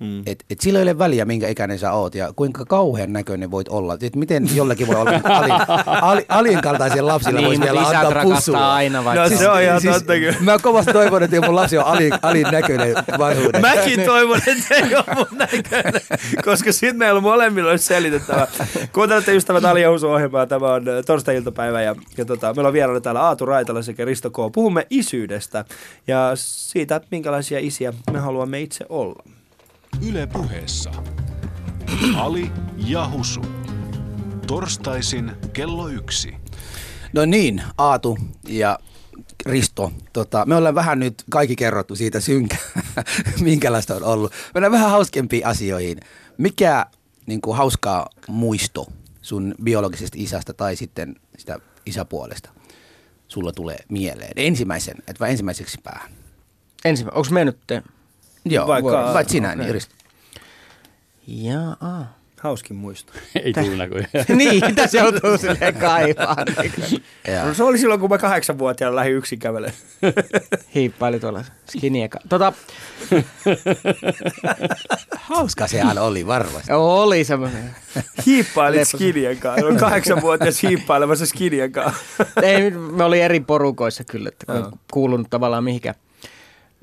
Mm. 0.00 0.22
Et, 0.26 0.44
et 0.50 0.60
sillä 0.60 0.78
ei 0.78 0.82
ole 0.82 0.98
väliä, 0.98 1.24
minkä 1.24 1.48
ikäinen 1.48 1.78
sä 1.78 1.92
oot 1.92 2.14
ja 2.14 2.32
kuinka 2.36 2.64
kauhean 2.64 3.12
näköinen 3.12 3.50
voit 3.50 3.68
olla. 3.68 3.96
Et 4.02 4.16
miten 4.16 4.48
jollakin 4.54 4.86
voi 4.86 4.96
olla 4.96 5.10
Ali, 5.24 5.50
Ali, 5.86 6.24
Alin 6.28 6.60
kaltaisen 6.62 7.06
lapsilla 7.06 7.36
Niin, 7.40 7.46
voisi 7.46 7.60
vielä 7.62 7.80
antaa 7.80 8.22
pussua. 8.22 8.74
aina 8.74 9.04
vaikka. 9.04 9.22
No 9.22 9.28
se 9.28 9.36
se 9.36 9.48
on- 9.48 9.62
ihan 9.62 9.82
totta 9.92 10.12
kyllä. 10.12 10.36
Mä 10.40 10.58
kovasti 10.58 10.92
toivon, 10.92 11.22
että 11.22 11.40
mun 11.40 11.54
lapsi 11.56 11.78
on 11.78 11.84
Alin, 11.84 12.12
Alin 12.22 12.46
näköinen 12.52 12.94
vanhuudessa. 13.18 13.68
Mäkin 13.76 14.00
toivon, 14.04 14.40
että 14.46 14.74
ei 14.74 14.94
ole 14.94 15.04
mun 15.16 15.26
näköinen, 15.38 16.00
koska 16.44 16.72
sitten 16.72 16.96
meillä 16.98 17.20
molemmilla 17.20 17.70
olisi 17.70 17.84
selitettävä. 17.86 18.46
Kuuntelette 18.92 19.36
ystävät 19.36 19.64
Ali 19.64 19.82
ja 19.82 19.90
Husu 19.90 20.08
ohjelmaa. 20.08 20.46
Tämä 20.46 20.66
on 20.74 20.88
äh, 20.88 21.04
torstai-iltapäivä 21.06 21.82
ja, 21.82 21.94
ja 22.16 22.24
tota, 22.24 22.54
meillä 22.54 22.66
on 22.68 22.72
vieraana 22.72 23.00
täällä 23.00 23.20
Aatu 23.22 23.46
Raitala 23.46 23.82
sekä 23.82 24.04
Risto 24.04 24.30
K. 24.30 24.36
Puhumme 24.54 24.86
isyydestä 24.90 25.64
ja 26.06 26.30
siitä, 26.34 27.00
minkälaisia 27.10 27.58
isiä 27.60 27.92
me 28.12 28.18
haluamme 28.18 28.60
itse 28.60 28.86
olla. 28.88 29.22
Yle 30.08 30.26
puheessa. 30.26 30.90
Ali 32.16 32.52
ja 32.76 33.10
Husu. 33.10 33.40
Torstaisin 34.46 35.32
kello 35.52 35.88
yksi. 35.88 36.34
No 37.12 37.24
niin, 37.24 37.62
Aatu 37.78 38.18
ja 38.48 38.78
Risto, 39.46 39.92
tota, 40.12 40.46
me 40.46 40.56
ollaan 40.56 40.74
vähän 40.74 40.98
nyt 40.98 41.24
kaikki 41.30 41.56
kerrottu 41.56 41.96
siitä 41.96 42.20
synkä, 42.20 42.56
minkälaista 43.40 43.96
on 43.96 44.02
ollut. 44.04 44.32
Mennään 44.54 44.72
vähän 44.72 44.90
hauskempiin 44.90 45.46
asioihin. 45.46 46.00
Mikä 46.38 46.86
niin 47.26 47.40
kuin 47.40 47.56
hauskaa 47.56 48.06
muisto 48.28 48.86
sun 49.22 49.54
biologisesta 49.64 50.16
isästä 50.20 50.52
tai 50.52 50.76
sitten 50.76 51.16
sitä 51.38 51.58
isäpuolesta 51.86 52.50
sulla 53.28 53.52
tulee 53.52 53.78
mieleen? 53.88 54.32
Ensimmäisen, 54.36 54.94
että 54.98 55.20
vai 55.20 55.30
ensimmäiseksi 55.30 55.78
päähän? 55.82 56.10
Ensimmäinen, 56.84 57.18
onko 57.18 57.30
mennyt 57.30 57.58
te? 57.66 57.82
Joo, 58.44 58.66
Vaikka- 58.66 58.92
Vaikka, 58.92 59.14
vaikka 59.14 59.32
sinä, 59.32 59.54
niin 59.54 59.70
Risto. 59.74 59.94
Jaa. 61.26 62.20
Hauskin 62.40 62.76
muisto. 62.76 63.12
Ei 63.44 63.52
tule 63.52 63.76
näköjään. 63.76 64.08
niin, 64.36 64.74
tässä 64.74 64.98
joutuu 64.98 65.38
silleen 65.38 65.74
kaivaan. 65.74 66.46
No, 67.46 67.54
se 67.54 67.62
oli 67.62 67.78
silloin, 67.78 68.00
kun 68.00 68.10
mä 68.10 68.18
kahdeksanvuotiaana 68.18 68.96
lähdin 68.96 69.14
yksin 69.14 69.38
kävelemään. 69.38 69.78
Hiippaili 70.74 71.20
tuolla 71.20 71.44
skinieka. 71.70 72.18
Tota, 72.28 72.52
Hauska 75.16 75.66
sehän 75.66 75.98
oli 75.98 76.26
varmasti. 76.26 76.72
oli 76.72 77.24
semmoinen. 77.24 77.74
Hiippailit 78.26 78.88
skinien 78.88 79.36
kanssa. 79.38 79.66
Olen 79.66 79.76
kahdeksanvuotias 79.78 80.62
hiippailemassa 80.62 81.26
skinien 81.26 81.72
kanssa. 81.72 82.00
Ei, 82.42 82.70
me 82.70 83.04
oli 83.04 83.20
eri 83.20 83.40
porukoissa 83.40 84.04
kyllä, 84.04 84.28
että 84.28 84.52
kuulunut 84.92 85.26
tavallaan 85.30 85.64
mihinkään. 85.64 85.94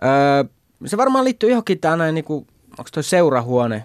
Öö, 0.04 0.44
se 0.86 0.98
varmaan 0.98 1.26
liittyy 1.26 1.50
johonkin 1.50 1.80
tää 1.80 1.96
näin, 1.96 2.16
niinku, 2.16 2.48
onko 2.72 2.90
toi 2.94 3.04
seurahuone 3.04 3.84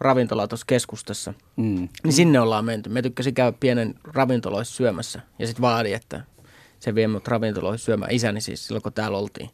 ravintola 0.00 0.48
tuossa 0.48 0.66
keskustassa. 0.66 1.34
Mm. 1.56 1.88
Niin 2.04 2.12
sinne 2.12 2.40
ollaan 2.40 2.64
menty. 2.64 2.90
Me 2.90 3.02
tykkäsin 3.02 3.34
käydä 3.34 3.56
pienen 3.60 3.94
ravintoloissa 4.04 4.74
syömässä. 4.74 5.20
Ja 5.38 5.46
sitten 5.46 5.62
vaadi, 5.62 5.92
että 5.92 6.24
se 6.80 6.94
vie 6.94 7.08
mut 7.08 7.28
ravintoloihin 7.28 7.78
syömään. 7.78 8.12
Isäni 8.12 8.40
siis 8.40 8.66
silloin, 8.66 8.82
kun 8.82 8.92
täällä 8.92 9.18
oltiin. 9.18 9.50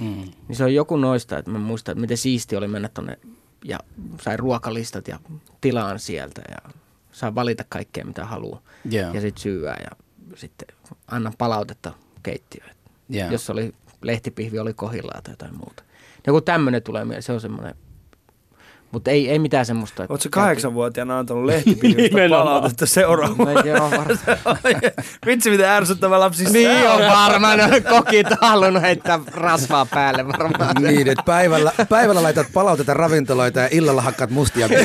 Mm. 0.00 0.32
Niin 0.48 0.56
se 0.56 0.64
on 0.64 0.74
joku 0.74 0.96
noista, 0.96 1.38
että 1.38 1.50
mä 1.50 1.58
muistan, 1.58 1.92
että 1.92 2.00
miten 2.00 2.16
siisti 2.16 2.56
oli 2.56 2.68
mennä 2.68 2.88
tonne 2.88 3.18
ja 3.64 3.78
sai 4.20 4.36
ruokalistat 4.36 5.08
ja 5.08 5.18
tilaan 5.60 5.98
sieltä 5.98 6.42
ja 6.50 6.70
saa 7.12 7.34
valita 7.34 7.64
kaikkea 7.68 8.04
mitä 8.04 8.24
haluaa. 8.24 8.62
Joo. 8.90 9.14
Ja 9.14 9.20
sitten 9.20 9.42
syyää 9.42 9.80
ja 9.84 9.90
sitten 10.34 10.68
anna 11.06 11.32
palautetta 11.38 11.92
keittiöön. 12.22 12.74
Joo. 13.08 13.30
Jos 13.30 13.50
oli 13.50 13.72
lehtipihvi 14.02 14.58
oli 14.58 14.74
kohillaan 14.74 15.22
tai 15.22 15.32
jotain 15.32 15.56
muuta. 15.56 15.82
Joku 16.26 16.40
tämmöinen 16.40 16.82
tulee 16.82 17.04
mieleen, 17.04 17.22
se 17.22 17.32
on 17.32 17.40
semmoinen. 17.40 17.74
Mutta 18.92 19.10
ei, 19.10 19.30
ei 19.30 19.38
mitään 19.38 19.66
semmoista. 19.66 20.02
että- 20.02 20.12
Oletko 20.12 20.28
kahdeksanvuotiaana 20.30 21.18
antanut 21.18 21.50
Nimenomaan. 21.82 22.46
palautetta 22.46 22.86
seuraavaan? 22.86 23.54
No, 23.54 23.60
joo. 23.64 23.90
Vitsi, 25.26 25.50
miten 25.50 25.68
ärsyttävä 25.68 26.20
lapsi 26.20 26.44
Niin 26.44 26.88
on 26.90 27.00
varmaan, 27.00 27.58
ne 27.58 27.80
kokit 27.80 28.30
on 28.30 28.36
halunnut 28.40 28.82
heittää 28.82 29.20
rasvaa 29.34 29.86
päälle 29.86 30.28
varmaan. 30.28 30.76
Niin, 30.82 31.08
että 31.08 31.22
päivällä, 31.26 31.72
päivällä 31.88 32.22
laitat 32.22 32.46
palautetta 32.54 32.94
ravintoloita 32.94 33.60
ja 33.60 33.68
illalla 33.70 34.02
hakkaat 34.02 34.30
mustia. 34.30 34.68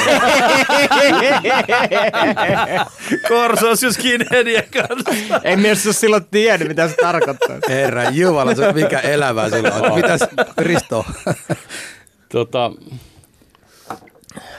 Korsos 3.28 3.84
ja 3.84 3.92
skinheadien 3.94 4.64
kanssa. 4.74 5.42
Ei 5.44 5.58
mies 5.58 5.86
ole 5.86 5.94
silloin 5.94 6.26
tiennyt, 6.32 6.68
mitä 6.68 6.88
se 6.88 6.96
tarkoittaa. 7.02 7.58
Herra 7.70 8.10
Jumala, 8.10 8.56
se 8.56 8.72
mikä 8.74 9.00
elämää 9.00 9.50
sulla 9.50 9.74
on. 9.74 9.96
Mitäs 9.96 10.22
Risto? 10.58 11.06
Tota, 12.32 12.72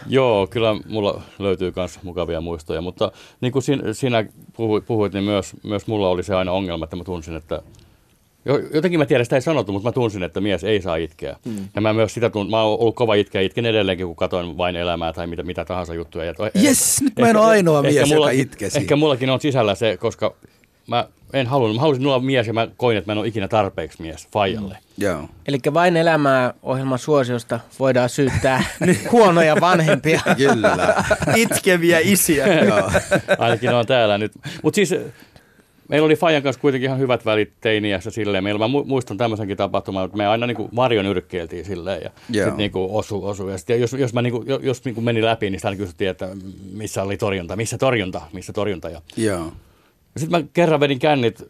joo, 0.07 0.47
kyllä 0.47 0.77
mulla 0.89 1.23
löytyy 1.39 1.73
myös 1.77 2.03
mukavia 2.03 2.41
muistoja, 2.41 2.81
mutta 2.81 3.13
niin 3.41 3.53
kuin 3.53 3.63
sin, 3.63 3.83
sinä 3.93 4.25
puhuit, 4.57 4.87
puhuit, 4.87 5.13
niin 5.13 5.25
myös, 5.25 5.57
myös 5.65 5.87
mulla 5.87 6.09
oli 6.09 6.23
se 6.23 6.35
aina 6.35 6.53
ongelma, 6.53 6.85
että 6.85 6.97
mä 6.97 7.05
tunsin, 7.05 7.37
että 7.37 7.63
jo- 8.45 8.59
Jotenkin 8.75 9.01
mä 9.01 9.07
tiedän, 9.07 9.27
sitä 9.27 9.37
ei 9.37 9.43
sanottu, 9.43 9.73
mutta 9.73 9.89
mä 9.89 9.93
tunsin, 9.93 10.23
että 10.23 10.41
mies 10.41 10.65
ei 10.65 10.83
saa 10.83 10.97
itkeä. 10.97 11.37
Mm. 11.45 11.69
Ja 11.75 11.81
mä 11.81 11.93
myös 11.93 12.15
sitä 12.15 12.31
tunt, 12.31 12.51
mä 12.51 12.63
oon 12.63 12.81
ollut 12.81 12.95
kova 12.95 13.15
itkeä, 13.15 13.41
itken 13.41 13.67
edelleenkin, 13.67 14.07
kun 14.07 14.17
katoin 14.17 14.57
vain 14.57 14.77
elämää 14.77 15.13
tai 15.13 15.27
mitä, 15.27 15.43
mitä 15.43 15.65
tahansa 15.65 15.95
juttuja. 15.95 16.35
Yes, 16.65 17.03
nyt 17.03 17.13
mä 17.19 17.31
en 17.31 17.37
ole 17.37 17.47
ainoa 17.47 17.79
ehkä 17.79 17.91
mies, 17.91 18.09
mulla, 18.09 18.33
joka 18.33 18.43
itkesi. 18.43 18.79
Ehkä 18.79 18.97
mullakin 18.97 19.31
on 19.31 19.41
sisällä 19.41 19.75
se, 19.75 19.97
koska 19.97 20.35
mä 20.89 21.07
en 21.33 21.47
halunnut, 21.47 21.77
mä 21.77 21.81
halusin 21.81 22.07
olla 22.07 22.21
mies 22.21 22.47
ja 22.47 22.53
mä 22.53 22.69
koin, 22.77 22.97
että 22.97 23.09
mä 23.09 23.13
en 23.13 23.19
ole 23.19 23.27
ikinä 23.27 23.49
tarpeeksi 23.49 24.03
mies 24.03 24.29
Fajalle. 24.33 24.75
Mm. 24.75 25.05
Joo. 25.05 25.29
Eli 25.47 25.59
vain 25.75 25.97
elämää 25.97 26.55
ohjelman 26.63 26.99
suosiosta 26.99 27.61
voidaan 27.79 28.09
syyttää 28.09 28.65
huonoja 29.13 29.57
vanhempia. 29.61 30.21
Kyllä. 30.37 31.05
Itkeviä 31.37 31.99
isiä. 32.03 32.47
Joo. 32.65 32.91
Ainakin 33.39 33.75
on 33.75 33.87
täällä 33.87 34.19
nyt. 34.19 34.33
Mutta 34.63 34.77
siis 34.77 34.95
meillä 35.89 36.07
oli 36.07 36.17
Fajan 36.17 36.43
kanssa 36.43 36.61
kuitenkin 36.61 36.87
ihan 36.87 36.99
hyvät 36.99 37.25
välit 37.25 37.53
teiniässä 37.61 38.11
silleen. 38.11 38.45
Meillä, 38.45 38.59
mä 38.69 38.79
mu- 38.79 38.85
muistan 38.87 39.17
tämmöisenkin 39.17 39.57
tapahtuman, 39.57 40.05
että 40.05 40.17
me 40.17 40.27
aina 40.27 40.47
niinku 40.47 40.69
varjon 40.77 41.07
yrkkeiltiin 41.07 41.65
silleen 41.65 42.03
ja 42.03 42.11
sitten 42.33 42.57
niinku 42.57 42.89
osu, 42.99 43.27
osu. 43.27 43.49
Ja 43.49 43.59
sit, 43.59 43.69
jos, 43.69 43.93
jos, 43.93 44.15
mä 44.15 44.23
niinku, 44.23 44.45
jo- 44.47 44.61
jos 44.63 44.85
niinku 44.85 45.01
meni 45.01 45.23
läpi, 45.23 45.51
niin 45.51 45.59
sitä 45.59 45.69
aina 45.69 45.79
kysyttiin, 45.79 46.11
että 46.11 46.29
missä 46.73 47.03
oli 47.03 47.17
torjunta, 47.17 47.57
missä 47.57 47.79
torjunta, 47.79 48.21
missä 48.33 48.53
torjunta. 48.53 48.89
Ja, 48.91 49.01
Joo. 49.17 49.53
Sitten 50.17 50.41
mä 50.41 50.47
kerran 50.53 50.81
vedin 50.81 50.99
kännit, 50.99 51.43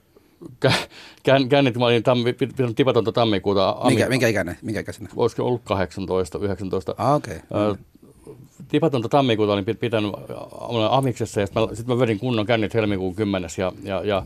kä, 0.61 0.73
kän, 1.23 1.49
kännit, 1.49 1.77
mä 1.79 1.85
olin 1.85 2.03
tammi, 2.03 2.33
pitänyt 2.33 2.77
tipatonta 2.77 3.13
tammikuuta. 3.13 3.69
Ami- 3.69 3.89
Minkä, 3.95 4.09
minkä 4.09 4.29
ikäinen? 4.29 4.59
Minkä 4.63 4.81
ikäisenä? 4.81 5.09
Olisiko 5.17 5.45
ollut 5.45 5.61
18, 5.65 6.39
19. 6.39 6.95
Ah. 6.99 7.15
Okay. 7.15 7.37
Ö, 7.55 7.75
tipatonta 8.69 9.09
tammikuuta 9.09 9.53
olin 9.53 9.65
pit- 9.65 9.79
pitänyt 9.81 10.13
olen 10.51 10.91
amiksessa 10.91 11.41
ja 11.41 11.47
sitten 11.47 11.63
mä, 11.63 11.75
sit 11.75 11.87
mä 11.87 11.99
vedin 11.99 12.19
kunnon 12.19 12.47
kännit 12.47 12.75
helmikuun 12.75 13.15
10. 13.15 13.51
ja, 13.59 13.73
ja, 13.83 14.03
ja 14.05 14.23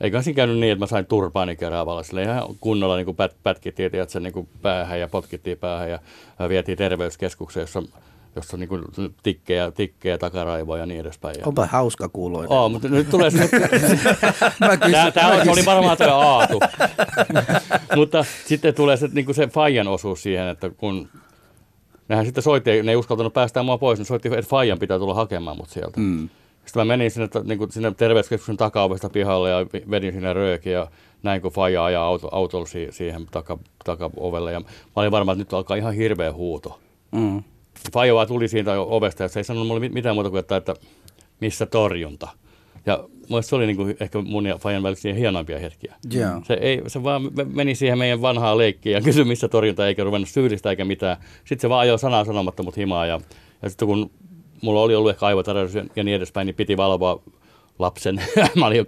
eikä 0.00 0.22
siinä 0.22 0.36
käynyt 0.36 0.58
niin, 0.58 0.72
että 0.72 0.82
mä 0.82 0.86
sain 0.86 1.06
turpaani 1.06 1.56
keravalla. 1.56 2.02
Sille 2.02 2.22
ihan 2.22 2.42
kunnolla 2.60 2.96
niin 2.96 3.16
pät, 3.16 3.36
pätkittiin 3.42 3.90
tiedätkö, 3.90 4.20
niin 4.20 4.32
kuin 4.32 4.48
päähän 4.62 5.00
ja 5.00 5.08
potkittiin 5.08 5.58
päähän 5.58 5.90
ja, 5.90 5.98
ja 6.38 6.48
vietiin 6.48 6.78
terveyskeskukseen, 6.78 7.62
jossa, 7.62 7.82
jossa 8.36 8.56
niin 8.56 8.68
kuin 8.68 8.84
tikkejä, 9.22 9.70
tikkejä, 9.70 10.18
takaraivoja 10.18 10.82
ja 10.82 10.86
niin 10.86 11.00
edespäin. 11.00 11.48
Onpa 11.48 11.66
hauska 11.66 12.08
kuuloinen. 12.08 12.52
Oh, 12.52 12.70
mutta 12.70 12.88
nyt 12.88 13.10
tulee 13.10 13.30
se, 13.30 13.48
Tämä, 14.58 15.10
tämä 15.10 15.28
mä 15.28 15.34
oli, 15.34 15.50
oli 15.50 15.64
varmaan 15.66 15.96
tämä 15.96 16.14
aatu. 16.16 16.60
Mutta 17.96 18.24
sitten 18.46 18.74
tulee 18.74 18.96
se, 18.96 19.08
niin 19.12 19.34
se 19.34 19.46
Fajan 19.46 19.88
osuus 19.88 20.22
siihen, 20.22 20.48
että 20.48 20.70
kun 20.70 21.08
nehän 22.08 22.24
sitten 22.24 22.42
soitti, 22.42 22.82
ne 22.82 22.92
ei 22.92 22.96
uskaltanut 22.96 23.32
päästää 23.34 23.62
mua 23.62 23.78
pois, 23.78 23.98
niin 23.98 24.06
soitti, 24.06 24.28
että 24.28 24.50
Fajan 24.50 24.78
pitää 24.78 24.98
tulla 24.98 25.14
hakemaan 25.14 25.56
mut 25.56 25.68
sieltä. 25.68 26.00
Mm. 26.00 26.28
Sitten 26.64 26.80
mä 26.80 26.84
menin 26.84 27.10
sinne, 27.10 27.28
niin 27.44 27.58
kuin 27.58 27.72
sinne 27.72 27.92
terveyskeskuksen 27.96 28.56
takaovesta 28.56 29.10
pihalle 29.10 29.50
ja 29.50 29.66
vedin 29.90 30.12
sinne 30.12 30.32
röökiä 30.32 30.72
ja 30.72 30.86
näin 31.22 31.42
kun 31.42 31.52
Faija 31.52 31.84
ajaa 31.84 32.06
auto, 32.06 32.28
autolla 32.32 32.66
si- 32.66 32.88
siihen 32.90 33.26
taka, 33.30 33.58
takaovelle. 33.84 34.52
Ja 34.52 34.60
mä 34.60 34.66
olin 34.96 35.10
varma, 35.10 35.32
että 35.32 35.40
nyt 35.40 35.52
alkaa 35.54 35.76
ihan 35.76 35.94
hirveä 35.94 36.32
huuto. 36.32 36.80
Mm. 37.12 37.42
Faija 37.92 38.14
vaan 38.14 38.26
tuli 38.26 38.48
siitä 38.48 38.80
ovesta 38.80 39.22
ja 39.22 39.28
se 39.28 39.40
ei 39.40 39.44
sanonut 39.44 39.66
mulle 39.68 39.80
mit- 39.80 39.92
mitään 39.92 40.16
muuta 40.16 40.30
kuin, 40.30 40.40
että, 40.40 40.56
että 40.56 40.74
missä 41.40 41.66
torjunta. 41.66 42.28
Ja 42.86 43.04
mulle 43.28 43.42
se 43.42 43.56
oli 43.56 43.66
niin 43.66 43.76
kuin 43.76 43.96
ehkä 44.00 44.18
mun 44.20 44.46
ja 44.46 44.58
Fajan 44.58 44.82
välisiä 44.82 45.14
hienoimpia 45.14 45.58
hetkiä. 45.58 45.94
Joo. 46.12 46.40
Se, 46.44 46.54
ei, 46.54 46.82
se 46.86 47.02
vaan 47.02 47.22
me- 47.36 47.44
meni 47.44 47.74
siihen 47.74 47.98
meidän 47.98 48.22
vanhaan 48.22 48.58
leikkiin 48.58 48.92
ja 48.92 49.00
kysyi, 49.00 49.24
missä 49.24 49.48
torjunta, 49.48 49.86
eikä 49.88 50.04
ruvennut 50.04 50.28
syyllistä 50.28 50.70
eikä 50.70 50.84
mitään. 50.84 51.16
Sitten 51.38 51.60
se 51.60 51.68
vaan 51.68 51.80
ajoi 51.80 51.98
sanaa 51.98 52.24
sanomatta 52.24 52.62
mut 52.62 52.76
himaa. 52.76 53.06
Ja, 53.06 53.20
ja 53.62 53.70
sitten 53.70 53.88
kun 53.88 54.10
mulla 54.62 54.80
oli 54.80 54.94
ollut 54.94 55.10
ehkä 55.10 55.26
aivotarjous 55.26 55.74
ja 55.74 56.04
niin 56.04 56.16
edespäin, 56.16 56.46
niin 56.46 56.54
piti 56.54 56.76
valvoa 56.76 57.22
lapsen. 57.78 58.22
mä 58.56 58.66
olin 58.66 58.78
jo 58.78 58.84
18-19, 58.84 58.86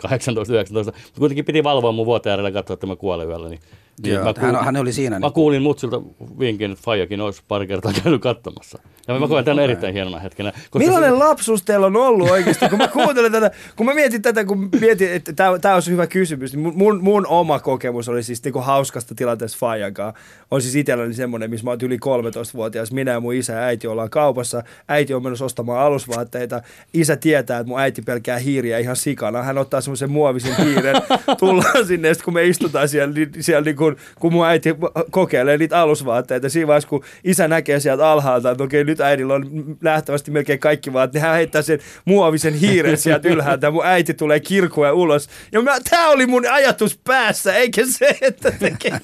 mutta 0.84 0.92
kuitenkin 1.18 1.44
piti 1.44 1.64
valvoa 1.64 1.92
mun 1.92 2.06
vuoteen 2.06 2.30
äärellä 2.30 2.52
katsoa, 2.52 2.74
että 2.74 2.86
mä 2.86 2.96
kuolen 2.96 3.28
yöllä. 3.28 3.48
Niin, 3.48 3.60
niin 4.02 4.14
Joo, 4.14 4.24
mä 4.24 4.34
hän, 4.36 4.64
hän 4.64 4.76
oli 4.76 4.92
siinä. 4.92 5.18
Mä 5.18 5.26
Niin, 5.26 5.32
kuulin 5.32 5.62
mutsilta 5.62 6.02
vinkin, 6.38 6.70
että 6.70 6.84
Fajakin 6.84 7.20
olisi 7.20 7.42
pari 7.48 7.66
kertaa 7.66 7.92
käynyt 8.02 8.22
katsomassa. 8.22 8.78
Ja 9.08 9.18
mä 9.18 9.28
koen 9.28 9.44
tämän 9.44 9.56
okei. 9.58 9.64
erittäin 9.64 9.94
hienona 9.94 10.18
hetkenä. 10.18 10.52
Koska 10.52 10.78
Millainen 10.78 11.10
se, 11.10 11.16
lapsuus 11.16 11.62
teillä 11.62 11.86
on 11.86 11.96
ollut 11.96 12.30
oikeasti? 12.30 12.68
Kun 12.68 12.78
mä 12.78 12.88
kuuntelen 12.88 13.32
tätä, 13.32 13.50
kun 13.76 13.86
mä 13.86 13.94
mietin 13.94 14.22
tätä, 14.22 14.44
kun 14.44 14.68
mietin, 14.80 15.12
että 15.12 15.32
tämä 15.32 15.74
olisi 15.74 15.90
hyvä 15.90 16.06
kysymys, 16.06 16.56
niin 16.56 16.74
mun- 16.74 17.02
mun, 17.02 17.26
oma 17.26 17.58
kokemus 17.58 18.08
oli 18.08 18.22
siis 18.22 18.44
niinku 18.44 18.60
hauskasta 18.60 19.14
tilanteesta 19.14 19.58
Fajan 19.58 19.94
kanssa. 19.94 20.20
On 20.50 20.62
siis 20.62 20.76
itselläni 20.76 21.14
semmoinen, 21.14 21.50
missä 21.50 21.64
mä 21.64 21.70
oon 21.70 21.78
yli 21.82 21.96
13-vuotias. 21.96 22.92
Minä 22.92 23.10
ja 23.10 23.20
mun 23.20 23.34
isä 23.34 23.52
ja 23.52 23.58
äiti 23.58 23.86
ollaan 23.86 24.10
kaupassa. 24.10 24.62
Äiti 24.88 25.14
on 25.14 25.22
menossa 25.22 25.44
ostamaan 25.44 25.86
alusvaatteita. 25.86 26.62
Isä 26.94 27.16
tietää, 27.16 27.58
että 27.58 27.68
mun 27.68 27.80
äiti 27.80 28.02
pelkää 28.02 28.38
hiiriä 28.38 28.78
ihan 28.78 28.96
sikana. 28.96 29.42
Hän 29.42 29.58
ottaa 29.58 29.80
semmoisen 29.80 30.10
muovisen 30.10 30.56
hiiren. 30.56 30.96
Tullaan 31.40 31.86
sinne, 31.86 32.12
kun 32.24 32.34
me 32.34 32.44
istutaan 32.44 32.88
siellä, 32.88 33.14
niin, 33.14 33.30
siellä 33.40 33.64
niin 33.64 33.76
kun, 33.82 33.96
kun 34.20 34.32
mun 34.32 34.46
äiti 34.46 34.74
kokeilee 35.10 35.58
niitä 35.58 35.80
alusvaatteita. 35.80 36.48
Siinä 36.48 36.66
vaiheessa, 36.66 36.88
kun 36.88 37.04
isä 37.24 37.48
näkee 37.48 37.80
sieltä 37.80 38.10
alhaalta, 38.10 38.50
että 38.50 38.64
okei, 38.64 38.84
nyt 38.84 39.00
äidillä 39.00 39.34
on 39.34 39.76
nähtävästi 39.80 40.30
melkein 40.30 40.58
kaikki 40.58 40.92
vaatteet, 40.92 41.12
niin 41.12 41.28
hän 41.28 41.34
heittää 41.36 41.62
sen 41.62 41.78
muovisen 42.04 42.54
hiiren 42.54 42.96
sieltä 42.96 43.28
ylhäältä. 43.28 43.66
Ja 43.66 43.70
mun 43.70 43.86
äiti 43.86 44.14
tulee 44.14 44.40
kirkuen 44.40 44.92
ulos. 44.92 45.28
Ja 45.52 45.62
mä, 45.62 45.76
tää 45.90 46.08
oli 46.08 46.26
mun 46.26 46.46
ajatus 46.50 47.00
päässä, 47.04 47.54
eikä 47.54 47.82
se, 47.86 48.18
että 48.20 48.50
tekee. 48.50 49.00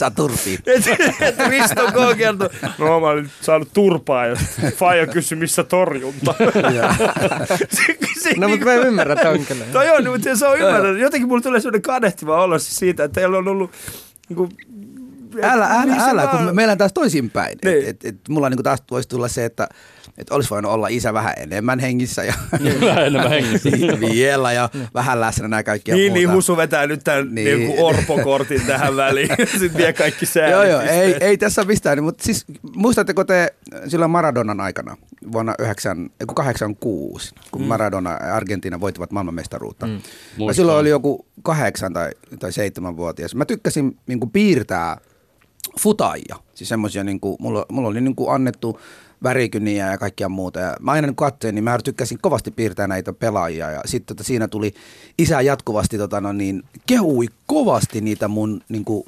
Sä 0.00 0.10
turpiin. 0.16 0.58
Että 0.66 0.96
et 1.20 1.34
Risto 1.48 1.86
K. 1.86 2.18
kertoo, 2.18 2.48
no 2.78 3.00
mä 3.00 3.06
olin 3.06 3.30
saanut 3.40 3.68
turpaa 3.74 4.26
ja 4.26 4.36
Faija 4.76 5.06
kysyi, 5.06 5.38
missä 5.38 5.64
torjunta. 5.64 6.34
se, 7.76 7.96
se, 8.22 8.34
No, 8.36 8.48
mutta 8.48 8.64
mä 8.64 8.74
ymmärrän 8.74 9.18
ton 9.18 9.46
kyllä. 9.46 9.64
Toi 9.72 9.90
on, 9.90 10.10
mutta 10.10 10.36
se 10.36 10.46
on 10.46 10.58
ymmärrän. 10.58 10.98
Jotenkin 10.98 11.28
mulla 11.28 11.42
tulee 11.42 11.60
sellainen 11.60 11.82
kadehtiva 11.82 12.42
olo 12.42 12.58
siitä, 12.58 13.04
että 13.04 13.20
teillä 13.20 13.38
on 13.38 13.48
ollut 13.48 13.70
niin 14.28 14.36
kuin, 14.36 14.50
älä, 15.42 15.66
älä, 15.66 15.96
älä, 16.08 16.26
kun 16.26 16.56
meillä 16.56 16.72
on 16.72 16.78
taas 16.78 16.92
toisinpäin. 16.92 17.58
Niin. 17.64 17.78
Et, 17.78 17.88
et, 17.88 18.04
et, 18.04 18.28
mulla 18.28 18.48
niinku 18.48 18.62
taas 18.62 18.82
voisi 18.90 19.08
tulla 19.08 19.28
se, 19.28 19.44
että 19.44 19.68
et 20.18 20.30
olisi 20.30 20.50
voinut 20.50 20.72
olla 20.72 20.88
isä 20.88 21.12
vähän 21.14 21.34
enemmän 21.36 21.78
hengissä 21.78 22.24
ja 22.24 22.34
Vähän 22.80 23.06
enemmän 23.06 23.30
hengissä. 23.30 23.70
vielä 24.12 24.52
ja 24.52 24.70
vähän 24.94 25.20
läsnä 25.20 25.56
ja 25.56 25.62
kaikkia 25.62 25.94
Niin, 25.94 26.12
muuta. 26.12 26.18
niin 26.18 26.32
Husu 26.32 26.56
vetää 26.56 26.86
nyt 26.86 27.04
tämän 27.04 27.34
Niin. 27.34 27.58
niin. 27.58 27.58
niin 27.68 27.80
orpokortin 27.84 28.66
tähän 28.66 28.96
väliin. 28.96 29.28
Sitten 29.60 29.76
vie 29.76 29.92
kaikki 29.92 30.26
säännöt. 30.26 30.52
Joo, 30.52 30.64
joo, 30.64 30.80
ei, 30.80 31.16
ei 31.20 31.38
tässä 31.38 31.60
ole 31.60 31.68
mistään. 31.68 32.02
Mutta 32.04 32.24
siis 32.24 32.44
muistatteko 32.76 33.24
te 33.24 33.54
silloin 33.88 34.10
Maradonan 34.10 34.60
aikana 34.60 34.96
vuonna 35.32 35.54
9, 35.58 36.10
ei 36.20 36.26
kun 36.26 36.34
86, 36.34 37.34
kun 37.50 37.62
mm. 37.62 37.68
Maradona 37.68 38.10
ja 38.10 38.34
Argentiina 38.34 38.80
voittivat 38.80 39.10
maailmanmestaruutta. 39.12 39.86
Mm. 39.86 39.92
Mä 39.92 39.98
Muistan. 40.38 40.54
silloin 40.54 40.78
oli 40.78 40.88
joku 40.88 41.26
kahdeksan 41.42 41.92
tai, 41.92 42.10
tai 42.38 42.52
seitsemänvuotias. 42.52 43.34
Mä 43.34 43.44
tykkäsin 43.44 43.98
niin 44.06 44.20
kuin 44.20 44.30
piirtää 44.30 44.96
futaajia. 45.80 46.36
Siis 46.54 46.68
semmoisia, 46.68 47.04
niin 47.04 47.20
kuin, 47.20 47.36
mulla, 47.40 47.66
mulla 47.72 47.88
oli 47.88 48.00
niin 48.00 48.14
kuin 48.16 48.34
annettu 48.34 48.80
värikyniä 49.22 49.90
ja 49.90 49.98
kaikkia 49.98 50.28
muuta. 50.28 50.60
Ja 50.60 50.76
mä 50.80 50.92
aina 50.92 51.12
katsoin, 51.16 51.54
niin 51.54 51.64
mä 51.64 51.78
tykkäsin 51.84 52.18
kovasti 52.20 52.50
piirtää 52.50 52.86
näitä 52.86 53.12
pelaajia. 53.12 53.70
Ja 53.70 53.80
sitten 53.84 54.16
tota, 54.16 54.26
siinä 54.26 54.48
tuli 54.48 54.74
isä 55.18 55.40
jatkuvasti 55.40 55.98
tota, 55.98 56.20
no, 56.20 56.32
niin, 56.32 56.62
kehui 56.86 57.28
kovasti 57.46 58.00
niitä 58.00 58.28
mun 58.28 58.60
niin 58.68 58.84
kuin, 58.84 59.04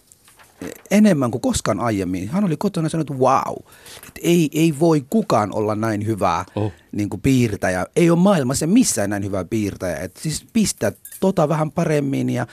enemmän 0.90 1.30
kuin 1.30 1.40
koskaan 1.42 1.80
aiemmin. 1.80 2.28
Hän 2.28 2.44
oli 2.44 2.56
kotona 2.56 2.86
ja 2.86 2.90
sanoi, 2.90 3.02
että 3.02 3.14
wow, 3.14 3.56
että 3.96 4.20
ei, 4.22 4.50
ei 4.52 4.74
voi 4.80 5.04
kukaan 5.10 5.54
olla 5.54 5.74
näin 5.74 6.06
hyvää 6.06 6.44
Oh. 6.56 6.72
niin 6.92 7.10
kuin 7.10 7.20
piirtäjä. 7.20 7.86
Ei 7.96 8.10
ole 8.10 8.18
maailmassa 8.18 8.66
missään 8.66 9.10
näin 9.10 9.24
hyvää 9.24 9.44
piirtäjä. 9.44 9.96
Et 9.96 10.16
siis 10.16 10.46
pistä 10.52 10.92
tota 11.20 11.48
vähän 11.48 11.70
paremmin 11.70 12.30
ja 12.30 12.46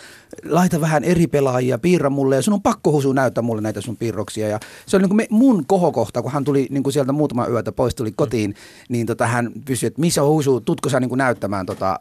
laita 0.46 0.82
vähän 0.82 1.04
eri 1.04 1.28
pelaajia, 1.28 1.78
piirrä 1.78 2.10
mulle 2.10 2.36
ja 2.36 2.42
sun 2.42 2.54
on 2.54 2.62
pakko 2.62 2.92
husu 2.92 3.14
näyttää 3.14 3.42
mulle 3.42 3.62
näitä 3.62 3.82
sun 3.82 3.98
piirroksia. 3.98 4.48
Ja 4.48 4.60
se 4.86 4.98
oli 4.98 5.02
niin 5.02 5.10
kuin 5.10 5.18
me, 5.18 5.28
mun 5.30 5.66
kohokohta, 5.66 6.22
kun 6.22 6.32
hän 6.32 6.44
tuli 6.44 6.68
niin 6.70 6.84
kuin 6.84 6.94
sieltä 6.94 7.12
muutama 7.12 7.48
yötä 7.48 7.72
pois, 7.72 7.96
tuli 7.96 8.12
kotiin, 8.12 8.56
niin 8.90 9.06
tota, 9.06 9.28
hän 9.28 9.52
kysyi, 9.66 9.88
että 9.88 10.02
missä 10.02 10.24
husu, 10.24 10.62
tutko 10.62 10.90
sä 10.90 11.00
niin 11.00 11.10
kuin 11.10 11.18
näyttämään 11.18 11.66
tota, 11.66 12.00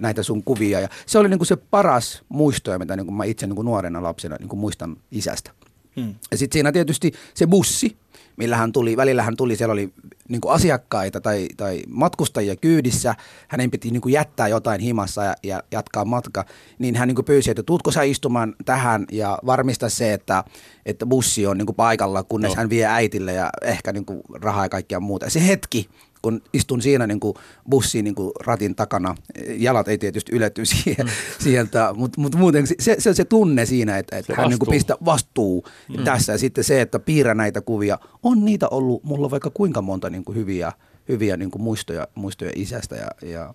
näitä 0.00 0.22
sun 0.22 0.44
kuvia. 0.44 0.80
Ja 0.80 0.88
se 1.06 1.18
oli 1.18 1.28
niin 1.28 1.38
kuin 1.38 1.46
se 1.46 1.56
paras 1.56 2.22
muistoja, 2.28 2.78
mitä 2.78 2.96
niin 2.96 3.06
kuin 3.06 3.16
mä 3.16 3.24
itse 3.24 3.46
niin 3.46 3.56
kuin 3.56 3.66
nuorena 3.66 4.02
lapsena 4.02 4.36
niin 4.40 4.48
kuin 4.48 4.60
muistan 4.60 4.96
isästä. 5.10 5.50
Hmm. 5.96 6.14
Ja 6.30 6.38
sitten 6.38 6.56
siinä 6.56 6.72
tietysti 6.72 7.12
se 7.34 7.46
bussi, 7.46 7.96
millä 8.36 8.56
hän 8.56 8.72
tuli, 8.72 8.96
välillä 8.96 9.22
hän 9.22 9.36
tuli, 9.36 9.56
siellä 9.56 9.72
oli 9.72 9.92
niin 10.28 10.40
asiakkaita 10.48 11.20
tai, 11.20 11.48
tai 11.56 11.82
matkustajia 11.88 12.56
kyydissä, 12.56 13.14
hänen 13.48 13.70
piti 13.70 13.90
niin 13.90 14.02
jättää 14.08 14.48
jotain 14.48 14.80
himassa 14.80 15.24
ja, 15.24 15.34
ja 15.42 15.62
jatkaa 15.70 16.04
matka, 16.04 16.44
niin 16.78 16.94
hän 16.94 17.08
niin 17.08 17.14
kuin 17.16 17.24
pyysi, 17.24 17.50
että 17.50 17.62
tuutko 17.62 17.90
sä 17.90 18.02
istumaan 18.02 18.54
tähän 18.64 19.04
ja 19.12 19.38
varmista 19.46 19.88
se, 19.88 20.12
että, 20.12 20.44
että 20.86 21.06
bussi 21.06 21.46
on 21.46 21.58
niin 21.58 21.66
kuin 21.66 21.76
paikalla, 21.76 22.22
kunnes 22.22 22.48
Joo. 22.48 22.56
hän 22.56 22.70
vie 22.70 22.86
äitille 22.86 23.32
ja 23.32 23.50
ehkä 23.62 23.92
niin 23.92 24.04
kuin 24.04 24.20
rahaa 24.34 24.64
ja 24.64 24.68
kaikkea 24.68 25.00
muuta. 25.00 25.26
Ja 25.26 25.30
se 25.30 25.46
hetki, 25.46 25.88
kun 26.24 26.42
istun 26.52 26.82
siinä 26.82 27.06
niin 27.06 27.20
kuin 27.20 27.34
bussin 27.70 28.04
niin 28.04 28.14
kuin 28.14 28.32
ratin 28.40 28.74
takana, 28.74 29.14
jalat 29.56 29.88
ei 29.88 29.98
tietysti 29.98 30.32
yletty 30.32 30.64
siihen, 30.74 31.06
mm. 31.06 31.12
sieltä, 31.38 31.94
mutta 31.96 32.20
mut 32.20 32.34
muuten 32.34 32.66
se, 32.66 32.74
se, 32.80 32.96
se, 32.98 33.14
se 33.14 33.24
tunne 33.24 33.66
siinä, 33.66 33.98
että, 33.98 34.16
että 34.16 34.32
Se 34.32 34.40
hän 34.40 34.48
niin 34.48 34.58
kuin 34.58 34.66
vastuu. 34.66 34.74
pistää 34.74 34.96
vastuu 35.04 35.64
mm. 35.98 36.04
tässä 36.04 36.32
ja 36.32 36.38
sitten 36.38 36.64
se, 36.64 36.80
että 36.80 36.98
piirrä 36.98 37.34
näitä 37.34 37.60
kuvia, 37.60 37.98
on 38.22 38.44
niitä 38.44 38.68
ollut, 38.68 39.04
mulla 39.04 39.24
on 39.24 39.30
vaikka 39.30 39.50
kuinka 39.50 39.82
monta 39.82 40.10
niin 40.10 40.24
kuin 40.24 40.36
hyviä, 40.36 40.72
hyviä 41.08 41.36
niin 41.36 41.50
kuin 41.50 41.62
muistoja, 41.62 42.08
muistoja 42.14 42.52
isästä 42.54 42.96
ja, 42.96 43.28
ja 43.28 43.54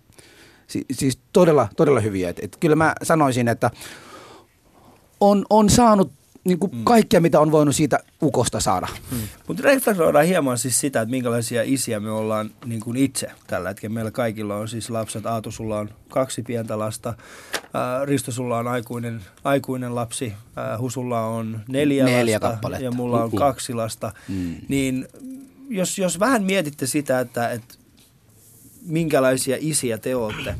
si, 0.66 0.84
siis 0.92 1.18
todella, 1.32 1.68
todella 1.76 2.00
hyviä. 2.00 2.28
Et, 2.28 2.38
et 2.42 2.56
kyllä 2.60 2.76
mä 2.76 2.94
sanoisin, 3.02 3.48
että 3.48 3.70
on, 5.20 5.44
on 5.50 5.70
saanut 5.70 6.12
niin 6.44 6.58
kuin 6.58 6.72
kaikkea, 6.84 7.20
mitä 7.20 7.40
on 7.40 7.52
voinut 7.52 7.76
siitä 7.76 7.98
ukosta 8.22 8.60
saada. 8.60 8.88
Mutta 9.48 9.62
reflektoidaan 9.62 10.26
hieman 10.26 10.58
siis 10.58 10.80
sitä, 10.80 11.00
että 11.00 11.10
minkälaisia 11.10 11.62
isiä 11.64 12.00
me 12.00 12.10
ollaan 12.10 12.50
niin 12.64 12.80
kuin 12.80 12.96
itse 12.96 13.30
tällä 13.46 13.68
hetkellä. 13.68 13.94
Meillä 13.94 14.10
kaikilla 14.10 14.56
on 14.56 14.68
siis 14.68 14.90
lapset. 14.90 15.26
Aatu, 15.26 15.50
sulla 15.50 15.78
on 15.78 15.90
kaksi 16.08 16.42
pientä 16.42 16.78
lasta. 16.78 17.14
Ää, 17.74 18.04
Risto, 18.04 18.32
sulla 18.32 18.58
on 18.58 18.68
aikuinen, 18.68 19.20
aikuinen 19.44 19.94
lapsi. 19.94 20.32
Ää, 20.56 20.78
Husulla 20.78 21.20
on 21.26 21.60
neljä, 21.68 22.04
Neljä 22.04 22.34
lasta. 22.36 22.48
kappaletta. 22.50 22.84
Ja 22.84 22.90
mulla 22.90 23.18
on 23.22 23.28
Uhu. 23.28 23.36
kaksi 23.36 23.74
lasta. 23.74 24.12
Mm. 24.28 24.54
Niin 24.68 25.08
jos, 25.68 25.98
jos 25.98 26.20
vähän 26.20 26.42
mietitte 26.44 26.86
sitä, 26.86 27.20
että, 27.20 27.50
että 27.50 27.74
minkälaisia 28.86 29.56
isiä 29.60 29.98
te 29.98 30.16
olette, 30.16 30.54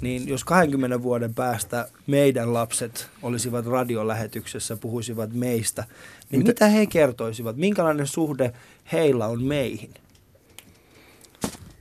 niin 0.00 0.28
jos 0.28 0.44
20 0.44 1.02
vuoden 1.02 1.34
päästä 1.34 1.88
meidän 2.06 2.54
lapset 2.54 3.08
olisivat 3.22 3.66
radiolähetyksessä, 3.66 4.76
puhuisivat 4.76 5.32
meistä, 5.32 5.84
niin 6.30 6.38
mitä, 6.38 6.50
mitä 6.50 6.66
he 6.68 6.86
kertoisivat? 6.86 7.56
Minkälainen 7.56 8.06
suhde 8.06 8.52
heillä 8.92 9.26
on 9.26 9.42
meihin? 9.42 9.94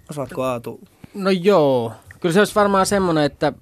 Osaatko 0.10 0.44
Aatu? 0.44 0.80
No 1.14 1.30
joo, 1.30 1.92
kyllä 2.20 2.34
se 2.34 2.40
olisi 2.40 2.56
varmaan 2.56 2.86
semmoinen, 2.86 3.24
että 3.24 3.54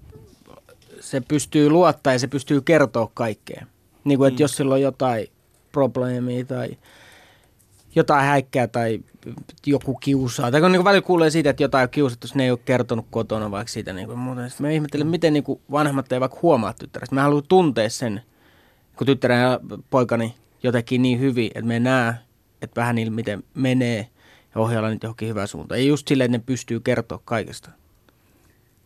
se 0.99 1.21
pystyy 1.21 1.69
luottaa 1.69 2.13
ja 2.13 2.19
se 2.19 2.27
pystyy 2.27 2.61
kertoa 2.61 3.11
kaikkea. 3.13 3.65
Niin 4.03 4.17
kuin, 4.17 4.27
että 4.27 4.39
Mm. 4.39 4.43
jos 4.43 4.55
sillä 4.55 4.73
on 4.73 4.81
jotain 4.81 5.27
probleemia 5.71 6.45
tai 6.45 6.77
jotain 7.95 8.25
häikkää 8.25 8.67
tai 8.67 8.99
joku 9.65 9.95
kiusaa. 9.95 10.51
Tai 10.51 10.61
kun 10.61 10.71
niin 10.71 10.79
kuin 10.79 10.85
välillä 10.85 11.01
kuulee 11.05 11.29
siitä, 11.29 11.49
että 11.49 11.63
jotain 11.63 11.83
on 11.83 11.89
kiusattu, 11.89 12.27
ne 12.35 12.43
ei 12.43 12.51
ole 12.51 12.59
kertonut 12.65 13.05
kotona 13.11 13.51
vaikka 13.51 13.71
siitä. 13.71 13.93
Niin 13.93 14.07
kuin 14.07 14.19
muuten. 14.19 14.49
Sitten 14.49 14.65
mä 14.67 14.71
ihmettelen, 14.71 15.07
miten 15.07 15.33
niin 15.33 15.43
kuin 15.43 15.61
vanhemmat 15.71 16.11
ei 16.11 16.19
vaikka 16.19 16.39
huomaa 16.41 16.73
tyttärestä. 16.73 17.15
Mä 17.15 17.21
haluan 17.21 17.43
tuntea 17.49 17.89
sen, 17.89 18.21
kun 18.95 19.07
tyttären 19.07 19.41
ja 19.41 19.59
poikani 19.89 20.35
jotenkin 20.63 21.01
niin 21.01 21.19
hyvin, 21.19 21.47
että 21.55 21.67
me 21.67 21.79
näe, 21.79 22.13
että 22.61 22.81
vähän 22.81 22.95
niillä 22.95 23.11
miten 23.13 23.43
menee 23.53 24.07
ja 24.55 24.61
ohjailla 24.61 24.89
nyt 24.89 25.03
johonkin 25.03 25.29
hyvään 25.29 25.47
suuntaan. 25.47 25.79
Ja 25.81 25.87
just 25.87 26.07
silleen, 26.07 26.25
että 26.25 26.37
ne 26.37 26.43
pystyy 26.45 26.79
kertoa 26.79 27.21
kaikesta. 27.25 27.69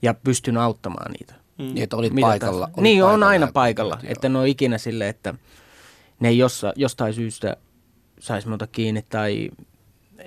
Ja 0.02 0.14
pystyn 0.14 0.58
auttamaan 0.58 1.12
niitä. 1.12 1.34
Niin, 1.58 1.78
että 1.78 1.98
olit 1.98 2.14
Mitä 2.14 2.28
paikalla. 2.28 2.66
olit 2.66 2.78
Niin, 2.78 3.04
on 3.04 3.08
paikalla 3.10 3.28
aina 3.28 3.46
ja- 3.46 3.52
paikalla. 3.52 3.98
joo. 4.04 4.12
Että 4.12 4.30
ne 4.30 4.38
on 4.40 4.48
ikinä 4.48 4.78
silleen, 4.78 5.10
että 5.10 5.34
ne 6.20 6.28
ei 6.30 6.38
jossa, 6.38 6.74
jostain 6.76 7.14
syystä 7.14 7.58
saisi 8.20 8.48
muuta 8.48 8.68
kiinni 8.68 9.06
tai 9.10 9.50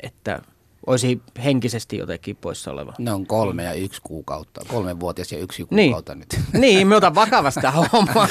että 0.03 0.43
olisi 0.87 1.21
henkisesti 1.45 1.97
jotenkin 1.97 2.37
poissa 2.37 2.71
oleva. 2.73 2.93
Ne 2.99 3.13
on 3.13 3.27
kolme 3.27 3.65
ja 3.65 3.73
yksi 3.73 4.01
kuukautta. 4.05 4.61
Kolme 4.69 5.01
vuotias 5.01 5.33
ja 5.33 5.39
yksi 5.39 5.67
Niin. 5.71 5.89
kuukautta 5.91 6.15
nyt. 6.15 6.41
Niin, 6.53 6.87
me 6.89 6.97
otan 6.97 7.15
vakavasti 7.15 7.61
tämä 7.61 7.73
homma. 7.93 8.29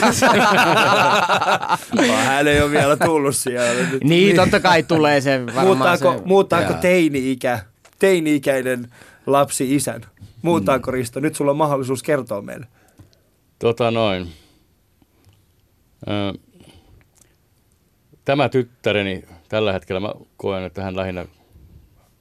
Hän 2.26 2.48
ei 2.48 2.62
ole 2.62 2.72
vielä 2.72 2.98
tullut 2.98 3.36
siellä. 3.36 3.84
Nyt. 3.92 4.04
niin, 4.04 4.36
totta 4.36 4.60
kai 4.60 4.84
tulee 4.84 5.22
se 5.22 5.46
varmaan 5.46 5.68
muuttaako, 5.68 6.14
se. 6.18 6.22
muuttaako 6.26 6.72
Jaa. 6.72 6.82
teini-ikä, 6.82 7.60
teini-ikäinen 8.00 8.88
lapsi 9.26 9.76
isän? 9.76 10.02
Muuttaako 10.42 10.92
Risto? 10.92 11.20
Nyt 11.20 11.36
sulla 11.36 11.52
on 11.52 11.58
mahdollisuus 11.58 12.04
kertoa 12.04 12.42
meille. 12.42 12.68
Tota 13.60 13.92
noin. 13.92 14.32
Ö, 16.10 16.34
Tämä 18.26 18.50
tyttäreni 18.50 19.24
tällä 19.50 19.74
hetkellä 19.74 20.00
mä 20.00 20.14
koen, 20.38 20.64
että 20.64 20.84
hän 20.84 20.96
lähinnä 20.96 21.26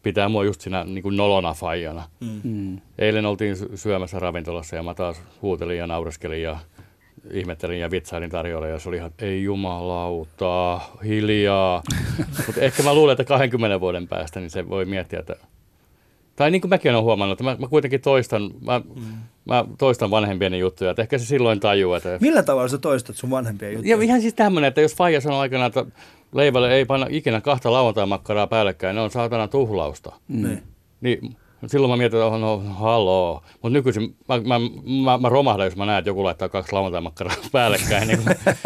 pitää 0.02 0.28
mua 0.28 0.44
just 0.44 0.60
siinä 0.60 0.84
niin 0.84 1.02
kuin 1.02 1.16
nolona 1.16 1.54
faijana. 1.54 2.02
Mm. 2.44 2.80
Eilen 2.98 3.26
oltiin 3.26 3.56
sy- 3.56 3.70
syömässä 3.74 4.18
ravintolassa 4.18 4.76
ja 4.76 4.82
mä 4.82 4.94
taas 4.94 5.22
huutelin 5.42 5.78
ja 5.78 5.86
naureskelin 5.86 6.42
ja 6.42 6.58
ihmettelin 7.30 7.80
ja 7.80 7.90
vitsailin 7.90 8.30
tarjolla 8.30 8.66
ja 8.66 8.78
se 8.78 8.88
oli 8.88 8.96
ihan, 8.96 9.10
ei 9.18 9.42
jumalauta, 9.42 10.80
hiljaa. 11.04 11.82
Mutta 12.46 12.60
ehkä 12.60 12.82
mä 12.82 12.94
luulen, 12.94 13.12
että 13.12 13.24
20 13.24 13.80
vuoden 13.80 14.08
päästä 14.08 14.40
niin 14.40 14.50
se 14.50 14.68
voi 14.68 14.84
miettiä, 14.84 15.18
että 15.18 15.36
tai 16.36 16.50
niin 16.50 16.60
kuin 16.60 16.68
mäkin 16.68 16.92
olen 16.92 17.04
huomannut, 17.04 17.40
että 17.40 17.44
mä, 17.44 17.56
mä 17.60 17.68
kuitenkin 17.68 18.00
toistan, 18.00 18.50
mä, 18.60 18.78
mm. 18.78 19.02
mä 19.44 19.64
toistan 19.78 20.10
vanhempieni 20.10 20.58
juttuja, 20.58 20.90
että 20.90 21.02
ehkä 21.02 21.18
se 21.18 21.24
silloin 21.24 21.60
tajuu, 21.60 21.94
että 21.94 22.18
Millä 22.20 22.42
tavalla 22.42 22.68
sä 22.68 22.78
toistat 22.78 23.16
sun 23.16 23.30
vanhempia 23.30 23.70
juttuja? 23.70 23.96
ja 23.96 24.02
ihan 24.02 24.20
siis 24.20 24.34
tämmöinen, 24.34 24.68
että 24.68 24.80
jos 24.80 24.96
faija 24.96 25.20
sanoo 25.20 25.38
aikana, 25.38 25.66
että 25.66 25.86
leivälle 26.32 26.74
ei 26.74 26.84
panna 26.84 27.06
ikinä 27.10 27.40
kahta 27.40 27.72
lauantai-makkaraa 27.72 28.46
päällekkäin, 28.46 28.96
ne 28.96 29.02
on 29.02 29.10
saatana 29.10 29.48
tuhlausta. 29.48 30.12
Niin. 30.28 30.62
Niin 31.00 31.36
silloin 31.66 31.90
mä 31.90 31.96
mietin, 31.96 32.20
että 32.20 32.38
no 32.38 32.58
haloo. 32.58 33.42
Mutta 33.52 33.70
nykyisin 33.70 34.16
mä, 34.28 34.36
mä, 34.40 34.58
mä, 35.04 35.18
mä, 35.18 35.28
romahdan, 35.28 35.66
jos 35.66 35.76
mä 35.76 35.86
näen, 35.86 35.98
että 35.98 36.08
joku 36.10 36.24
laittaa 36.24 36.48
kaksi 36.48 36.72
lauantai-makkaraa 36.72 37.36
päällekkäin. 37.52 38.08
Niin, 38.08 38.20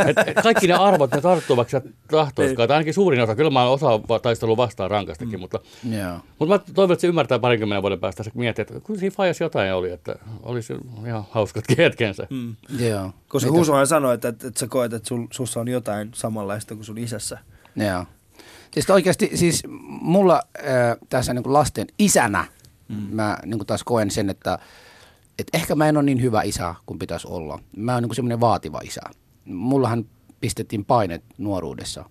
et, 0.08 0.16
et 0.26 0.42
kaikki 0.42 0.66
ne 0.66 0.74
arvot, 0.74 1.10
ne 1.10 1.20
tarttuu 1.20 1.56
vaikka 1.56 1.80
tahtoiskaan. 2.10 2.68
Tai 2.68 2.76
ainakin 2.76 2.94
suurin 2.94 3.20
osa. 3.20 3.36
Kyllä 3.36 3.50
mä 3.50 3.62
oon 3.64 3.72
osa 3.72 4.20
taistellut 4.22 4.56
vastaan 4.56 4.90
rankastakin, 4.90 5.38
mm. 5.38 5.40
mutta, 5.40 5.60
Joo. 5.90 6.18
mutta 6.38 6.54
mä 6.54 6.74
toivon, 6.74 6.92
että 6.92 7.00
se 7.00 7.06
ymmärtää 7.06 7.38
parinkymmenen 7.38 7.82
vuoden 7.82 8.00
päästä. 8.00 8.22
Se 8.22 8.30
miettii, 8.34 8.62
että 8.62 8.80
kyllä 8.80 9.00
siinä 9.00 9.14
faijas 9.16 9.40
jotain 9.40 9.74
oli, 9.74 9.90
että 9.90 10.16
olisi 10.42 10.74
ihan 11.06 11.24
hauskat 11.30 11.64
hetkensä. 11.78 12.26
Mm. 12.30 12.56
Joo. 12.78 13.10
Koska 13.28 13.50
Husuhan 13.50 13.86
sanoi, 13.86 14.14
että, 14.14 14.28
että, 14.28 14.48
että 14.48 14.60
sä 14.60 14.66
koet, 14.66 14.92
että 14.92 15.08
sul, 15.08 15.26
sussa 15.30 15.60
on 15.60 15.68
jotain 15.68 16.10
samanlaista 16.14 16.74
kuin 16.74 16.84
sun 16.84 16.98
isässä. 16.98 17.38
Joo. 17.76 18.06
Siis 18.70 18.90
oikeasti, 18.90 19.30
siis 19.34 19.62
mulla 20.00 20.42
äh, 20.58 20.64
tässä 21.08 21.34
niin 21.34 21.42
kuin 21.42 21.52
lasten 21.52 21.86
isänä, 21.98 22.44
mm. 22.88 22.96
mä 22.96 23.38
niin 23.46 23.58
kuin 23.58 23.66
taas 23.66 23.84
koen 23.84 24.10
sen, 24.10 24.30
että, 24.30 24.58
että 25.38 25.58
ehkä 25.58 25.74
mä 25.74 25.88
en 25.88 25.96
ole 25.96 26.04
niin 26.04 26.22
hyvä 26.22 26.42
isä 26.42 26.74
kuin 26.86 26.98
pitäisi 26.98 27.28
olla. 27.28 27.58
Mä 27.76 27.94
oon 27.94 28.02
niin 28.02 28.14
semmoinen 28.14 28.40
vaativa 28.40 28.80
isä. 28.84 29.00
Mullahan 29.44 30.04
pistettiin 30.40 30.84
painet 30.84 31.24
nuoruudessa. 31.38 32.04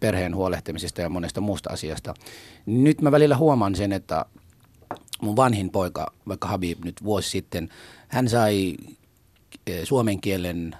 perheen 0.00 0.34
huolehtimisesta 0.34 1.00
ja 1.00 1.08
monesta 1.08 1.40
muusta 1.40 1.70
asiasta. 1.70 2.14
Nyt 2.66 3.00
mä 3.00 3.12
välillä 3.12 3.36
huomaan 3.36 3.74
sen, 3.74 3.92
että 3.92 4.24
mun 5.20 5.36
vanhin 5.36 5.70
poika, 5.70 6.12
vaikka 6.28 6.48
Habib 6.48 6.84
nyt 6.84 7.04
vuosi 7.04 7.30
sitten, 7.30 7.68
hän 8.08 8.28
sai 8.28 8.76
suomen 9.84 10.20
kielen 10.20 10.76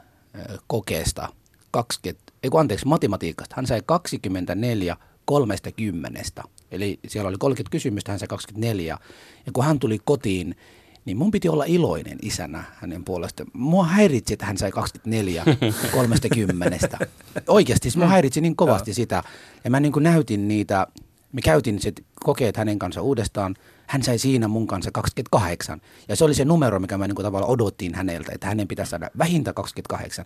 kokeesta 0.67 1.29
20, 1.71 2.30
ei 2.43 2.51
kun 2.51 2.61
anteeksi, 2.61 2.87
matematiikasta. 2.87 3.55
Hän 3.57 3.67
sai 3.67 3.83
24 3.87 4.97
kolmesta 5.25 5.73
kymmenestä. 5.73 6.43
Eli 6.71 6.99
siellä 7.09 7.29
oli 7.29 7.37
30 7.39 7.73
kysymystä, 7.73 8.13
hän 8.13 8.19
sai 8.19 8.29
24. 8.29 8.99
Ja 9.47 9.53
kun 9.53 9.65
hän 9.65 9.79
tuli 9.79 9.99
kotiin, 10.05 10.57
niin 11.05 11.17
mun 11.17 11.31
piti 11.31 11.49
olla 11.49 11.65
iloinen 11.65 12.19
isänä 12.23 12.65
hänen 12.75 13.05
puolestaan. 13.05 13.51
Mua 13.53 13.85
häiritsi, 13.85 14.33
että 14.33 14.47
hän 14.47 14.59
sai 14.59 14.71
24 14.71 15.45
30. 15.93 16.99
Oikeasti, 17.49 17.83
siis 17.83 17.97
mua 17.97 18.07
häiritsi 18.07 18.41
niin 18.41 18.57
kovasti 18.57 18.95
sitä. 18.95 19.23
Ja 19.65 19.71
mä 19.71 19.81
niin 19.81 19.93
kuin 19.93 20.03
näytin 20.03 20.49
niitä, 20.49 20.87
me 21.33 21.41
käytin 21.41 21.81
se 21.81 21.93
kokeet 22.15 22.57
hänen 22.57 22.79
kanssa 22.79 23.03
uudestaan. 23.03 23.55
Hän 23.91 24.03
sai 24.03 24.19
siinä 24.19 24.49
mun 24.49 24.67
kanssa 24.67 24.91
28. 24.93 25.81
Ja 26.09 26.17
se 26.17 26.25
oli 26.25 26.35
se 26.35 26.45
numero, 26.45 26.81
mikä 26.81 26.99
mä 26.99 27.09
niin 27.09 27.15
kuin 27.15 27.25
tavallaan 27.25 27.53
odottiin 27.53 27.95
häneltä, 27.95 28.33
että 28.35 28.47
hänen 28.47 28.69
pitäisi 28.69 28.91
saada 28.91 29.11
vähintään 29.19 29.55
28. 29.55 30.25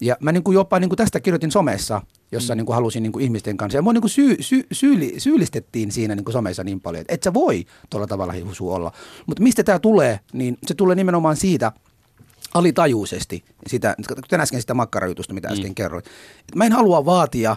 Ja 0.00 0.16
mä 0.20 0.32
niin 0.32 0.42
kuin 0.42 0.54
jopa 0.54 0.80
niin 0.80 0.88
kuin 0.88 0.96
tästä 0.96 1.20
kirjoitin 1.20 1.50
somessa, 1.50 2.02
jossa 2.32 2.54
mm. 2.54 2.56
niin 2.56 2.66
kuin 2.66 2.74
halusin 2.74 3.02
niin 3.02 3.12
kuin 3.12 3.24
ihmisten 3.24 3.56
kanssa. 3.56 3.78
Ja 3.78 3.82
mua 3.82 3.92
niin 3.92 4.00
kuin 4.00 4.10
syy, 4.10 4.36
sy, 4.40 4.66
syyli, 4.72 5.14
syyllistettiin 5.18 5.92
siinä 5.92 6.14
niin 6.14 6.24
kuin 6.24 6.32
somessa 6.32 6.64
niin 6.64 6.80
paljon, 6.80 7.00
että 7.00 7.14
et 7.14 7.22
sä 7.22 7.34
voi 7.34 7.64
tuolla 7.90 8.06
tavalla 8.06 8.32
hiusu 8.32 8.72
olla. 8.72 8.92
Mutta 9.26 9.42
mistä 9.42 9.64
tämä 9.64 9.78
tulee, 9.78 10.20
niin 10.32 10.58
se 10.66 10.74
tulee 10.74 10.96
nimenomaan 10.96 11.36
siitä, 11.36 11.72
alitajuisesti, 12.54 13.44
sitä, 13.66 13.94
kuten 14.08 14.40
äsken 14.40 14.60
sitä 14.60 14.74
makkarajutusta, 14.74 15.34
mitä 15.34 15.48
äsken 15.48 15.70
mm. 15.70 15.74
kerroit. 15.74 16.06
Et 16.48 16.54
mä 16.54 16.64
en 16.64 16.72
halua 16.72 17.04
vaatia, 17.04 17.56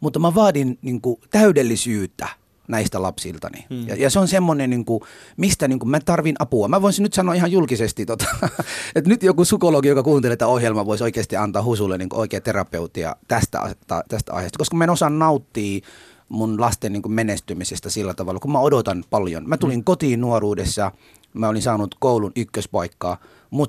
mutta 0.00 0.18
mä 0.18 0.34
vaadin 0.34 0.78
niin 0.82 1.00
kuin, 1.00 1.20
täydellisyyttä 1.30 2.28
näistä 2.70 3.02
lapsiltani. 3.02 3.66
Hmm. 3.70 3.88
Ja, 3.88 3.94
ja 3.94 4.10
se 4.10 4.18
on 4.18 4.28
semmoinen, 4.28 4.70
niin 4.70 4.84
kuin, 4.84 5.02
mistä 5.36 5.68
niin 5.68 5.78
kuin, 5.78 5.90
mä 5.90 6.00
tarvin 6.00 6.36
apua. 6.38 6.68
Mä 6.68 6.82
voisin 6.82 7.02
nyt 7.02 7.12
sanoa 7.12 7.34
ihan 7.34 7.52
julkisesti, 7.52 8.06
tota, 8.06 8.24
että 8.94 9.10
nyt 9.10 9.22
joku 9.22 9.42
psykologi, 9.42 9.88
joka 9.88 10.02
kuuntelee 10.02 10.36
tätä 10.36 10.46
ohjelmaa, 10.46 10.86
voisi 10.86 11.04
oikeasti 11.04 11.36
antaa 11.36 11.62
Husulle 11.62 11.98
niin 11.98 12.08
oikea 12.12 12.40
terapeutia 12.40 13.16
tästä, 13.28 13.74
tästä 14.08 14.32
aiheesta, 14.32 14.58
koska 14.58 14.76
mä 14.76 14.84
en 14.84 14.90
osaa 14.90 15.10
nauttia 15.10 15.80
mun 16.28 16.60
lasten 16.60 16.92
niin 16.92 17.02
kuin 17.02 17.12
menestymisestä 17.12 17.90
sillä 17.90 18.14
tavalla, 18.14 18.40
kun 18.40 18.52
mä 18.52 18.60
odotan 18.60 19.04
paljon. 19.10 19.48
Mä 19.48 19.56
tulin 19.56 19.74
hmm. 19.74 19.84
kotiin 19.84 20.20
nuoruudessa, 20.20 20.92
mä 21.34 21.48
olin 21.48 21.62
saanut 21.62 21.94
koulun 21.98 22.32
ykköspaikkaa, 22.36 23.16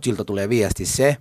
siltä 0.04 0.24
tulee 0.24 0.50
viesti 0.50 0.86
se, 0.86 1.18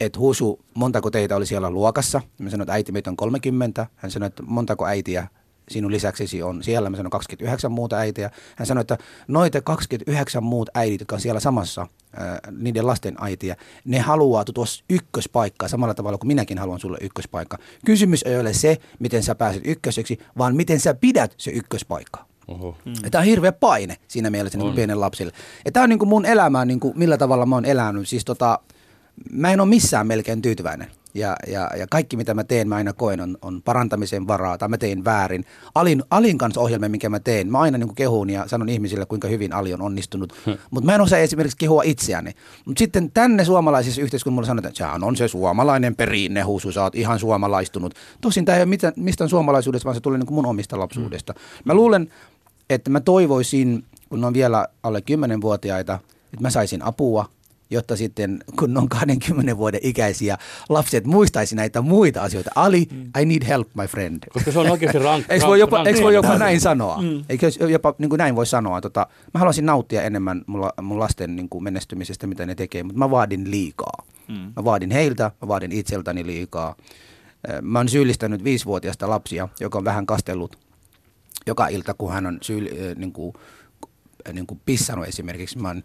että 0.00 0.18
Husu, 0.18 0.60
montako 0.74 1.10
teitä 1.10 1.36
oli 1.36 1.46
siellä 1.46 1.70
luokassa? 1.70 2.20
Mä 2.38 2.50
sanoin, 2.50 2.62
että 2.62 2.72
äiti 2.72 2.92
meitä 2.92 3.10
on 3.10 3.16
30. 3.16 3.86
Hän 3.96 4.10
sanoi, 4.10 4.26
että 4.26 4.42
montako 4.42 4.86
äitiä 4.86 5.28
sinun 5.70 5.92
lisäksesi 5.92 6.42
on 6.42 6.62
siellä. 6.62 6.90
Mä 6.90 6.96
sanoin 6.96 7.10
29 7.10 7.72
muuta 7.72 7.96
äitiä. 7.96 8.30
Hän 8.56 8.66
sanoi, 8.66 8.80
että 8.80 8.98
noita 9.28 9.60
29 9.60 10.44
muut 10.44 10.70
äidit, 10.74 11.00
jotka 11.00 11.14
on 11.14 11.20
siellä 11.20 11.40
samassa, 11.40 11.86
ää, 12.16 12.38
niiden 12.50 12.86
lasten 12.86 13.16
äitiä, 13.20 13.56
ne 13.84 13.98
haluaa 13.98 14.44
tuossa 14.44 14.84
ykköspaikkaa 14.90 15.68
samalla 15.68 15.94
tavalla 15.94 16.18
kuin 16.18 16.28
minäkin 16.28 16.58
haluan 16.58 16.80
sulle 16.80 16.98
ykköspaikka. 17.00 17.58
Kysymys 17.84 18.22
ei 18.22 18.38
ole 18.38 18.52
se, 18.52 18.76
miten 18.98 19.22
sä 19.22 19.34
pääset 19.34 19.62
ykköseksi, 19.64 20.18
vaan 20.38 20.56
miten 20.56 20.80
sä 20.80 20.94
pidät 20.94 21.34
se 21.36 21.50
ykköspaikka. 21.50 22.28
Oho. 22.48 22.76
Hmm. 22.84 23.10
Tämä 23.10 23.20
on 23.20 23.26
hirveä 23.26 23.52
paine 23.52 23.96
siinä 24.08 24.30
mielessä 24.30 24.58
niin 24.58 24.74
pienen 24.74 25.00
lapsille. 25.00 25.32
Tämä 25.72 25.84
on 25.84 25.90
niin 25.90 25.98
kuin 25.98 26.08
mun 26.08 26.26
elämä, 26.26 26.64
niin 26.64 26.80
kuin 26.80 26.98
millä 26.98 27.18
tavalla 27.18 27.46
mä 27.46 27.54
oon 27.56 27.64
elänyt. 27.64 28.08
Siis 28.08 28.24
tota, 28.24 28.58
mä 29.32 29.52
en 29.52 29.60
ole 29.60 29.68
missään 29.68 30.06
melkein 30.06 30.42
tyytyväinen. 30.42 30.90
Ja, 31.18 31.36
ja, 31.46 31.70
ja 31.76 31.86
kaikki 31.90 32.16
mitä 32.16 32.34
mä 32.34 32.44
teen, 32.44 32.68
mä 32.68 32.74
aina 32.74 32.92
koen, 32.92 33.20
on, 33.20 33.38
on 33.42 33.62
parantamisen 33.62 34.28
varaa 34.28 34.58
tai 34.58 34.68
mä 34.68 34.78
tein 34.78 35.04
väärin. 35.04 35.44
Alin, 35.74 36.02
Alin 36.10 36.38
kanssa 36.38 36.60
ohjelma, 36.60 36.88
minkä 36.88 37.08
mä 37.08 37.20
teen, 37.20 37.52
mä 37.52 37.58
aina 37.58 37.78
niin 37.78 37.94
kehun 37.94 38.30
ja 38.30 38.48
sanon 38.48 38.68
ihmisille, 38.68 39.06
kuinka 39.06 39.28
hyvin 39.28 39.52
Ali 39.52 39.74
on 39.74 39.82
onnistunut. 39.82 40.34
Hmm. 40.46 40.56
Mutta 40.70 40.86
mä 40.86 40.94
en 40.94 41.00
osaa 41.00 41.18
esimerkiksi 41.18 41.58
kehua 41.58 41.82
itseäni. 41.82 42.32
Mutta 42.64 42.78
sitten 42.78 43.10
tänne 43.10 43.44
suomalaisessa 43.44 44.02
yhteiskunnassa 44.02 44.50
sanotaan, 44.50 44.70
että 44.70 44.78
sehän 44.78 45.04
on 45.04 45.16
se 45.16 45.28
suomalainen 45.28 45.96
perinne, 45.96 46.42
huusu, 46.42 46.72
sä 46.72 46.82
oot 46.82 46.94
ihan 46.94 47.18
suomalaistunut. 47.18 47.94
Tosin 48.20 48.44
tämä 48.44 48.56
ei 48.56 48.62
ole 48.62 48.68
mitään, 48.68 48.92
mistään 48.96 49.30
suomalaisuudesta, 49.30 49.84
vaan 49.84 49.94
se 49.94 50.00
tulee 50.00 50.18
niin 50.18 50.34
mun 50.34 50.46
omista 50.46 50.78
lapsuudesta. 50.78 51.34
Hmm. 51.36 51.62
Mä 51.64 51.74
luulen, 51.74 52.10
että 52.70 52.90
mä 52.90 53.00
toivoisin, 53.00 53.84
kun 54.08 54.24
on 54.24 54.34
vielä 54.34 54.68
alle 54.82 54.98
10-vuotiaita, 54.98 55.98
että 56.32 56.42
mä 56.42 56.50
saisin 56.50 56.82
apua– 56.82 57.26
jotta 57.70 57.96
sitten 57.96 58.38
kun 58.58 58.76
on 58.76 58.88
20 58.88 59.56
vuoden 59.56 59.80
ikäisiä 59.82 60.38
lapset 60.68 61.04
muistaisi 61.04 61.56
näitä 61.56 61.80
muita 61.80 62.22
asioita. 62.22 62.50
Ali, 62.54 62.88
mm. 62.92 63.10
I 63.20 63.24
need 63.24 63.46
help, 63.46 63.68
my 63.74 63.86
friend. 63.86 64.22
Koska 64.32 64.52
se 64.52 64.58
on 64.58 64.70
oikeasti 64.70 64.98
rank, 64.98 65.26
Eikö 65.28 65.46
voi 65.46 65.60
jopa, 65.60 65.84
rank, 65.84 66.00
voi 66.02 66.14
jopa 66.14 66.38
näin 66.38 66.60
sanoa? 66.60 67.02
Mm. 67.02 67.24
Eikö 67.28 67.50
jopa 67.68 67.94
niin 67.98 68.08
kuin 68.08 68.18
näin 68.18 68.36
voi 68.36 68.46
sanoa? 68.46 68.80
Tota, 68.80 69.06
mä 69.34 69.38
haluaisin 69.38 69.66
nauttia 69.66 70.02
enemmän 70.02 70.42
mulla, 70.46 70.72
mun 70.82 70.98
lasten 70.98 71.36
niin 71.36 71.48
kuin 71.48 71.64
menestymisestä, 71.64 72.26
mitä 72.26 72.46
ne 72.46 72.54
tekee, 72.54 72.82
mutta 72.82 72.98
mä 72.98 73.10
vaadin 73.10 73.50
liikaa. 73.50 74.04
Mm. 74.28 74.52
Mä 74.56 74.64
vaadin 74.64 74.90
heiltä, 74.90 75.30
mä 75.42 75.48
vaadin 75.48 75.72
itseltäni 75.72 76.26
liikaa. 76.26 76.76
Mä 77.62 77.78
oon 77.78 77.88
syyllistänyt 77.88 78.44
viisivuotiaista 78.44 79.10
lapsia, 79.10 79.48
joka 79.60 79.78
on 79.78 79.84
vähän 79.84 80.06
kastellut 80.06 80.58
joka 81.46 81.68
ilta, 81.68 81.94
kun 81.94 82.12
hän 82.12 82.26
on 82.26 82.38
syy, 82.42 82.68
niin 82.94 83.12
kuin, 83.12 83.32
niin 84.32 84.46
kuin 84.46 84.60
pissannut 84.64 85.08
esimerkiksi. 85.08 85.58
Mä 85.58 85.68
oon 85.68 85.82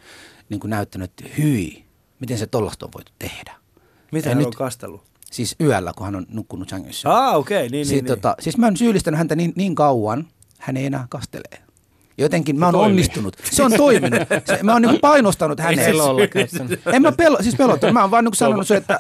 niin 0.54 0.60
kuin 0.60 0.70
näyttänyt, 0.70 1.12
että 1.12 1.36
hyi, 1.38 1.86
miten 2.20 2.38
se 2.38 2.48
tollasta 2.48 2.86
on 2.86 2.92
voitu 2.94 3.12
tehdä. 3.20 3.56
Mitä 4.12 4.30
hän 4.30 4.38
nyt, 4.38 4.48
on 4.48 4.54
kastellut? 4.54 5.04
Siis 5.32 5.56
yöllä, 5.62 5.94
kun 5.96 6.06
hän 6.06 6.16
on 6.16 6.26
nukkunut 6.30 6.70
sängyssä. 6.70 7.10
Ah, 7.10 7.36
okei, 7.36 7.58
okay. 7.58 7.70
niin, 7.70 7.88
niin, 7.88 7.96
niin. 7.96 8.06
Tota, 8.06 8.36
siis 8.40 8.58
mä 8.58 8.66
oon 8.66 8.78
syyllistänyt 8.78 9.18
häntä 9.18 9.36
niin, 9.36 9.54
niin 9.56 9.76
kauan, 9.76 10.28
hän 10.60 10.78
ei 10.78 10.86
enää 10.86 11.06
kastelee. 11.10 11.64
Jotenkin 12.18 12.60
mä 12.60 12.66
oon 12.66 12.76
onnistunut. 12.76 13.36
Se 13.44 13.64
on 13.64 13.72
toiminut. 13.78 14.20
Se, 14.46 14.60
mä 14.64 14.74
oon 14.74 14.82
niin 14.82 15.00
painostanut 15.02 15.60
häneen. 15.60 15.96
En 16.94 17.02
mä 17.02 17.12
pelo, 17.12 17.38
siis 17.42 17.56
pelottanut. 17.56 17.94
Mä 17.94 18.02
oon 18.02 18.12
vaan 18.12 18.24
niin 18.24 18.36
sanonut 18.36 18.68
se, 18.68 18.76
että 18.76 19.00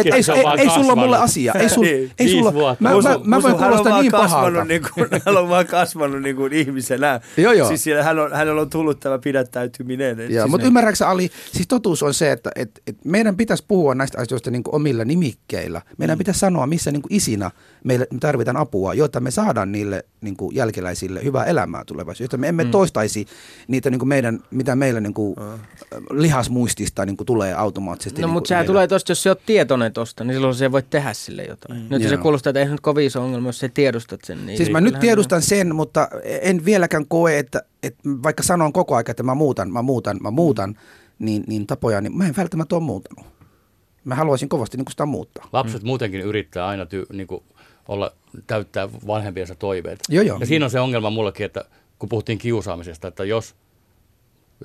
et, 0.00 0.06
ei, 0.06 0.12
ei, 0.12 0.44
ei 0.58 0.70
sulla 0.70 0.96
mulle 0.96 1.16
asia. 1.16 1.52
Ei, 1.52 1.68
sul, 1.68 1.84
ei 2.18 2.28
sulla, 2.28 2.76
mä, 2.80 2.90
mä, 2.90 3.18
mä, 3.24 3.42
voin 3.42 3.56
kuulostaa 3.56 4.00
niin 4.00 4.12
pahalta. 4.12 4.64
Niin 4.64 4.82
kuin, 4.94 5.08
hän 5.26 5.36
on 5.36 5.48
vaan 5.48 5.66
kasvanut 5.66 6.22
niin 6.22 6.36
kuin 6.36 6.52
ihmisenä. 6.52 7.20
Joo, 7.36 7.52
joo. 7.52 7.68
Siis 7.68 7.84
siellä 7.84 8.02
hän 8.02 8.18
on, 8.18 8.32
hänellä 8.32 8.60
on 8.60 8.70
tullut 8.70 9.00
tämä 9.00 9.18
pidättäytyminen. 9.18 10.18
Joo, 10.18 10.28
siis 10.28 10.50
mutta 10.50 10.66
ymmärrätkö 10.66 11.06
Ali, 11.06 11.30
siis 11.52 11.68
totuus 11.68 12.02
on 12.02 12.14
se, 12.14 12.32
että 12.32 12.50
et, 12.56 12.82
et 12.86 12.96
meidän 13.04 13.36
pitäisi 13.36 13.64
puhua 13.68 13.94
näistä 13.94 14.18
asioista 14.20 14.50
niin 14.50 14.62
kuin 14.62 14.74
omilla 14.74 15.04
nimikkeillä. 15.04 15.82
Meidän 15.98 16.16
mm. 16.16 16.18
pitäisi 16.18 16.40
sanoa, 16.40 16.66
missä 16.66 16.90
niin 16.90 17.02
kuin 17.02 17.14
isinä 17.14 17.50
meille 17.84 18.06
tarvitaan 18.20 18.56
apua, 18.56 18.94
jotta 18.94 19.20
me 19.20 19.30
saadaan 19.30 19.72
niille 19.72 20.04
niin 20.20 20.36
kuin 20.36 20.56
jälkeläisille 20.56 21.24
hyvää 21.24 21.44
elämää 21.44 21.84
tulevaisuudessa, 21.84 22.24
jotta 22.24 22.36
me 22.36 22.48
emme 22.48 22.64
mm. 22.64 22.70
toistaisi 22.70 23.26
niitä 23.68 23.90
niin 23.90 23.98
kuin 23.98 24.08
meidän, 24.08 24.40
mitä 24.50 24.76
meillä 24.76 25.00
niin 25.00 25.14
kuin, 25.14 25.36
mm. 25.38 25.58
lihasmuistista 26.10 27.06
niin 27.06 27.16
kuin 27.16 27.26
tulee 27.26 27.54
automaattisesti. 27.54 28.20
No 28.20 28.26
niin 28.26 28.32
mutta 28.32 28.48
sehän 28.48 28.66
tulee 28.66 28.88
tuosta, 28.88 29.10
jos 29.10 29.22
sä 29.22 29.30
oot 29.30 29.46
tietoinen 29.46 29.92
tosta, 29.92 30.24
niin 30.24 30.34
silloin 30.34 30.54
se 30.54 30.72
voi 30.72 30.82
tehdä 30.82 31.12
sille 31.12 31.44
jotain. 31.44 31.80
Mm. 31.80 31.86
Nyt 31.90 32.02
Joo. 32.02 32.10
se 32.10 32.16
kuulostaa, 32.16 32.50
että 32.50 32.60
ei 32.60 32.68
nyt 32.68 32.80
kovin 32.80 33.06
iso 33.06 33.22
ongelma, 33.22 33.48
jos 33.48 33.58
sä 33.58 33.68
tiedostat 33.68 34.20
sen. 34.24 34.46
Niin 34.46 34.56
siis 34.56 34.70
mä 34.70 34.80
nyt 34.80 35.00
tiedostan 35.00 35.42
sen, 35.42 35.74
mutta 35.74 36.08
en 36.22 36.64
vieläkään 36.64 37.06
koe, 37.08 37.38
että, 37.38 37.62
että 37.82 38.00
vaikka 38.22 38.42
sanon 38.42 38.72
koko 38.72 38.94
ajan, 38.94 39.04
että 39.08 39.22
mä 39.22 39.34
muutan, 39.34 39.70
mä 39.70 39.82
muutan, 39.82 40.18
mä 40.22 40.30
muutan, 40.30 40.76
niin, 41.18 41.44
niin 41.46 41.66
tapoja, 41.66 42.00
niin 42.00 42.16
mä 42.16 42.26
en 42.26 42.36
välttämättä 42.36 42.74
ole 42.74 42.82
muutanut. 42.82 43.26
Mä 44.04 44.14
haluaisin 44.14 44.48
kovasti 44.48 44.76
niin 44.76 44.86
sitä 44.90 45.06
muuttaa. 45.06 45.48
Lapset 45.52 45.82
mm. 45.82 45.86
muutenkin 45.86 46.20
yrittää 46.20 46.66
aina 46.66 46.86
ty, 46.86 47.06
niin 47.12 47.26
kuin 47.26 47.42
olla, 47.88 48.12
täyttää 48.46 48.88
vanhempiensa 49.06 49.54
toiveet. 49.54 49.98
Joo, 50.08 50.24
joo. 50.24 50.38
Ja 50.40 50.46
siinä 50.46 50.64
on 50.64 50.70
se 50.70 50.80
ongelma 50.80 51.10
mullekin, 51.10 51.46
että 51.46 51.64
kun 51.98 52.08
puhuttiin 52.08 52.38
kiusaamisesta, 52.38 53.08
että 53.08 53.24
jos 53.24 53.54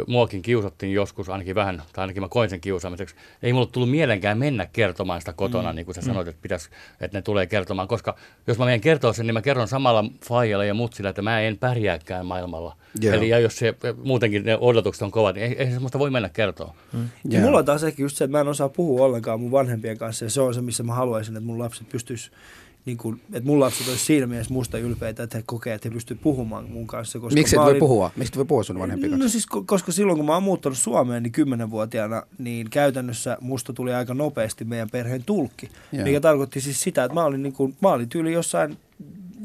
muakin 0.07 0.41
kiusattiin 0.41 0.93
joskus 0.93 1.29
ainakin 1.29 1.55
vähän, 1.55 1.83
tai 1.93 2.03
ainakin 2.03 2.23
mä 2.23 2.29
koin 2.29 2.49
sen 2.49 2.61
kiusaamiseksi. 2.61 3.15
Ei 3.43 3.53
mulle 3.53 3.67
tullut 3.67 3.89
mielenkään 3.89 4.37
mennä 4.37 4.65
kertomaan 4.65 5.21
sitä 5.21 5.33
kotona, 5.33 5.71
mm. 5.71 5.75
niin 5.75 5.85
kuin 5.85 5.95
sä 5.95 6.01
mm. 6.01 6.05
sanoit, 6.05 6.27
että, 6.27 6.41
pitäisi, 6.41 6.69
että 7.01 7.17
ne 7.17 7.21
tulee 7.21 7.45
kertomaan. 7.45 7.87
Koska 7.87 8.15
jos 8.47 8.57
mä 8.57 8.65
menen 8.65 8.81
kertoa 8.81 9.13
sen, 9.13 9.27
niin 9.27 9.33
mä 9.33 9.41
kerron 9.41 9.67
samalla 9.67 10.05
faijalle 10.25 10.67
ja 10.67 10.73
mutsille, 10.73 11.09
että 11.09 11.21
mä 11.21 11.41
en 11.41 11.57
pärjääkään 11.57 12.25
maailmalla. 12.25 12.77
Yeah. 13.03 13.15
Eli 13.15 13.29
ja 13.29 13.39
jos 13.39 13.57
se, 13.57 13.75
muutenkin 14.03 14.45
ne 14.45 14.57
odotukset 14.57 15.01
on 15.01 15.11
kovat, 15.11 15.35
niin 15.35 15.47
ei, 15.47 15.55
ei 15.57 15.71
semmoista 15.71 15.99
voi 15.99 16.09
mennä 16.09 16.29
kertoa. 16.29 16.75
Mm. 16.93 17.09
Yeah. 17.31 17.43
Mulla 17.43 17.57
on 17.57 17.65
taas 17.65 17.83
ehkä 17.83 18.01
just 18.01 18.17
se, 18.17 18.23
että 18.23 18.37
mä 18.37 18.41
en 18.41 18.47
osaa 18.47 18.69
puhua 18.69 19.05
ollenkaan 19.05 19.39
mun 19.39 19.51
vanhempien 19.51 19.97
kanssa, 19.97 20.25
ja 20.25 20.29
se 20.29 20.41
on 20.41 20.53
se, 20.53 20.61
missä 20.61 20.83
mä 20.83 20.93
haluaisin, 20.93 21.37
että 21.37 21.47
mun 21.47 21.59
lapset 21.59 21.89
pystyisivät 21.89 22.37
niin 22.85 22.97
kuin, 22.97 23.21
että 23.33 23.49
mun 23.49 23.59
lapset 23.59 23.87
olisi 23.87 24.05
siinä 24.05 24.27
mielessä 24.27 24.53
musta 24.53 24.77
ylpeitä, 24.77 25.23
että 25.23 25.37
he 25.37 25.43
kokee, 25.45 25.73
että 25.73 25.89
he 25.89 25.93
pystyvät 25.93 26.21
puhumaan 26.21 26.69
mun 26.69 26.87
kanssa. 26.87 27.19
Koska 27.19 27.33
Miksi 27.39 27.55
et 27.55 27.61
voi 27.61 27.69
olin, 27.69 27.79
puhua? 27.79 28.11
Miksi 28.15 28.31
et 28.31 28.37
voi 28.37 28.45
puhua 28.45 28.63
sun 28.63 28.79
vanhempien 28.79 29.11
kanssa? 29.11 29.25
No 29.25 29.29
siis, 29.29 29.45
koska 29.65 29.91
silloin 29.91 30.17
kun 30.17 30.25
mä 30.25 30.33
oon 30.33 30.43
muuttanut 30.43 30.77
Suomeen 30.77 31.23
niin 31.23 31.31
kymmenenvuotiaana, 31.31 32.23
niin 32.37 32.69
käytännössä 32.69 33.37
musta 33.41 33.73
tuli 33.73 33.93
aika 33.93 34.13
nopeasti 34.13 34.65
meidän 34.65 34.89
perheen 34.89 35.23
tulkki. 35.23 35.69
Yeah. 35.93 36.05
Mikä 36.05 36.19
tarkoitti 36.19 36.61
siis 36.61 36.81
sitä, 36.81 37.03
että 37.03 37.15
mä 37.15 37.25
olin, 37.25 37.43
niin 37.43 37.53
kuin, 37.53 37.75
mä 37.81 37.89
olin 37.89 38.09
tyyli 38.09 38.33
jossain 38.33 38.77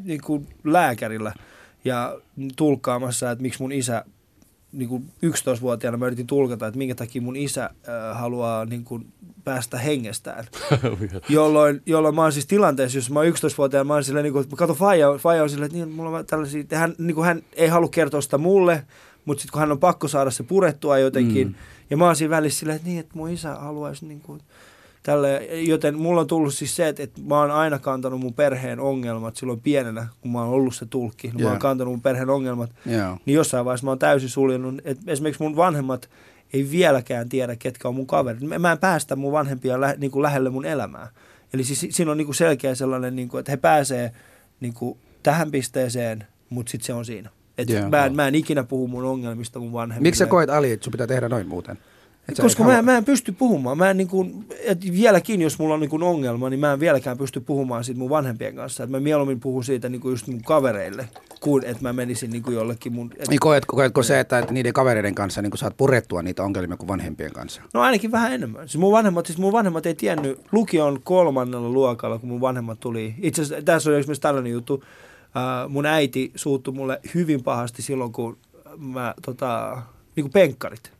niin 0.04 0.20
kuin 0.20 0.46
lääkärillä 0.64 1.34
ja 1.84 2.18
tulkkaamassa, 2.56 3.30
että 3.30 3.42
miksi 3.42 3.62
mun 3.62 3.72
isä 3.72 4.04
niin 4.72 4.88
kuin 4.88 5.10
11-vuotiaana 5.26 5.98
mä 5.98 6.06
yritin 6.06 6.26
tulkata, 6.26 6.66
että 6.66 6.78
minkä 6.78 6.94
takia 6.94 7.22
mun 7.22 7.36
isä 7.36 7.64
äh, 7.64 8.18
haluaa 8.18 8.64
niin 8.64 8.84
kuin 8.84 9.12
päästä 9.44 9.78
hengestään. 9.78 10.44
jolloin, 11.28 11.82
jolloin 11.86 12.14
mä 12.14 12.22
oon 12.22 12.32
siis 12.32 12.46
tilanteessa, 12.46 12.98
jos 12.98 13.10
mä 13.10 13.20
oon 13.20 13.28
11-vuotiaan, 13.28 13.86
mä 13.86 13.94
oon 13.94 14.04
silleen, 14.04 14.22
niin 14.22 14.32
kuin, 14.32 14.46
mä 14.50 14.56
katson 14.56 14.76
Faija, 14.76 15.18
Faija 15.18 15.42
on 15.42 15.50
silleen, 15.50 15.66
että 15.66 15.78
niin, 15.78 15.96
mulla 15.96 16.18
on 16.18 16.26
tällaisia, 16.26 16.64
hän, 16.72 16.94
niin 16.98 17.14
kuin, 17.14 17.26
hän 17.26 17.42
ei 17.52 17.68
halua 17.68 17.88
kertoa 17.88 18.20
sitä 18.20 18.38
mulle, 18.38 18.86
mutta 19.24 19.40
sitten 19.40 19.52
kun 19.52 19.60
hän 19.60 19.72
on 19.72 19.78
pakko 19.78 20.08
saada 20.08 20.30
se 20.30 20.42
purettua 20.42 20.98
jotenkin, 20.98 21.48
mm. 21.48 21.54
ja 21.90 21.96
mä 21.96 22.04
oon 22.04 22.16
siinä 22.16 22.30
välissä 22.30 22.58
silleen, 22.58 22.76
että 22.76 22.88
niin, 22.88 23.00
että 23.00 23.16
mun 23.16 23.30
isä 23.30 23.54
haluaisi 23.54 24.06
niin 24.06 24.20
kuin, 24.20 24.40
tälle, 25.02 25.48
joten 25.66 25.98
mulla 25.98 26.20
on 26.20 26.26
tullut 26.26 26.54
siis 26.54 26.76
se, 26.76 26.88
että, 26.88 27.02
että 27.02 27.20
mä 27.28 27.38
oon 27.38 27.50
aina 27.50 27.78
kantanut 27.78 28.20
mun 28.20 28.34
perheen 28.34 28.80
ongelmat 28.80 29.36
silloin 29.36 29.60
pienenä, 29.60 30.06
kun 30.20 30.32
mä 30.32 30.40
oon 30.40 30.48
ollut 30.48 30.74
se 30.74 30.86
tulkki, 30.86 31.28
niin 31.28 31.38
yeah. 31.38 31.48
mä 31.48 31.50
oon 31.50 31.58
kantanut 31.58 31.92
mun 31.92 32.02
perheen 32.02 32.30
ongelmat, 32.30 32.70
yeah. 32.90 33.18
niin 33.26 33.34
jossain 33.34 33.64
vaiheessa 33.64 33.84
mä 33.84 33.90
oon 33.90 33.98
täysin 33.98 34.28
suljennut, 34.28 34.74
että 34.84 35.12
esimerkiksi 35.12 35.42
mun 35.42 35.56
vanhemmat 35.56 36.10
ei 36.52 36.70
vieläkään 36.70 37.28
tiedä, 37.28 37.56
ketkä 37.56 37.88
on 37.88 37.94
mun 37.94 38.06
kaverit. 38.06 38.42
Mä 38.58 38.72
en 38.72 38.78
päästä 38.78 39.16
mun 39.16 39.32
vanhempia 39.32 39.80
lä, 39.80 39.94
niin 39.98 40.10
kuin 40.10 40.22
lähelle 40.22 40.50
mun 40.50 40.64
elämää. 40.64 41.08
Eli 41.52 41.64
siis 41.64 41.86
siinä 41.90 42.10
on 42.10 42.16
niin 42.16 42.26
kuin 42.26 42.34
selkeä 42.34 42.74
sellainen, 42.74 43.16
niin 43.16 43.28
kuin, 43.28 43.38
että 43.38 43.52
he 43.52 43.56
pääsee 43.56 44.12
niin 44.60 44.74
kuin 44.74 44.98
tähän 45.22 45.50
pisteeseen, 45.50 46.26
mutta 46.50 46.70
sitten 46.70 46.86
se 46.86 46.92
on 46.92 47.04
siinä. 47.04 47.30
Et 47.58 47.70
yeah. 47.70 47.90
mä, 47.90 48.06
en, 48.06 48.16
mä 48.16 48.28
en 48.28 48.34
ikinä 48.34 48.64
puhu 48.64 48.88
mun 48.88 49.04
ongelmista 49.04 49.58
mun 49.58 49.72
vanhemmille. 49.72 50.08
Miksi 50.08 50.18
sä 50.18 50.26
koet 50.26 50.50
Ali, 50.50 50.72
että 50.72 50.84
sun 50.84 50.90
pitää 50.90 51.06
tehdä 51.06 51.28
noin 51.28 51.48
muuten? 51.48 51.78
Et 52.30 52.40
Koska 52.40 52.64
mä, 52.64 52.82
mä 52.82 52.96
en 52.96 53.04
pysty 53.04 53.32
puhumaan. 53.32 53.78
Mä 53.78 53.90
en 53.90 53.96
niin 53.96 54.08
kuin, 54.08 54.46
et 54.64 54.92
vieläkin, 54.92 55.42
jos 55.42 55.58
mulla 55.58 55.74
on 55.74 55.80
niin 55.80 55.90
kuin 55.90 56.02
ongelma, 56.02 56.50
niin 56.50 56.60
mä 56.60 56.72
en 56.72 56.80
vieläkään 56.80 57.18
pysty 57.18 57.40
puhumaan 57.40 57.84
siitä 57.84 57.98
mun 57.98 58.10
vanhempien 58.10 58.54
kanssa. 58.54 58.84
Et 58.84 58.90
mä 58.90 59.00
mieluummin 59.00 59.40
puhun 59.40 59.64
siitä 59.64 59.88
niin 59.88 60.00
kuin 60.00 60.12
just 60.12 60.26
mun 60.26 60.42
kavereille, 60.42 61.08
kuin 61.40 61.64
että 61.64 61.82
mä 61.82 61.92
menisin 61.92 62.30
niin 62.30 62.42
kuin 62.42 62.54
jollekin 62.54 62.92
mun... 62.92 63.12
Et... 63.18 63.28
Niin 63.28 63.40
koetko, 63.40 63.76
koetko 63.76 64.02
se, 64.02 64.20
että, 64.20 64.38
että 64.38 64.52
niiden 64.52 64.72
kavereiden 64.72 65.14
kanssa 65.14 65.42
niin 65.42 65.50
kuin 65.50 65.58
saat 65.58 65.76
purettua 65.76 66.22
niitä 66.22 66.42
ongelmia 66.42 66.76
kuin 66.76 66.88
vanhempien 66.88 67.32
kanssa? 67.32 67.62
No 67.74 67.80
ainakin 67.80 68.12
vähän 68.12 68.32
enemmän. 68.32 68.68
Siis 68.68 68.80
mun, 68.80 68.92
vanhemmat, 68.92 69.26
siis 69.26 69.38
mun 69.38 69.52
vanhemmat 69.52 69.86
ei 69.86 69.94
tiennyt, 69.94 70.40
lukion 70.52 71.00
kolmannella 71.04 71.68
luokalla, 71.68 72.18
kun 72.18 72.28
mun 72.28 72.40
vanhemmat 72.40 72.80
tuli. 72.80 73.14
Itse 73.18 73.42
asiassa 73.42 73.64
tässä 73.64 73.90
on 73.90 73.96
esimerkiksi 73.96 74.22
tällainen 74.22 74.52
juttu. 74.52 74.74
Uh, 74.74 75.70
mun 75.70 75.86
äiti 75.86 76.32
suuttui 76.34 76.74
mulle 76.74 77.00
hyvin 77.14 77.42
pahasti 77.42 77.82
silloin, 77.82 78.12
kun 78.12 78.36
mä 78.78 79.14
tota, 79.26 79.82
niin 80.16 80.24
kuin 80.24 80.32
penkkarit 80.32 80.99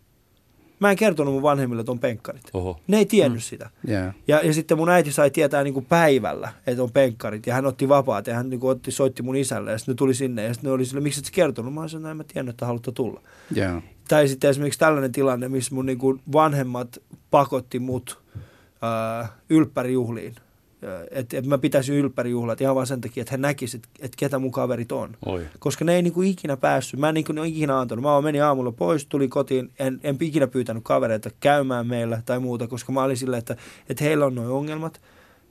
Mä 0.80 0.90
en 0.90 0.96
kertonut 0.96 1.34
mun 1.34 1.42
vanhemmille, 1.42 1.80
että 1.80 1.92
on 1.92 1.98
penkkarit. 1.98 2.42
Oho. 2.52 2.80
Ne 2.86 2.96
ei 2.98 3.06
tiennyt 3.06 3.38
mm. 3.38 3.42
sitä. 3.42 3.70
Yeah. 3.88 4.14
Ja, 4.28 4.40
ja 4.40 4.54
sitten 4.54 4.78
mun 4.78 4.88
äiti 4.88 5.12
sai 5.12 5.30
tietää 5.30 5.64
niin 5.64 5.74
kuin 5.74 5.86
päivällä, 5.86 6.52
että 6.66 6.82
on 6.82 6.90
penkkarit. 6.90 7.46
Ja 7.46 7.54
hän 7.54 7.66
otti 7.66 7.88
vapaat 7.88 8.26
ja 8.26 8.34
hän 8.34 8.50
niin 8.50 8.60
kuin 8.60 8.70
otti, 8.70 8.90
soitti 8.90 9.22
mun 9.22 9.36
isälle. 9.36 9.70
Ja 9.72 9.78
sitten 9.78 9.92
ne 9.92 9.96
tuli 9.96 10.14
sinne 10.14 10.44
ja 10.44 10.54
sitten 10.54 10.68
ne 10.68 10.74
oli 10.74 10.84
sille, 10.84 11.00
miksi 11.00 11.20
et 11.20 11.24
sä 11.24 11.32
kertonut? 11.34 11.74
Mä 11.74 11.88
sanoin, 11.88 12.12
että 12.12 12.14
mä 12.14 12.32
tiennyt, 12.32 12.52
että 12.52 12.66
haluatte 12.66 12.92
tulla. 12.92 13.20
Yeah. 13.56 13.82
Tai 14.08 14.28
sitten 14.28 14.50
esimerkiksi 14.50 14.80
tällainen 14.80 15.12
tilanne, 15.12 15.48
missä 15.48 15.74
mun 15.74 15.86
niin 15.86 15.98
kuin 15.98 16.20
vanhemmat 16.32 16.98
pakotti 17.30 17.78
mut 17.78 18.22
äh, 19.22 19.30
ylppärijuhliin 19.50 20.34
että 21.10 21.38
et 21.38 21.46
mä 21.46 21.58
pitäisin 21.58 21.94
ylppärijuhlat 21.94 22.60
ihan 22.60 22.74
vaan 22.74 22.86
sen 22.86 23.00
takia, 23.00 23.20
että 23.20 23.30
he 23.30 23.36
näkisivät, 23.36 23.84
että 23.84 24.06
et 24.06 24.16
ketä 24.16 24.38
mun 24.38 24.52
kaverit 24.52 24.92
on. 24.92 25.16
Oi. 25.26 25.46
Koska 25.58 25.84
ne 25.84 25.94
ei 25.94 26.02
niinku 26.02 26.22
ikinä 26.22 26.56
päässyt, 26.56 27.00
mä 27.00 27.08
en 27.08 27.14
niinku 27.14 27.32
ikinä 27.44 27.80
antanut. 27.80 28.02
Mä 28.02 28.20
menin 28.20 28.44
aamulla 28.44 28.72
pois, 28.72 29.06
tuli 29.06 29.28
kotiin, 29.28 29.70
en, 29.78 30.00
en 30.02 30.16
ikinä 30.20 30.46
pyytänyt 30.46 30.84
kavereita 30.84 31.30
käymään 31.40 31.86
meillä 31.86 32.22
tai 32.26 32.38
muuta, 32.38 32.66
koska 32.66 32.92
mä 32.92 33.02
olin 33.02 33.16
silleen, 33.16 33.38
että, 33.38 33.56
että 33.88 34.04
heillä 34.04 34.26
on 34.26 34.34
nuo 34.34 34.58
ongelmat– 34.58 35.00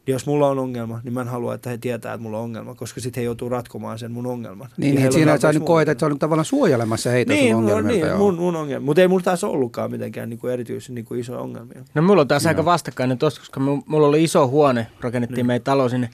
jos 0.10 0.26
mulla 0.26 0.47
on 0.47 0.60
ongelma, 0.60 1.01
niin 1.03 1.14
mä 1.14 1.22
en 1.22 1.28
halua, 1.28 1.53
että 1.53 1.70
he 1.70 1.78
tietää, 1.78 2.14
että 2.14 2.24
mulla 2.24 2.38
on 2.38 2.43
ongelma, 2.43 2.76
koska 2.76 3.01
sitten 3.01 3.22
he 3.22 3.26
joutuu 3.26 3.49
ratkomaan 3.49 3.99
sen 3.99 4.12
mun 4.12 4.26
ongelman. 4.26 4.70
Niin, 4.78 4.95
niin 4.95 5.14
siinä 5.14 5.38
sä 5.38 5.53
nyt 5.53 5.64
koet, 5.64 5.89
että 5.89 5.99
sä 5.99 6.05
olet 6.05 6.20
tavallaan 6.20 6.45
suojelemassa 6.45 7.10
heitä 7.10 7.34
niin, 7.34 7.55
sun 7.55 7.64
ongelmilta. 7.64 8.05
Niin, 8.05 8.18
mun, 8.18 8.36
mun 8.36 8.55
ongelma. 8.55 8.86
Mutta 8.86 9.01
ei 9.01 9.07
mulla 9.07 9.24
taas 9.24 9.43
ollutkaan 9.43 9.91
mitenkään 9.91 10.30
niin 10.30 10.39
kuin 10.39 10.53
erityisen 10.53 10.95
niin 10.95 11.05
kuin 11.05 11.20
isoja 11.20 11.39
ongelmia. 11.39 11.84
No 11.93 12.01
mulla 12.01 12.22
on 12.22 12.28
taas 12.28 12.43
no. 12.43 12.47
aika 12.47 12.66
vastakkainen 12.66 13.18
tosta, 13.18 13.39
koska 13.39 13.60
mulla 13.60 14.07
oli 14.07 14.24
iso 14.24 14.47
huone, 14.47 14.88
rakennettiin 15.01 15.36
niin. 15.36 15.45
meidän 15.45 15.64
talo 15.64 15.89
sinne, 15.89 16.10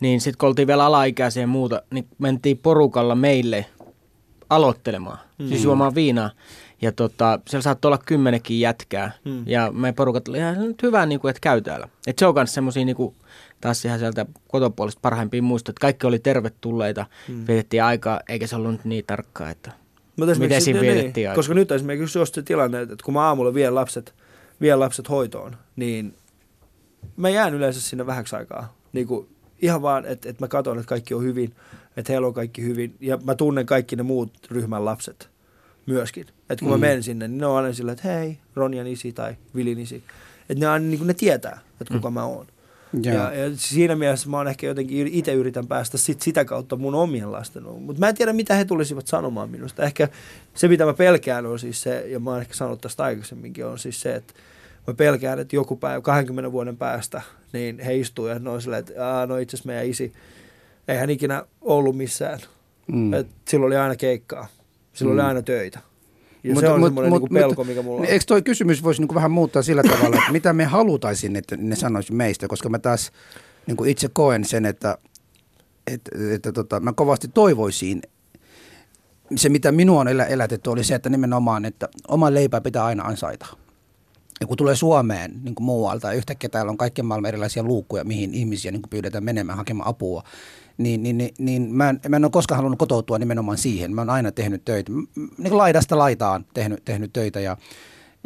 niin 0.00 0.20
sitten 0.20 0.38
kun 0.38 0.48
oltiin 0.48 0.68
vielä 0.68 0.84
alaikäisiä 0.84 1.42
ja 1.42 1.46
muuta, 1.46 1.82
niin 1.90 2.06
mentiin 2.18 2.58
porukalla 2.58 3.14
meille 3.14 3.66
aloittelemaan, 4.50 5.18
mm. 5.38 5.48
siis 5.48 5.64
juomaan 5.64 5.94
viinaa. 5.94 6.30
Ja 6.82 6.92
tota, 6.92 7.40
siellä 7.46 7.62
saattoi 7.62 7.88
olla 7.88 8.02
kymmenekin 8.06 8.60
jätkää. 8.60 9.10
Hmm. 9.24 9.42
Ja 9.46 9.72
me 9.72 9.92
porukat 9.92 10.28
oli 10.28 10.38
ihan 10.38 10.68
nyt 10.68 10.82
hyvä, 10.82 11.06
niin 11.06 11.20
kuin, 11.20 11.30
että 11.30 11.40
käy 11.40 11.60
täällä. 11.60 11.88
Et 12.06 12.18
se 12.18 12.26
on 12.26 12.34
myös 12.34 12.54
semmoisia 12.54 12.84
niin 12.84 12.96
kuin, 12.96 13.14
taas 13.60 13.84
ihan 13.84 13.98
sieltä 13.98 14.26
kotopuolesta 14.48 15.00
parhaimpia 15.02 15.42
muistoja, 15.42 15.72
että 15.72 15.80
kaikki 15.80 16.06
oli 16.06 16.18
tervetulleita, 16.18 17.06
hmm. 17.28 17.44
vietettiin 17.48 17.82
aikaa, 17.82 18.20
eikä 18.28 18.46
se 18.46 18.56
ollut 18.56 18.72
nyt 18.72 18.84
niin 18.84 19.04
tarkkaa, 19.06 19.50
että 19.50 19.72
Mutta 20.16 20.34
miten 20.34 20.62
siinä 20.62 20.80
niin, 20.80 20.94
vietettiin 20.94 21.22
niin, 21.22 21.28
aikaa. 21.28 21.38
Koska 21.38 21.54
nyt 21.54 21.72
esimerkiksi 21.72 22.18
jos 22.18 22.28
se 22.28 22.42
tilanne, 22.42 22.80
että 22.80 22.96
kun 23.04 23.14
mä 23.14 23.20
aamulla 23.20 23.54
vien 23.54 23.74
lapset, 23.74 24.14
vien 24.60 24.80
lapset 24.80 25.08
hoitoon, 25.08 25.56
niin 25.76 26.14
mä 27.16 27.28
jään 27.28 27.54
yleensä 27.54 27.80
sinne 27.80 28.06
vähäksi 28.06 28.36
aikaa. 28.36 28.76
Niin 28.92 29.06
kuin, 29.06 29.28
ihan 29.62 29.82
vaan, 29.82 30.06
että, 30.06 30.28
että 30.28 30.44
mä 30.44 30.48
katson, 30.48 30.78
että 30.78 30.88
kaikki 30.88 31.14
on 31.14 31.22
hyvin, 31.22 31.54
että 31.96 32.12
heillä 32.12 32.26
on 32.26 32.34
kaikki 32.34 32.62
hyvin. 32.62 32.96
Ja 33.00 33.18
mä 33.24 33.34
tunnen 33.34 33.66
kaikki 33.66 33.96
ne 33.96 34.02
muut 34.02 34.32
ryhmän 34.50 34.84
lapset 34.84 35.30
myöskin. 35.88 36.26
Että 36.50 36.64
kun 36.64 36.68
mm. 36.68 36.80
mä 36.80 36.86
menen 36.86 37.02
sinne, 37.02 37.28
niin 37.28 37.38
ne 37.38 37.46
on 37.46 37.56
aina 37.56 37.72
sillä, 37.72 37.92
että 37.92 38.08
hei, 38.08 38.38
Ronjan 38.54 38.86
isi 38.86 39.12
tai 39.12 39.34
Vilin 39.54 39.78
isi. 39.78 40.02
Että 40.48 40.64
ne, 40.64 40.68
on, 40.68 40.90
niin 40.90 41.06
ne 41.06 41.14
tietää, 41.14 41.58
että 41.80 41.94
kuka 41.94 42.10
mm. 42.10 42.14
mä 42.14 42.24
oon. 42.24 42.46
Ja, 43.02 43.12
ja 43.12 43.50
siinä 43.54 43.96
mielessä 43.96 44.28
mä 44.28 44.36
oon 44.36 44.48
ehkä 44.48 44.66
jotenkin 44.66 45.06
itse 45.06 45.32
yritän 45.32 45.66
päästä 45.66 45.98
sit 45.98 46.22
sitä 46.22 46.44
kautta 46.44 46.76
mun 46.76 46.94
omien 46.94 47.32
lasten 47.32 47.62
Mutta 47.62 48.00
mä 48.00 48.08
en 48.08 48.14
tiedä, 48.14 48.32
mitä 48.32 48.54
he 48.54 48.64
tulisivat 48.64 49.06
sanomaan 49.06 49.50
minusta. 49.50 49.82
Ehkä 49.82 50.08
se, 50.54 50.68
mitä 50.68 50.84
mä 50.84 50.94
pelkään, 50.94 51.46
on 51.46 51.58
siis 51.58 51.82
se, 51.82 52.04
ja 52.08 52.20
mä 52.20 52.30
oon 52.30 52.40
ehkä 52.40 52.54
sanonut 52.54 52.80
tästä 52.80 53.02
aikaisemminkin, 53.02 53.66
on 53.66 53.78
siis 53.78 54.00
se, 54.00 54.14
että 54.14 54.34
mä 54.86 54.94
pelkään, 54.94 55.38
että 55.38 55.56
joku 55.56 55.76
päivä, 55.76 56.00
20 56.00 56.52
vuoden 56.52 56.76
päästä, 56.76 57.22
niin 57.52 57.78
he 57.78 57.96
istuu 57.96 58.26
ja 58.26 58.38
ne 58.38 58.50
on 58.50 58.62
silleen, 58.62 58.80
että 58.80 59.26
no 59.26 59.36
itse 59.36 59.56
asiassa 59.56 59.66
meidän 59.66 59.86
isi, 59.86 60.12
ei 60.88 60.96
hän 60.96 61.10
ikinä 61.10 61.44
ollut 61.60 61.96
missään. 61.96 62.38
Mm. 62.86 63.14
Et 63.14 63.26
silloin 63.48 63.68
oli 63.68 63.76
aina 63.76 63.96
keikkaa, 63.96 64.46
silloin 64.98 65.16
mm. 65.16 65.20
oli 65.20 65.28
aina 65.28 65.42
töitä. 65.42 65.80
Ja 66.44 66.54
mut, 66.54 66.60
se 66.60 66.68
on 66.68 66.80
mut, 66.80 66.86
semmoinen 66.86 67.12
mut, 67.12 67.22
niin 67.22 67.34
pelko, 67.34 67.64
mikä 67.64 67.82
mulla 67.82 68.00
on. 68.00 68.06
Eikö 68.06 68.24
toi 68.26 68.42
kysymys 68.42 68.82
voisi 68.82 69.02
niin 69.02 69.14
vähän 69.14 69.30
muuttaa 69.30 69.62
sillä 69.62 69.82
tavalla, 69.82 70.16
että 70.16 70.32
mitä 70.32 70.52
me 70.52 70.64
halutaisin, 70.64 71.36
että 71.36 71.56
ne 71.56 71.76
sanoisi 71.76 72.12
meistä, 72.12 72.48
koska 72.48 72.68
mä 72.68 72.78
taas 72.78 73.12
niin 73.66 73.86
itse 73.86 74.08
koen 74.12 74.44
sen, 74.44 74.66
että, 74.66 74.98
että, 75.86 76.10
että 76.34 76.52
tota, 76.52 76.80
mä 76.80 76.92
kovasti 76.92 77.28
toivoisin, 77.28 78.02
se 79.36 79.48
mitä 79.48 79.72
minua 79.72 80.00
on 80.00 80.08
elätetty 80.08 80.70
oli 80.70 80.84
se, 80.84 80.94
että 80.94 81.08
nimenomaan, 81.08 81.64
että 81.64 81.88
oma 82.08 82.34
leipä 82.34 82.60
pitää 82.60 82.84
aina 82.84 83.04
ansaita. 83.04 83.46
Ja 84.40 84.46
kun 84.46 84.56
tulee 84.56 84.76
Suomeen 84.76 85.40
niin 85.42 85.54
kuin 85.54 85.64
muualta, 85.64 86.12
yhtäkkiä 86.12 86.50
täällä 86.50 86.70
on 86.70 86.76
kaikkien 86.76 87.06
maailman 87.06 87.28
erilaisia 87.28 87.62
luukkuja, 87.62 88.04
mihin 88.04 88.34
ihmisiä 88.34 88.70
niin 88.70 88.82
kuin 88.82 88.90
pyydetään 88.90 89.24
menemään 89.24 89.58
hakemaan 89.58 89.88
apua, 89.88 90.22
niin, 90.78 91.02
niin, 91.02 91.18
niin, 91.18 91.34
niin 91.38 91.74
mä, 91.74 91.88
en, 91.88 92.00
mä 92.08 92.16
en 92.16 92.24
ole 92.24 92.30
koskaan 92.30 92.56
halunnut 92.56 92.78
kotoutua 92.78 93.18
nimenomaan 93.18 93.58
siihen. 93.58 93.94
Mä 93.94 94.00
oon 94.00 94.10
aina 94.10 94.32
tehnyt 94.32 94.64
töitä, 94.64 94.92
niin 94.92 95.48
kuin 95.48 95.58
laidasta 95.58 95.98
laitaan 95.98 96.44
tehnyt, 96.54 96.84
tehnyt 96.84 97.12
töitä 97.12 97.40
ja, 97.40 97.56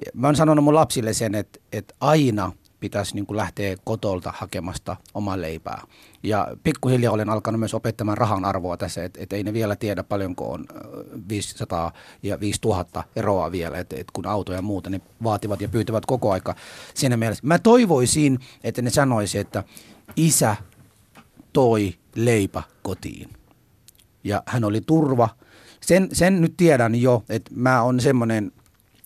ja 0.07 0.13
mä 0.15 0.29
oon 0.29 0.37
sanonut 0.37 0.65
mun 0.65 0.75
lapsille 0.75 1.13
sen, 1.13 1.35
että, 1.35 1.59
että 1.73 1.95
aina 2.01 2.53
pitäisi 2.83 3.15
niin 3.15 3.27
kuin 3.27 3.37
lähteä 3.37 3.77
kotolta 3.85 4.33
hakemasta 4.37 4.97
omaa 5.15 5.41
leipää. 5.41 5.83
Ja 6.23 6.49
pikkuhiljaa 6.63 7.13
olen 7.13 7.29
alkanut 7.29 7.59
myös 7.59 7.75
opettamaan 7.75 8.19
rahan 8.19 8.45
arvoa 8.45 8.77
tässä, 8.77 9.05
että, 9.05 9.21
että 9.23 9.37
ei 9.37 9.43
ne 9.43 9.53
vielä 9.53 9.77
tiedä 9.77 10.03
paljonko 10.03 10.53
on 10.53 10.65
500 11.29 11.93
ja 12.23 12.41
5000 12.41 13.05
eroa 13.17 13.53
vielä, 13.53 13.79
että, 13.79 13.97
että 13.97 14.11
kun 14.13 14.27
auto 14.27 14.53
ja 14.53 14.63
muuta, 14.63 14.91
ne 14.91 15.01
vaativat 15.23 15.61
ja 15.61 15.69
pyytävät 15.69 16.07
koko 16.07 16.33
aika 16.33 16.55
siinä 16.95 17.17
mielessä. 17.17 17.47
Mä 17.47 17.59
toivoisin, 17.59 18.39
että 18.65 18.83
ne 18.83 18.91
sanoisi, 18.91 19.39
että 19.39 19.65
isä 20.17 20.57
toi 21.53 21.95
leipä 22.15 22.63
kotiin. 22.83 23.29
Ja 24.25 24.43
hän 24.47 24.65
oli 24.65 24.81
turva. 24.81 25.29
Sen, 25.81 26.09
sen 26.13 26.41
nyt 26.41 26.55
tiedän 26.57 26.95
jo, 26.95 27.25
että 27.29 27.51
mä 27.55 27.83
on 27.83 28.01
semmoinen, 28.01 28.53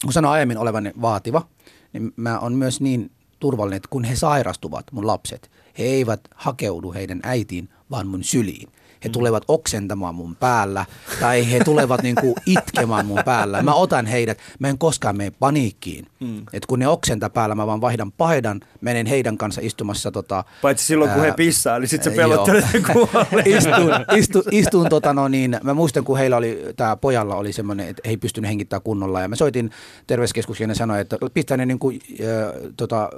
kun 0.03 0.13
sanoin 0.13 0.35
aiemmin 0.35 0.59
olevani 0.59 0.93
vaativa, 1.01 1.47
niin 1.93 2.13
mä 2.17 2.39
on 2.39 2.53
myös 2.53 2.81
niin 2.81 3.11
turvallinen, 3.47 3.77
että 3.77 3.89
kun 3.91 4.05
he 4.05 4.17
sairastuvat, 4.17 4.93
mun 4.93 5.07
lapset, 5.07 5.51
he 5.79 5.85
eivät 5.85 6.21
hakeudu 6.35 6.93
heidän 6.93 7.21
äitiin, 7.23 7.69
vaan 7.91 8.07
mun 8.07 8.25
syliin 8.25 8.69
he 9.05 9.09
tulevat 9.09 9.45
oksentamaan 9.49 10.15
mun 10.15 10.37
päällä 10.37 10.87
tai 11.21 11.53
he 11.53 11.61
tulevat 11.65 12.03
niin 12.03 12.15
kuin 12.15 12.35
itkemään 12.47 13.07
mun 13.07 13.21
päällä. 13.25 13.63
Mä 13.63 13.75
otan 13.75 14.07
heidät, 14.07 14.39
mä 14.59 14.69
en 14.69 14.79
koskaan 14.79 15.17
mene 15.17 15.33
paniikkiin. 15.39 16.07
Mm. 16.21 16.43
Et 16.53 16.67
kun 16.67 16.79
ne 16.79 16.89
oksenta 16.89 17.31
päällä, 17.31 17.55
mä 17.55 17.67
vaan 17.67 17.81
vaihdan 17.81 18.13
paidan, 18.13 18.61
menen 18.81 19.07
heidän 19.07 19.39
kanssa 19.39 19.61
istumassa. 19.65 20.11
Tota, 20.11 20.45
Paitsi 20.63 20.87
silloin, 20.87 21.11
kun 21.11 21.21
ää, 21.21 21.27
he 21.27 21.33
pissaa, 21.33 21.79
niin 21.79 21.89
sitten 21.89 22.13
se 22.13 22.17
pelottelee 22.17 22.63
istun, 23.57 23.91
istun, 24.17 24.43
istun 24.51 24.89
tota 24.89 25.13
no 25.13 25.29
niin, 25.29 25.61
mä 25.63 25.75
muistan, 25.75 26.05
kun 26.05 26.19
heillä 26.19 26.37
oli, 26.37 26.65
tää 26.77 26.97
pojalla 26.97 27.37
oli 27.37 27.53
semmoinen, 27.53 27.89
että 27.89 28.03
he 28.05 28.11
ei 28.11 28.17
pystynyt 28.17 28.49
hengittämään 28.49 28.83
kunnolla. 28.83 29.21
Ja 29.21 29.29
mä 29.29 29.37
soitin 29.37 29.71
terveyskeskukseen 30.07 30.71
ja 30.71 30.75
sanoin, 30.75 31.01
että 31.01 31.17
pistää 31.35 31.57
ne 31.57 31.67
niin 31.67 31.79
kuin, 31.79 32.01
äh, 32.21 32.73
tota, 32.77 33.11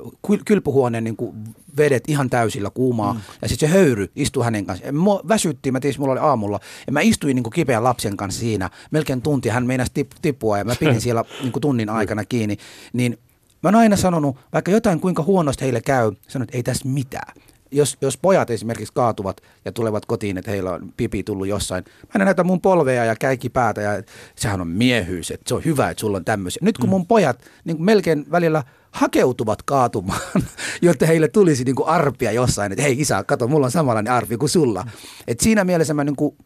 kylpyhuoneen 0.45 1.05
niin 1.05 1.17
kuin 1.17 1.37
vedet 1.77 2.05
ihan 2.09 2.31
täysillä 2.31 2.71
kuumaa. 2.71 3.13
Mm. 3.13 3.21
Ja 3.43 3.49
sitten 3.49 3.69
se 3.69 3.75
höyry 3.75 4.11
istui 4.17 4.45
hänen 4.45 4.67
kanssaan. 4.67 4.95
Mua 4.95 5.21
väsytti, 5.29 5.73
mä 5.79 5.81
tiesin, 5.81 6.01
mulla 6.01 6.13
oli 6.13 6.21
aamulla. 6.21 6.61
Ja 6.87 6.93
mä 6.93 7.01
istuin 7.01 7.35
niin 7.35 7.43
kuin 7.43 7.53
kipeän 7.53 7.85
lapsen 7.85 8.17
kanssa 8.17 8.41
siinä 8.41 8.71
melkein 8.91 9.23
tunti. 9.23 9.49
Hän 9.49 9.67
meinasi 9.67 9.93
tippua 10.23 10.59
ja 10.59 10.65
mä 10.65 10.75
pidin 10.81 11.01
siellä 11.09 11.25
niin 11.43 11.53
kuin 11.53 11.61
tunnin 11.61 11.91
aikana 11.91 12.25
kiinni. 12.25 12.57
Niin 12.93 13.19
mä 13.63 13.69
oon 13.69 13.75
aina 13.75 13.97
sanonut, 13.97 14.37
vaikka 14.53 14.71
jotain 14.71 15.01
kuinka 15.01 15.23
huonosti 15.23 15.65
heille 15.65 15.81
käy, 15.81 16.13
sanon, 16.29 16.45
että 16.45 16.57
ei 16.57 16.63
tässä 16.63 16.89
mitään. 16.89 17.35
Jos, 17.71 17.97
jos 18.01 18.17
pojat 18.17 18.51
esimerkiksi 18.51 18.95
kaatuvat 18.95 19.41
ja 19.65 19.73
tulevat 19.73 20.07
kotiin, 20.07 20.39
että 20.39 20.51
heillä 20.51 20.73
on 20.73 20.93
pipi 20.97 21.23
tullut 21.23 21.47
jossain, 21.47 21.85
mä 22.19 22.25
näytän 22.25 22.47
mun 22.47 22.61
polveja 22.61 23.05
ja 23.05 23.17
käikipäätä 23.17 23.81
ja 23.81 24.03
sehän 24.37 24.61
on 24.61 24.69
miehyys, 24.69 25.31
että 25.31 25.49
se 25.49 25.55
on 25.55 25.65
hyvä, 25.65 25.91
että 25.91 26.01
sulla 26.01 26.17
on 26.17 26.25
tämmöisiä. 26.25 26.61
Nyt 26.63 26.79
kun 26.79 26.89
mun 26.89 27.07
pojat 27.07 27.41
niin 27.65 27.83
melkein 27.83 28.27
välillä 28.31 28.63
hakeutuvat 28.91 29.63
kaatumaan, 29.63 30.21
jotta 30.83 31.07
heille 31.07 31.29
tulisi 31.29 31.65
niin 31.65 31.77
kuin 31.77 31.89
arpia 31.89 32.33
jossain, 32.33 32.73
että 32.73 32.83
hei 32.83 33.01
isä, 33.01 33.25
kato, 33.25 33.49
mulla 33.49 33.67
on 33.67 33.73
samanlainen 33.73 34.13
arpi 34.13 34.37
kuin 34.37 34.49
sulla. 34.49 34.87
Et 35.29 35.41
siinä 35.41 35.65
mielessä 35.65 35.95
mä 35.95 36.05
niin 36.05 36.17
kuin 36.17 36.37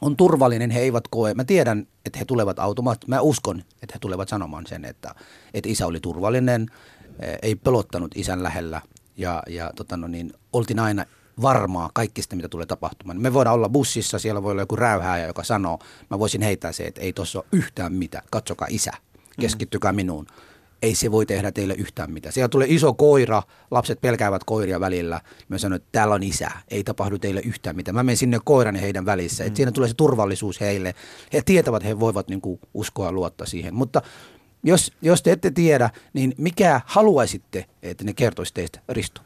on 0.00 0.16
turvallinen, 0.16 0.70
he 0.70 0.80
eivät 0.80 1.08
koe. 1.08 1.34
Mä 1.34 1.44
tiedän, 1.44 1.86
että 2.06 2.18
he 2.18 2.24
tulevat 2.24 2.58
automaattisesti, 2.58 3.10
mä 3.10 3.20
uskon, 3.20 3.60
että 3.60 3.94
he 3.94 3.98
tulevat 3.98 4.28
sanomaan 4.28 4.66
sen, 4.66 4.84
että, 4.84 5.14
että 5.54 5.68
isä 5.68 5.86
oli 5.86 6.00
turvallinen, 6.00 6.66
eh, 7.20 7.38
ei 7.42 7.56
pelottanut 7.56 8.12
isän 8.14 8.42
lähellä 8.42 8.82
ja, 9.16 9.42
ja 9.48 9.70
tota 9.76 9.96
no 9.96 10.08
niin, 10.08 10.32
oltiin 10.52 10.78
aina 10.78 11.06
varmaa 11.42 11.90
kaikista, 11.94 12.36
mitä 12.36 12.48
tulee 12.48 12.66
tapahtumaan. 12.66 13.20
Me 13.20 13.32
voidaan 13.32 13.54
olla 13.54 13.68
bussissa, 13.68 14.18
siellä 14.18 14.42
voi 14.42 14.52
olla 14.52 14.62
joku 14.62 14.76
räyhääjä, 14.76 15.26
joka 15.26 15.44
sanoo, 15.44 15.78
mä 16.10 16.18
voisin 16.18 16.42
heittää 16.42 16.72
se, 16.72 16.86
että 16.86 17.00
ei 17.00 17.12
tuossa 17.12 17.38
ole 17.38 17.46
yhtään 17.52 17.92
mitään, 17.92 18.24
katsokaa 18.30 18.68
isä, 18.70 18.92
keskittykää 19.40 19.92
minuun 19.92 20.26
ei 20.82 20.94
se 20.94 21.12
voi 21.12 21.26
tehdä 21.26 21.52
teille 21.52 21.74
yhtään 21.74 22.10
mitään. 22.10 22.32
Siellä 22.32 22.48
tulee 22.48 22.66
iso 22.70 22.94
koira, 22.94 23.42
lapset 23.70 24.00
pelkäävät 24.00 24.44
koiria 24.44 24.80
välillä. 24.80 25.20
Mä 25.48 25.58
sanoin, 25.58 25.76
että 25.76 25.88
täällä 25.92 26.14
on 26.14 26.22
isä, 26.22 26.50
ei 26.68 26.84
tapahdu 26.84 27.18
teille 27.18 27.40
yhtään 27.40 27.76
mitään. 27.76 27.94
Mä 27.94 28.02
menen 28.02 28.16
sinne 28.16 28.38
koiran 28.44 28.74
ja 28.74 28.80
heidän 28.80 29.06
välissä. 29.06 29.44
Mm. 29.44 29.48
Et 29.48 29.56
siinä 29.56 29.72
tulee 29.72 29.88
se 29.88 29.94
turvallisuus 29.94 30.60
heille. 30.60 30.94
He 31.32 31.42
tietävät, 31.44 31.76
että 31.76 31.88
he 31.88 32.00
voivat 32.00 32.28
niin 32.28 32.40
kuin, 32.40 32.60
uskoa 32.74 33.06
ja 33.06 33.12
luottaa 33.12 33.46
siihen. 33.46 33.74
Mutta 33.74 34.02
jos, 34.62 34.92
jos 35.02 35.22
te 35.22 35.32
ette 35.32 35.50
tiedä, 35.50 35.90
niin 36.12 36.34
mikä 36.38 36.80
haluaisitte, 36.86 37.64
että 37.82 38.04
ne 38.04 38.12
kertoisi 38.12 38.54
teistä, 38.54 38.80
Risto? 38.88 39.20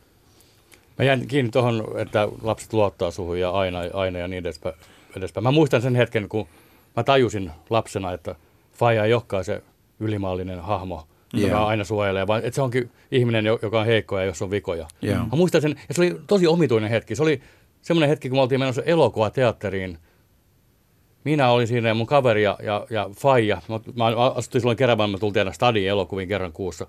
Mä 0.98 1.04
jäin 1.04 1.28
kiinni 1.28 1.50
tuohon, 1.50 1.84
että 1.96 2.28
lapset 2.42 2.72
luottaa 2.72 3.10
suhun 3.10 3.40
ja 3.40 3.50
aina, 3.50 3.78
aina 3.94 4.18
ja 4.18 4.28
niin 4.28 4.38
edespäin, 4.38 4.74
edespäin. 5.16 5.44
Mä 5.44 5.50
muistan 5.50 5.82
sen 5.82 5.96
hetken, 5.96 6.28
kun 6.28 6.46
mä 6.96 7.02
tajusin 7.02 7.50
lapsena, 7.70 8.12
että 8.12 8.34
Faija 8.72 9.04
ei 9.04 9.14
olekaan 9.14 9.44
se 9.44 9.62
ylimaallinen 10.00 10.60
hahmo, 10.60 11.06
yeah. 11.34 11.50
joka 11.50 11.66
aina 11.66 11.84
suojelee, 11.84 12.26
vaan 12.26 12.44
että 12.44 12.54
se 12.54 12.62
onkin 12.62 12.90
ihminen, 13.10 13.44
joka 13.46 13.80
on 13.80 13.86
heikko 13.86 14.18
ja 14.18 14.24
jos 14.24 14.42
on 14.42 14.50
vikoja. 14.50 14.86
Yeah. 15.04 15.30
Mä 15.30 15.36
muistan 15.36 15.62
sen, 15.62 15.74
ja 15.88 15.94
se 15.94 16.02
oli 16.02 16.20
tosi 16.26 16.46
omituinen 16.46 16.90
hetki. 16.90 17.14
Se 17.16 17.22
oli 17.22 17.40
semmoinen 17.82 18.08
hetki, 18.08 18.28
kun 18.28 18.38
me 18.38 18.42
oltiin 18.42 18.60
menossa 18.60 18.82
elokuvateatteriin. 18.82 19.98
Minä 21.24 21.50
olin 21.50 21.66
siinä 21.66 21.88
ja 21.88 21.94
mun 21.94 22.06
kaveri 22.06 22.42
ja, 22.42 22.58
ja, 22.62 22.86
ja 22.90 23.10
Faija. 23.16 23.62
Mä 23.94 24.06
astuin 24.34 24.60
silloin 24.60 24.76
kerran, 24.76 25.10
me 25.10 25.18
tultiin 25.18 25.40
aina 25.40 25.52
stadiin 25.52 25.88
elokuviin 25.88 26.28
kerran 26.28 26.52
kuussa. 26.52 26.86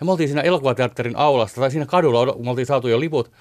Ja 0.00 0.06
me 0.06 0.10
oltiin 0.10 0.28
siinä 0.28 0.42
elokuvateatterin 0.42 1.16
aulasta 1.16 1.60
tai 1.60 1.70
siinä 1.70 1.86
kadulla, 1.86 2.36
me 2.44 2.50
oltiin 2.50 2.66
saatu 2.66 2.88
jo 2.88 3.00
liput, 3.00 3.32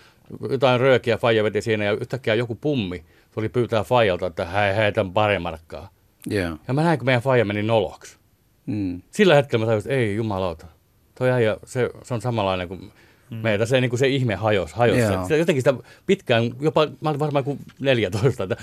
jotain 0.49 0.79
röökiä 0.79 1.17
Faija 1.17 1.43
veti 1.43 1.61
siinä 1.61 1.85
ja 1.85 1.91
yhtäkkiä 1.91 2.35
joku 2.35 2.55
pummi 2.55 3.05
tuli 3.31 3.49
pyytää 3.49 3.83
Faijalta, 3.83 4.27
että 4.27 4.45
hei, 4.45 4.75
hei, 4.75 4.91
tämän 4.91 5.13
pari 5.13 5.39
markkaa. 5.39 5.89
Yeah. 6.31 6.59
Ja 6.67 6.73
mä 6.73 6.83
näin, 6.83 6.99
kun 6.99 7.05
meidän 7.05 7.21
Faija 7.21 7.45
meni 7.45 7.63
noloksi. 7.63 8.17
Mm. 8.65 9.01
Sillä 9.11 9.35
hetkellä 9.35 9.65
mä 9.65 9.69
tajusin, 9.69 9.91
että 9.91 10.01
ei 10.01 10.15
jumalauta, 10.15 10.65
toi 11.15 11.31
äijä, 11.31 11.57
se, 11.65 11.89
se 12.03 12.13
on 12.13 12.21
samanlainen 12.21 12.67
kuin 12.67 12.91
mm. 13.29 13.37
meitä, 13.37 13.65
se, 13.65 13.81
niin 13.81 13.89
kuin 13.89 13.99
se 13.99 14.07
ihme 14.07 14.35
hajos. 14.35 14.73
hajos. 14.73 15.27
Se, 15.27 15.37
jotenkin 15.37 15.61
sitä 15.61 15.73
pitkään, 16.05 16.51
jopa 16.61 16.87
mä 17.01 17.09
olin 17.09 17.19
varmaan 17.19 17.43
kuin 17.43 17.59
14, 17.79 18.43
että 18.43 18.57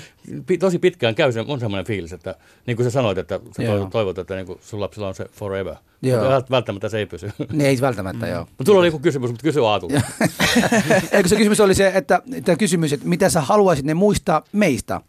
tosi 0.58 0.78
pitkään 0.78 1.14
käy, 1.14 1.32
se 1.32 1.40
on 1.40 1.60
semmoinen 1.60 1.86
fiilis, 1.86 2.12
että 2.12 2.34
niin 2.66 2.76
kuin 2.76 2.84
sä 2.84 2.90
sanoit, 2.90 3.18
että 3.18 3.40
sä 3.56 3.62
toivot, 3.62 3.90
toivot 3.90 4.18
että 4.18 4.34
niin 4.34 4.46
kuin 4.46 4.58
sun 4.62 4.80
lapsilla 4.80 5.08
on 5.08 5.14
se 5.14 5.26
forever. 5.32 5.74
Joo. 6.02 6.42
Välttämättä 6.50 6.88
se 6.88 6.98
ei 6.98 7.06
pysy. 7.06 7.30
Niin 7.52 7.66
ei 7.66 7.80
välttämättä, 7.80 8.26
mm. 8.26 8.32
joo. 8.32 8.40
Mutta 8.40 8.64
sulla 8.64 8.78
oli 8.78 8.86
joku 8.86 8.98
kysymys, 8.98 9.30
mutta 9.30 9.42
kysy 9.42 9.60
Aatulta. 9.66 10.00
Eikö 11.12 11.28
se 11.28 11.36
kysymys 11.36 11.60
oli 11.60 11.74
se, 11.74 11.92
että, 11.94 12.22
että 12.34 12.56
kysymys, 12.56 12.92
että 12.92 13.08
mitä 13.08 13.28
sä 13.28 13.40
haluaisit 13.40 13.84
ne 13.84 13.94
muistaa 13.94 14.42
meistä 14.52 15.00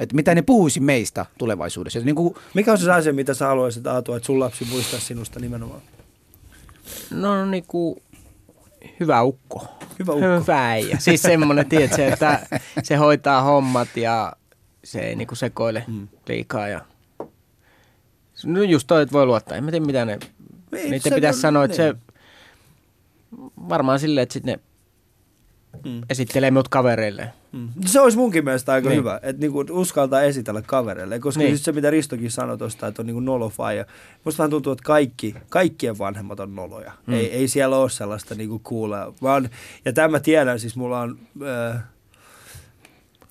että 0.00 0.16
mitä 0.16 0.34
ne 0.34 0.42
puhuisi 0.42 0.80
meistä 0.80 1.26
tulevaisuudessa. 1.38 2.00
Niin 2.00 2.14
kuin... 2.14 2.34
Mikä 2.54 2.72
on 2.72 2.78
se 2.78 2.92
asia, 2.92 3.12
mitä 3.12 3.34
sä 3.34 3.46
haluaisit 3.46 3.86
Aatu, 3.86 4.14
että 4.14 4.26
sun 4.26 4.40
lapsi 4.40 4.64
muistaa 4.64 5.00
sinusta 5.00 5.40
nimenomaan? 5.40 5.82
No 7.10 7.46
niin 7.46 7.64
kuin 7.68 8.02
hyvä 9.00 9.22
ukko. 9.22 9.66
Hyvä 9.98 10.12
ukko. 10.12 10.40
Hyvä 10.40 10.70
äijä. 10.70 10.96
Siis 10.98 11.22
semmoinen, 11.22 11.68
tiedätkö, 11.68 12.06
että 12.06 12.46
se 12.82 12.96
hoitaa 12.96 13.42
hommat 13.42 13.96
ja 13.96 14.32
se 14.84 15.00
ei 15.00 15.16
niinku 15.16 15.34
sekoile 15.34 15.84
mm. 15.86 16.08
liikaa. 16.28 16.68
Ja... 16.68 16.84
No 18.44 18.62
just 18.62 18.86
toi, 18.86 19.02
että 19.02 19.12
voi 19.12 19.26
luottaa. 19.26 19.56
En 19.56 19.64
tiedä, 19.64 19.86
mitä 19.86 20.04
ne... 20.04 20.18
Ei, 20.72 20.90
niitä 20.90 21.10
pitäisi 21.14 21.36
on, 21.36 21.40
sanoa, 21.40 21.64
että 21.64 21.82
niin. 21.82 21.94
se... 21.94 22.16
Varmaan 23.68 24.00
silleen, 24.00 24.22
että 24.22 24.32
sitten 24.32 24.54
ne 24.54 24.60
mm. 25.84 26.00
esittelee 26.10 26.50
minut 26.50 26.68
kavereille. 26.68 27.32
Mm. 27.52 27.68
Se 27.86 28.00
olisi 28.00 28.18
munkin 28.18 28.44
mielestä 28.44 28.72
aika 28.72 28.88
niin. 28.88 28.98
hyvä, 28.98 29.20
että 29.22 29.40
niinku 29.40 29.64
uskaltaa 29.70 30.22
esitellä 30.22 30.62
kavereille, 30.62 31.18
koska 31.18 31.38
niin. 31.38 31.50
siis 31.50 31.64
se 31.64 31.72
mitä 31.72 31.90
Ristokin 31.90 32.30
sanoi 32.30 32.58
tuosta, 32.58 32.86
että 32.86 33.02
on 33.02 33.06
niinku 33.06 33.20
nolofaija. 33.20 33.84
Musta 34.24 34.38
vähän 34.38 34.50
tuntuu, 34.50 34.72
että 34.72 34.84
kaikki, 34.84 35.34
kaikkien 35.48 35.98
vanhemmat 35.98 36.40
on 36.40 36.54
noloja. 36.54 36.92
Mm. 37.06 37.14
Ei, 37.14 37.32
ei 37.32 37.48
siellä 37.48 37.76
ole 37.76 37.90
sellaista 37.90 38.34
niinku 38.34 38.58
kuulaa, 38.58 39.14
vaan, 39.22 39.50
ja 39.84 39.92
tämä 39.92 40.20
tiedän, 40.20 40.60
siis 40.60 40.76
mulla 40.76 41.00
on... 41.00 41.18
Äh, 41.72 41.82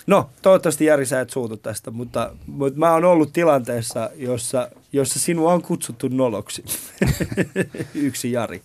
No, 0.07 0.29
toivottavasti 0.41 0.85
Jari 0.85 1.05
sä 1.05 1.21
et 1.21 1.29
suutu 1.29 1.57
tästä, 1.57 1.91
mutta, 1.91 2.35
mutta 2.47 2.79
mä 2.79 2.93
oon 2.93 3.05
ollut 3.05 3.33
tilanteessa, 3.33 4.09
jossa, 4.15 4.69
jossa 4.93 5.19
sinua 5.19 5.53
on 5.53 5.61
kutsuttu 5.61 6.07
noloksi. 6.07 6.63
Yksi 7.95 8.31
Jari 8.31 8.61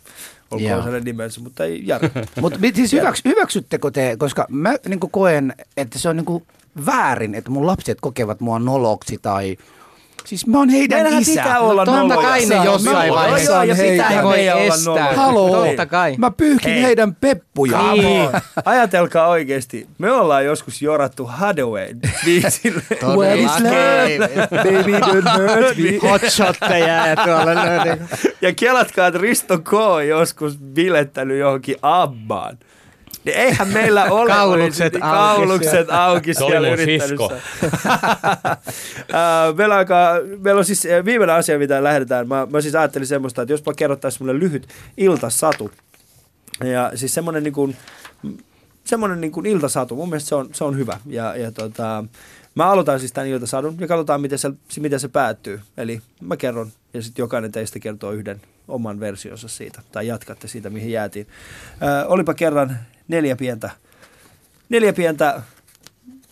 olkoon 0.50 0.84
hänen 0.84 1.04
nimensä, 1.04 1.40
mutta 1.40 1.64
ei 1.64 1.82
Jari. 1.86 2.10
mutta 2.40 2.58
siis 2.74 2.92
hyväks, 2.92 3.22
hyväksyttekö 3.24 3.90
te, 3.90 4.16
koska 4.18 4.46
mä 4.48 4.74
niin 4.88 5.00
koen, 5.00 5.54
että 5.76 5.98
se 5.98 6.08
on 6.08 6.16
niin 6.16 6.46
väärin, 6.86 7.34
että 7.34 7.50
mun 7.50 7.66
lapset 7.66 7.98
kokevat 8.00 8.40
mua 8.40 8.58
noloksi 8.58 9.18
tai 9.22 9.56
Siis 10.24 10.46
mä 10.46 10.58
oon 10.58 10.68
heidän 10.68 10.98
Meillähän 10.98 11.22
isä. 11.22 11.30
pitää 11.42 11.60
olla 11.60 11.84
no, 11.84 11.92
Totta 12.08 12.16
kai 12.22 12.46
ne 12.46 12.64
jossain 12.64 13.12
vaiheessa. 13.14 13.52
Joo, 13.52 13.62
ja 13.62 13.74
sitä 13.74 14.04
he 14.08 14.22
voi 14.22 14.46
estää. 14.46 15.14
Haloo. 15.14 15.64
Totta 15.66 15.86
kai. 15.86 16.14
Mä 16.18 16.30
pyyhkin 16.30 16.72
Hei. 16.72 16.82
heidän 16.82 17.14
peppuja. 17.14 17.92
Niin. 17.92 18.28
Ajatelkaa 18.64 19.28
oikeesti. 19.28 19.86
Me 19.98 20.12
ollaan 20.12 20.44
joskus 20.44 20.82
jorattu 20.82 21.24
Hadaway 21.26 21.88
biisille. 22.24 22.82
Where 23.16 23.40
is 23.40 23.50
love? 23.60 24.48
Baby 24.50 24.92
don't 24.92 25.38
hurt 25.38 25.76
me. 25.76 25.98
Hotshotteja 26.10 27.06
ja 27.06 27.16
tuolla. 27.16 27.60
ja 28.40 28.52
kelatkaa, 28.56 29.06
että 29.06 29.20
Risto 29.20 29.58
K. 29.58 29.70
joskus 30.08 30.58
bilettänyt 30.58 31.38
johonkin 31.38 31.76
Abbaan. 31.82 32.58
Niin 33.24 33.36
eihän 33.36 33.68
meillä 33.68 34.04
ole 34.10 34.30
kaulukset, 34.30 34.94
auki, 34.94 35.00
kaulukset 35.00 35.90
auki 35.90 36.34
siellä 36.34 36.68
yrittänyt. 36.68 37.18
meillä, 39.56 39.76
alkaa, 39.76 40.14
meillä 40.38 40.58
on 40.58 40.64
siis 40.64 40.86
viimeinen 41.04 41.36
asia, 41.36 41.58
mitä 41.58 41.84
lähdetään. 41.84 42.28
Mä, 42.28 42.46
mä 42.50 42.60
siis 42.60 42.74
ajattelin 42.74 43.06
semmoista, 43.06 43.42
että 43.42 43.52
jospa 43.52 43.74
kerrottaisiin 43.74 44.18
semmoinen 44.18 44.40
lyhyt 44.40 44.68
iltasatu. 44.96 45.70
Ja 46.64 46.92
siis 46.94 47.14
semmoinen 47.14 47.42
niin 47.42 47.54
kuin, 47.54 47.76
semmoinen 48.84 49.20
niin 49.20 49.32
kuin 49.32 49.46
iltasatu, 49.46 49.96
mun 49.96 50.08
mielestä 50.08 50.28
se 50.28 50.34
on, 50.34 50.48
se 50.52 50.64
on 50.64 50.76
hyvä. 50.76 50.98
Ja, 51.06 51.36
ja 51.36 51.52
tota, 51.52 52.04
mä 52.54 52.66
aloitan 52.66 53.00
siis 53.00 53.12
tämän 53.12 53.28
iltasadun 53.28 53.76
ja 53.80 53.88
katsotaan, 53.88 54.20
miten 54.20 54.38
se, 54.38 54.50
miten 54.80 55.00
se 55.00 55.08
päättyy. 55.08 55.60
Eli 55.76 56.00
mä 56.20 56.36
kerron 56.36 56.72
ja 56.94 57.02
sitten 57.02 57.22
jokainen 57.22 57.52
teistä 57.52 57.78
kertoo 57.78 58.12
yhden 58.12 58.40
oman 58.68 59.00
versionsa 59.00 59.48
siitä, 59.48 59.82
tai 59.92 60.06
jatkatte 60.06 60.48
siitä, 60.48 60.70
mihin 60.70 60.92
jäätiin. 60.92 61.26
Ö, 61.82 62.06
olipa 62.06 62.34
kerran 62.34 62.78
neljä 63.08 63.36
pientä, 63.36 63.70
neljä 64.68 64.92
pientä 64.92 65.42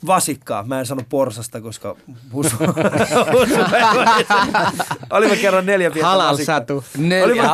vasikkaa. 0.07 0.63
Mä 0.63 0.81
en 0.81 0.87
sano 0.87 1.03
porsasta, 1.09 1.61
koska 1.61 1.97
husu, 2.33 2.57
husu 3.33 3.55
Olimme 5.11 5.37
kerran 5.37 5.67
neljä 5.67 5.91
pientä 5.91 6.09
Halal 6.09 6.37
satu. 6.37 6.85
Neljä, 6.97 7.25
Olimme... 7.25 7.49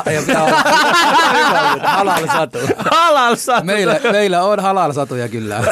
halal 1.85 2.27
satu. 2.27 2.59
Halal 2.91 3.37
satu. 3.37 3.67
Meillä, 3.67 4.01
meillä 4.13 4.43
on 4.43 4.61
halal 4.61 4.93
satuja 4.93 5.29
kyllä. 5.29 5.65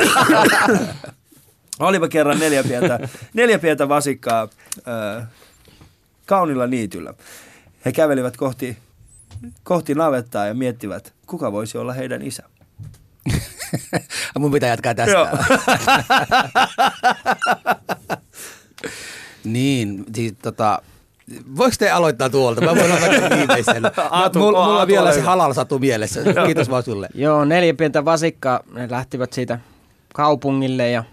Olimme 1.79 2.09
kerran 2.09 2.39
neljä 2.39 2.65
pientä, 2.65 3.09
neljä 3.35 3.59
pientä 3.59 3.89
vasikkaa 3.89 4.49
äh, 4.89 5.27
kaunilla 6.27 6.67
niityllä. 6.67 7.15
He 7.85 7.93
kävelivät 7.93 8.37
kohti, 8.37 8.79
kohti 9.63 9.95
navettaa 9.95 10.47
ja 10.47 10.55
miettivät, 10.55 11.13
kuka 11.27 11.53
voisi 11.53 11.79
olla 11.79 11.93
heidän 11.93 12.23
isä. 12.23 12.43
Mun 14.39 14.53
pitää 14.53 14.71
jatkaa 14.71 14.95
tästä. 14.95 15.13
Joo. 15.13 15.29
niin, 19.45 20.05
siis 20.15 20.35
tota, 20.43 20.83
Voiko 21.57 21.77
te 21.79 21.91
aloittaa 21.91 22.31
tuolta? 22.31 22.61
Mä 22.61 22.77
voin 22.77 22.93
aloittaa 22.93 23.31
viimeisen. 23.39 23.83
Aatu, 24.11 24.39
mulla, 24.39 24.67
mulla 24.67 24.83
on 24.83 24.89
vielä 24.89 25.13
se 25.13 25.21
halal 25.21 25.53
satu 25.53 25.79
mielessä. 25.79 26.21
Kiitos 26.47 26.71
vaan 26.71 26.83
sulle. 26.83 27.09
Joo, 27.15 27.45
neljä 27.45 27.75
pientä 27.75 28.05
vasikkaa. 28.05 28.61
Ne 28.73 28.87
lähtivät 28.91 29.33
siitä 29.33 29.59
kaupungille 30.15 30.91
ja 30.91 31.05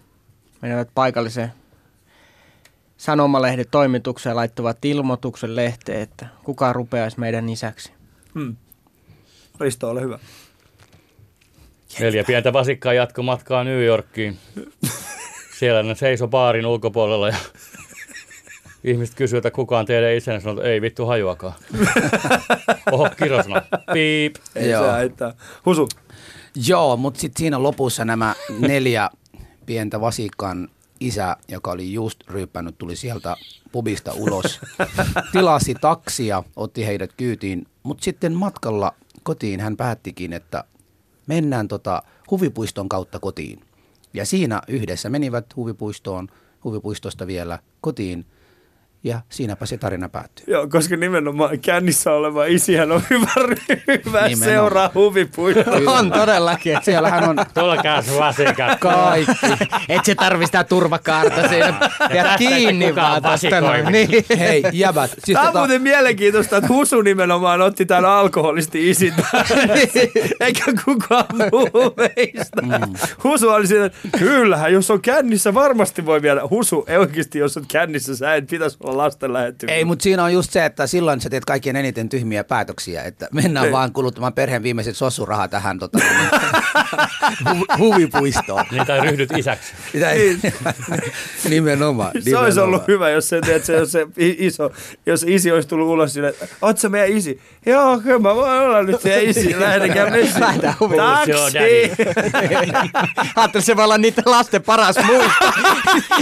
menivät 0.62 0.90
paikalliseen 0.96 1.54
sanomalehden 2.98 3.66
toimitukseen 3.72 4.36
laittuvat 4.36 4.86
ilmoituksen 4.86 5.56
lehteen, 5.56 6.02
että 6.02 6.28
kuka 6.44 6.74
rupeaisi 6.74 7.20
meidän 7.20 7.50
isäksi. 7.50 7.92
Hmm. 8.34 8.56
Risto, 9.60 9.90
ole 9.90 10.02
hyvä. 10.02 10.20
Neljä 12.00 12.24
pientä 12.24 12.54
vasikkaa 12.54 12.94
jatko 12.94 13.24
matkaa 13.24 13.64
New 13.64 13.84
Yorkiin. 13.84 14.38
Siellä 15.60 15.84
ne 15.84 15.96
seiso 15.96 16.28
baarin 16.28 16.66
ulkopuolella 16.66 17.28
ja 17.28 17.36
ihmiset 18.84 19.16
kysyy, 19.16 19.38
että 19.38 19.52
kuka 19.52 19.80
on 19.80 19.86
teidän 19.86 20.14
isänä. 20.14 20.40
Sanoo, 20.40 20.58
että 20.58 20.70
ei 20.70 20.82
vittu 20.82 21.06
hajuakaan. 21.06 21.54
Oho, 22.92 23.10
Kiro 23.18 23.44
sanoo, 23.44 23.62
piip. 23.94 24.36
Ei 24.56 24.70
Joo. 24.70 24.84
se 24.84 24.92
haittaa. 24.92 25.34
Husu. 25.66 25.90
Joo, 26.68 26.98
mutta 26.98 27.20
sitten 27.20 27.40
siinä 27.40 27.64
lopussa 27.64 28.06
nämä 28.06 28.36
neljä 28.60 29.10
pientä 29.66 30.02
vasikan 30.02 30.70
isä, 31.00 31.38
joka 31.48 31.72
oli 31.72 31.94
just 31.94 32.20
ryyppännyt, 32.30 32.78
tuli 32.78 32.96
sieltä 32.96 33.36
pubista 33.72 34.14
ulos, 34.14 34.60
tilasi 35.32 35.76
taksia, 35.76 36.44
otti 36.56 36.86
heidät 36.86 37.14
kyytiin, 37.18 37.68
mutta 37.84 38.04
sitten 38.04 38.34
matkalla 38.34 38.94
kotiin 39.24 39.60
hän 39.60 39.78
päättikin, 39.78 40.34
että 40.34 40.64
mennään 41.28 41.68
tota 41.68 42.04
huvipuiston 42.32 42.90
kautta 42.90 43.20
kotiin. 43.20 43.60
Ja 44.14 44.26
siinä 44.26 44.62
yhdessä 44.68 45.10
menivät 45.10 45.56
huvipuistoon, 45.56 46.28
huvipuistosta 46.64 47.28
vielä 47.28 47.60
kotiin, 47.82 48.26
ja 49.04 49.22
siinäpä 49.30 49.66
se 49.66 49.78
tarina 49.78 50.10
päättyy. 50.10 50.46
Joo, 50.48 50.68
koska 50.68 50.98
nimenomaan 50.98 51.60
kännissä 51.60 52.12
oleva 52.12 52.46
isihän 52.46 52.92
on 52.92 53.02
hyvä 53.10 53.28
Nimenomaan. 53.38 54.38
seuraa 54.38 54.92
huvipuistoa. 54.96 55.74
On 56.00 56.12
todellakin. 56.12 56.78
Et 56.78 56.84
Siellähän 56.84 57.30
on 57.30 57.36
Tulkaas 57.54 58.06
vasikat. 58.20 58.80
kaikki. 58.80 59.32
Et 59.90 60.06
se 60.06 60.16
tarvi 60.16 60.46
sitä 60.46 60.64
turvakaarta 60.64 61.48
siinä. 61.50 61.90
Ja 62.14 62.26
kiinni 62.38 62.88
kukaan 62.90 63.24
vaan 63.24 63.40
tästä 63.40 63.62
noin. 63.62 63.86
Niin. 63.86 64.10
Hei, 64.40 64.64
jäbät. 64.72 65.12
Siis 65.24 65.38
Tämä 65.38 65.50
on 65.50 65.58
muuten 65.58 65.82
mielenkiintoista, 65.82 66.58
että 66.58 66.68
Husu 66.70 67.02
nimenomaan 67.02 67.62
otti 67.62 67.86
tämän 67.86 68.06
alkoholisti 68.06 68.90
isin 68.90 69.14
eikä 70.40 70.64
kukaan 70.86 71.26
muu 71.52 71.94
meistä. 71.98 72.62
Mm. 72.62 72.94
Husu 73.24 73.50
oli 73.50 73.68
siinä, 73.68 73.86
että 73.86 74.00
kyllähän, 74.18 74.74
jos 74.74 74.92
on 74.92 75.02
kännissä, 75.02 75.54
varmasti 75.54 76.06
voi 76.06 76.22
viedä. 76.22 76.42
Husu, 76.50 76.86
ei 76.88 76.98
oikeasti, 76.98 77.40
jos 77.40 77.58
on 77.58 77.64
kännissä, 77.68 78.16
sä 78.16 78.36
et 78.36 78.48
pitäisi 78.48 78.78
olla 78.84 78.93
lasten 78.98 79.34
lähettyvillä. 79.34 79.78
Ei, 79.78 79.86
mutta 79.86 80.04
siinä 80.04 80.24
on 80.24 80.34
just 80.34 80.52
se, 80.52 80.66
että 80.66 80.88
silloin 80.88 81.22
sä 81.22 81.30
teet 81.30 81.46
kaikkien 81.46 81.76
eniten 81.76 82.10
tyhmiä 82.10 82.44
päätöksiä, 82.44 83.04
että 83.04 83.28
mennään 83.34 83.66
Ei. 83.66 83.72
vaan 83.72 83.94
kuluttamaan 83.94 84.34
perheen 84.34 84.64
viimeiset 84.64 84.98
sossurahaa 84.98 85.48
tähän 85.48 85.80
tota, 85.80 85.98
hu- 87.50 87.78
huvipuistoon. 87.78 88.66
Niin 88.72 88.86
tai 88.88 89.02
ryhdyt 89.02 89.30
isäksi. 89.38 89.74
Sitä 89.92 90.10
ei, 90.12 90.38
nimenomaan. 91.50 92.12
Se 92.12 92.18
olisi 92.18 92.30
nimenomaan. 92.30 92.64
ollut 92.68 92.88
hyvä, 92.88 93.10
jos 93.10 93.30
se, 93.30 93.42
tiedät, 93.42 93.66
se, 93.66 93.74
jos 93.74 93.92
se 93.92 94.08
iso, 94.18 94.72
jos 95.06 95.26
isi 95.28 95.52
olisi 95.52 95.68
tullut 95.68 95.88
ulos 95.88 96.18
että 96.18 96.48
oot 96.62 96.78
sä 96.78 96.90
meidän 96.90 97.18
isi? 97.18 97.42
Joo, 97.66 98.00
kyllä 98.00 98.20
mä 98.20 98.36
voin 98.36 98.60
olla 98.62 98.84
nyt 98.84 99.02
teidän 99.02 99.30
isi, 99.30 99.60
lähdekää 99.60 100.10
messiin. 100.10 100.42
Lähdetään 100.42 100.76
huviin. 100.80 100.98
Joo, 101.28 101.40
Taksi! 101.40 101.58
Ajattelin, 103.36 103.66
se 103.66 103.76
voi 103.76 103.84
olla 103.84 103.98
niiden 103.98 104.24
lasten 104.26 104.64
paras 104.64 104.96
muisto. 105.06 105.46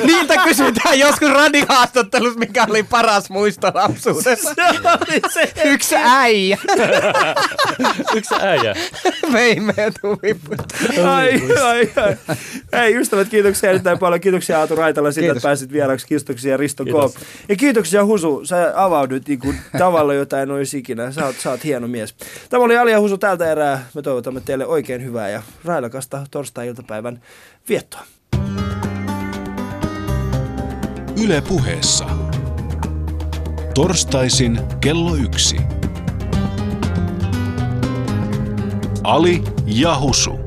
Niiltä 0.06 0.38
kysytään 0.38 1.00
joskus 1.00 1.30
radiohaastattelussa, 1.30 2.40
mikä 2.40 2.61
oli 2.70 2.84
paras 2.84 3.30
muisto 3.30 3.72
lapsuudessa. 3.74 4.54
Se 4.54 4.64
oli 4.88 5.22
se. 5.34 5.54
Yksi 5.64 5.96
äijä 5.98 6.58
Yksi 8.16 8.36
äijä. 8.42 8.76
vei 9.34 9.60
meidät 9.60 9.94
huvipuistoon. 10.04 11.10
Ai, 11.10 11.42
ai, 11.64 11.92
ai. 12.06 12.16
Hei 12.74 12.96
ystävät, 12.96 13.30
kiitoksia 13.30 13.70
erittäin 13.70 14.00
paljon. 14.00 14.22
Kiitoksia 14.22 14.60
Aatu 14.60 14.76
Raitala 14.76 15.12
siitä, 15.12 15.22
Kiitos. 15.26 15.38
että 15.38 15.48
pääsit 15.48 15.72
vieraksi. 15.72 16.08
Kiitoksia 16.08 16.58
Risto 16.58 16.84
Kiitos. 16.84 17.14
Koop. 17.14 17.24
Ja 17.50 17.56
kiitoksia 17.56 18.06
Husu, 18.06 18.46
sä 18.46 18.74
avaudut 18.76 19.28
niin 19.28 19.40
kuin 19.40 19.58
tavalla, 19.78 20.14
jota 20.14 20.42
en 20.42 20.52
olisi 20.52 20.78
ikinä. 20.78 21.12
Sä 21.12 21.26
oot, 21.26 21.36
sä 21.40 21.50
oot 21.50 21.64
hieno 21.64 21.88
mies. 21.88 22.16
Tämä 22.50 22.64
oli 22.64 22.78
Ali 22.78 22.92
ja 22.92 23.00
Husu 23.00 23.18
tältä 23.18 23.52
erää. 23.52 23.86
Me 23.94 24.02
toivotamme 24.02 24.42
teille 24.46 24.66
oikein 24.66 25.04
hyvää 25.04 25.30
ja 25.30 25.42
railakasta 25.66 26.24
torstai-iltapäivän 26.32 27.22
viettoa. 27.70 28.02
Yle 31.24 31.42
puheessa. 31.42 32.06
Torstaisin 33.74 34.60
kello 34.82 35.16
yksi. 35.16 35.58
Ali 39.04 39.44
ja 39.66 40.00
Husu. 40.00 40.41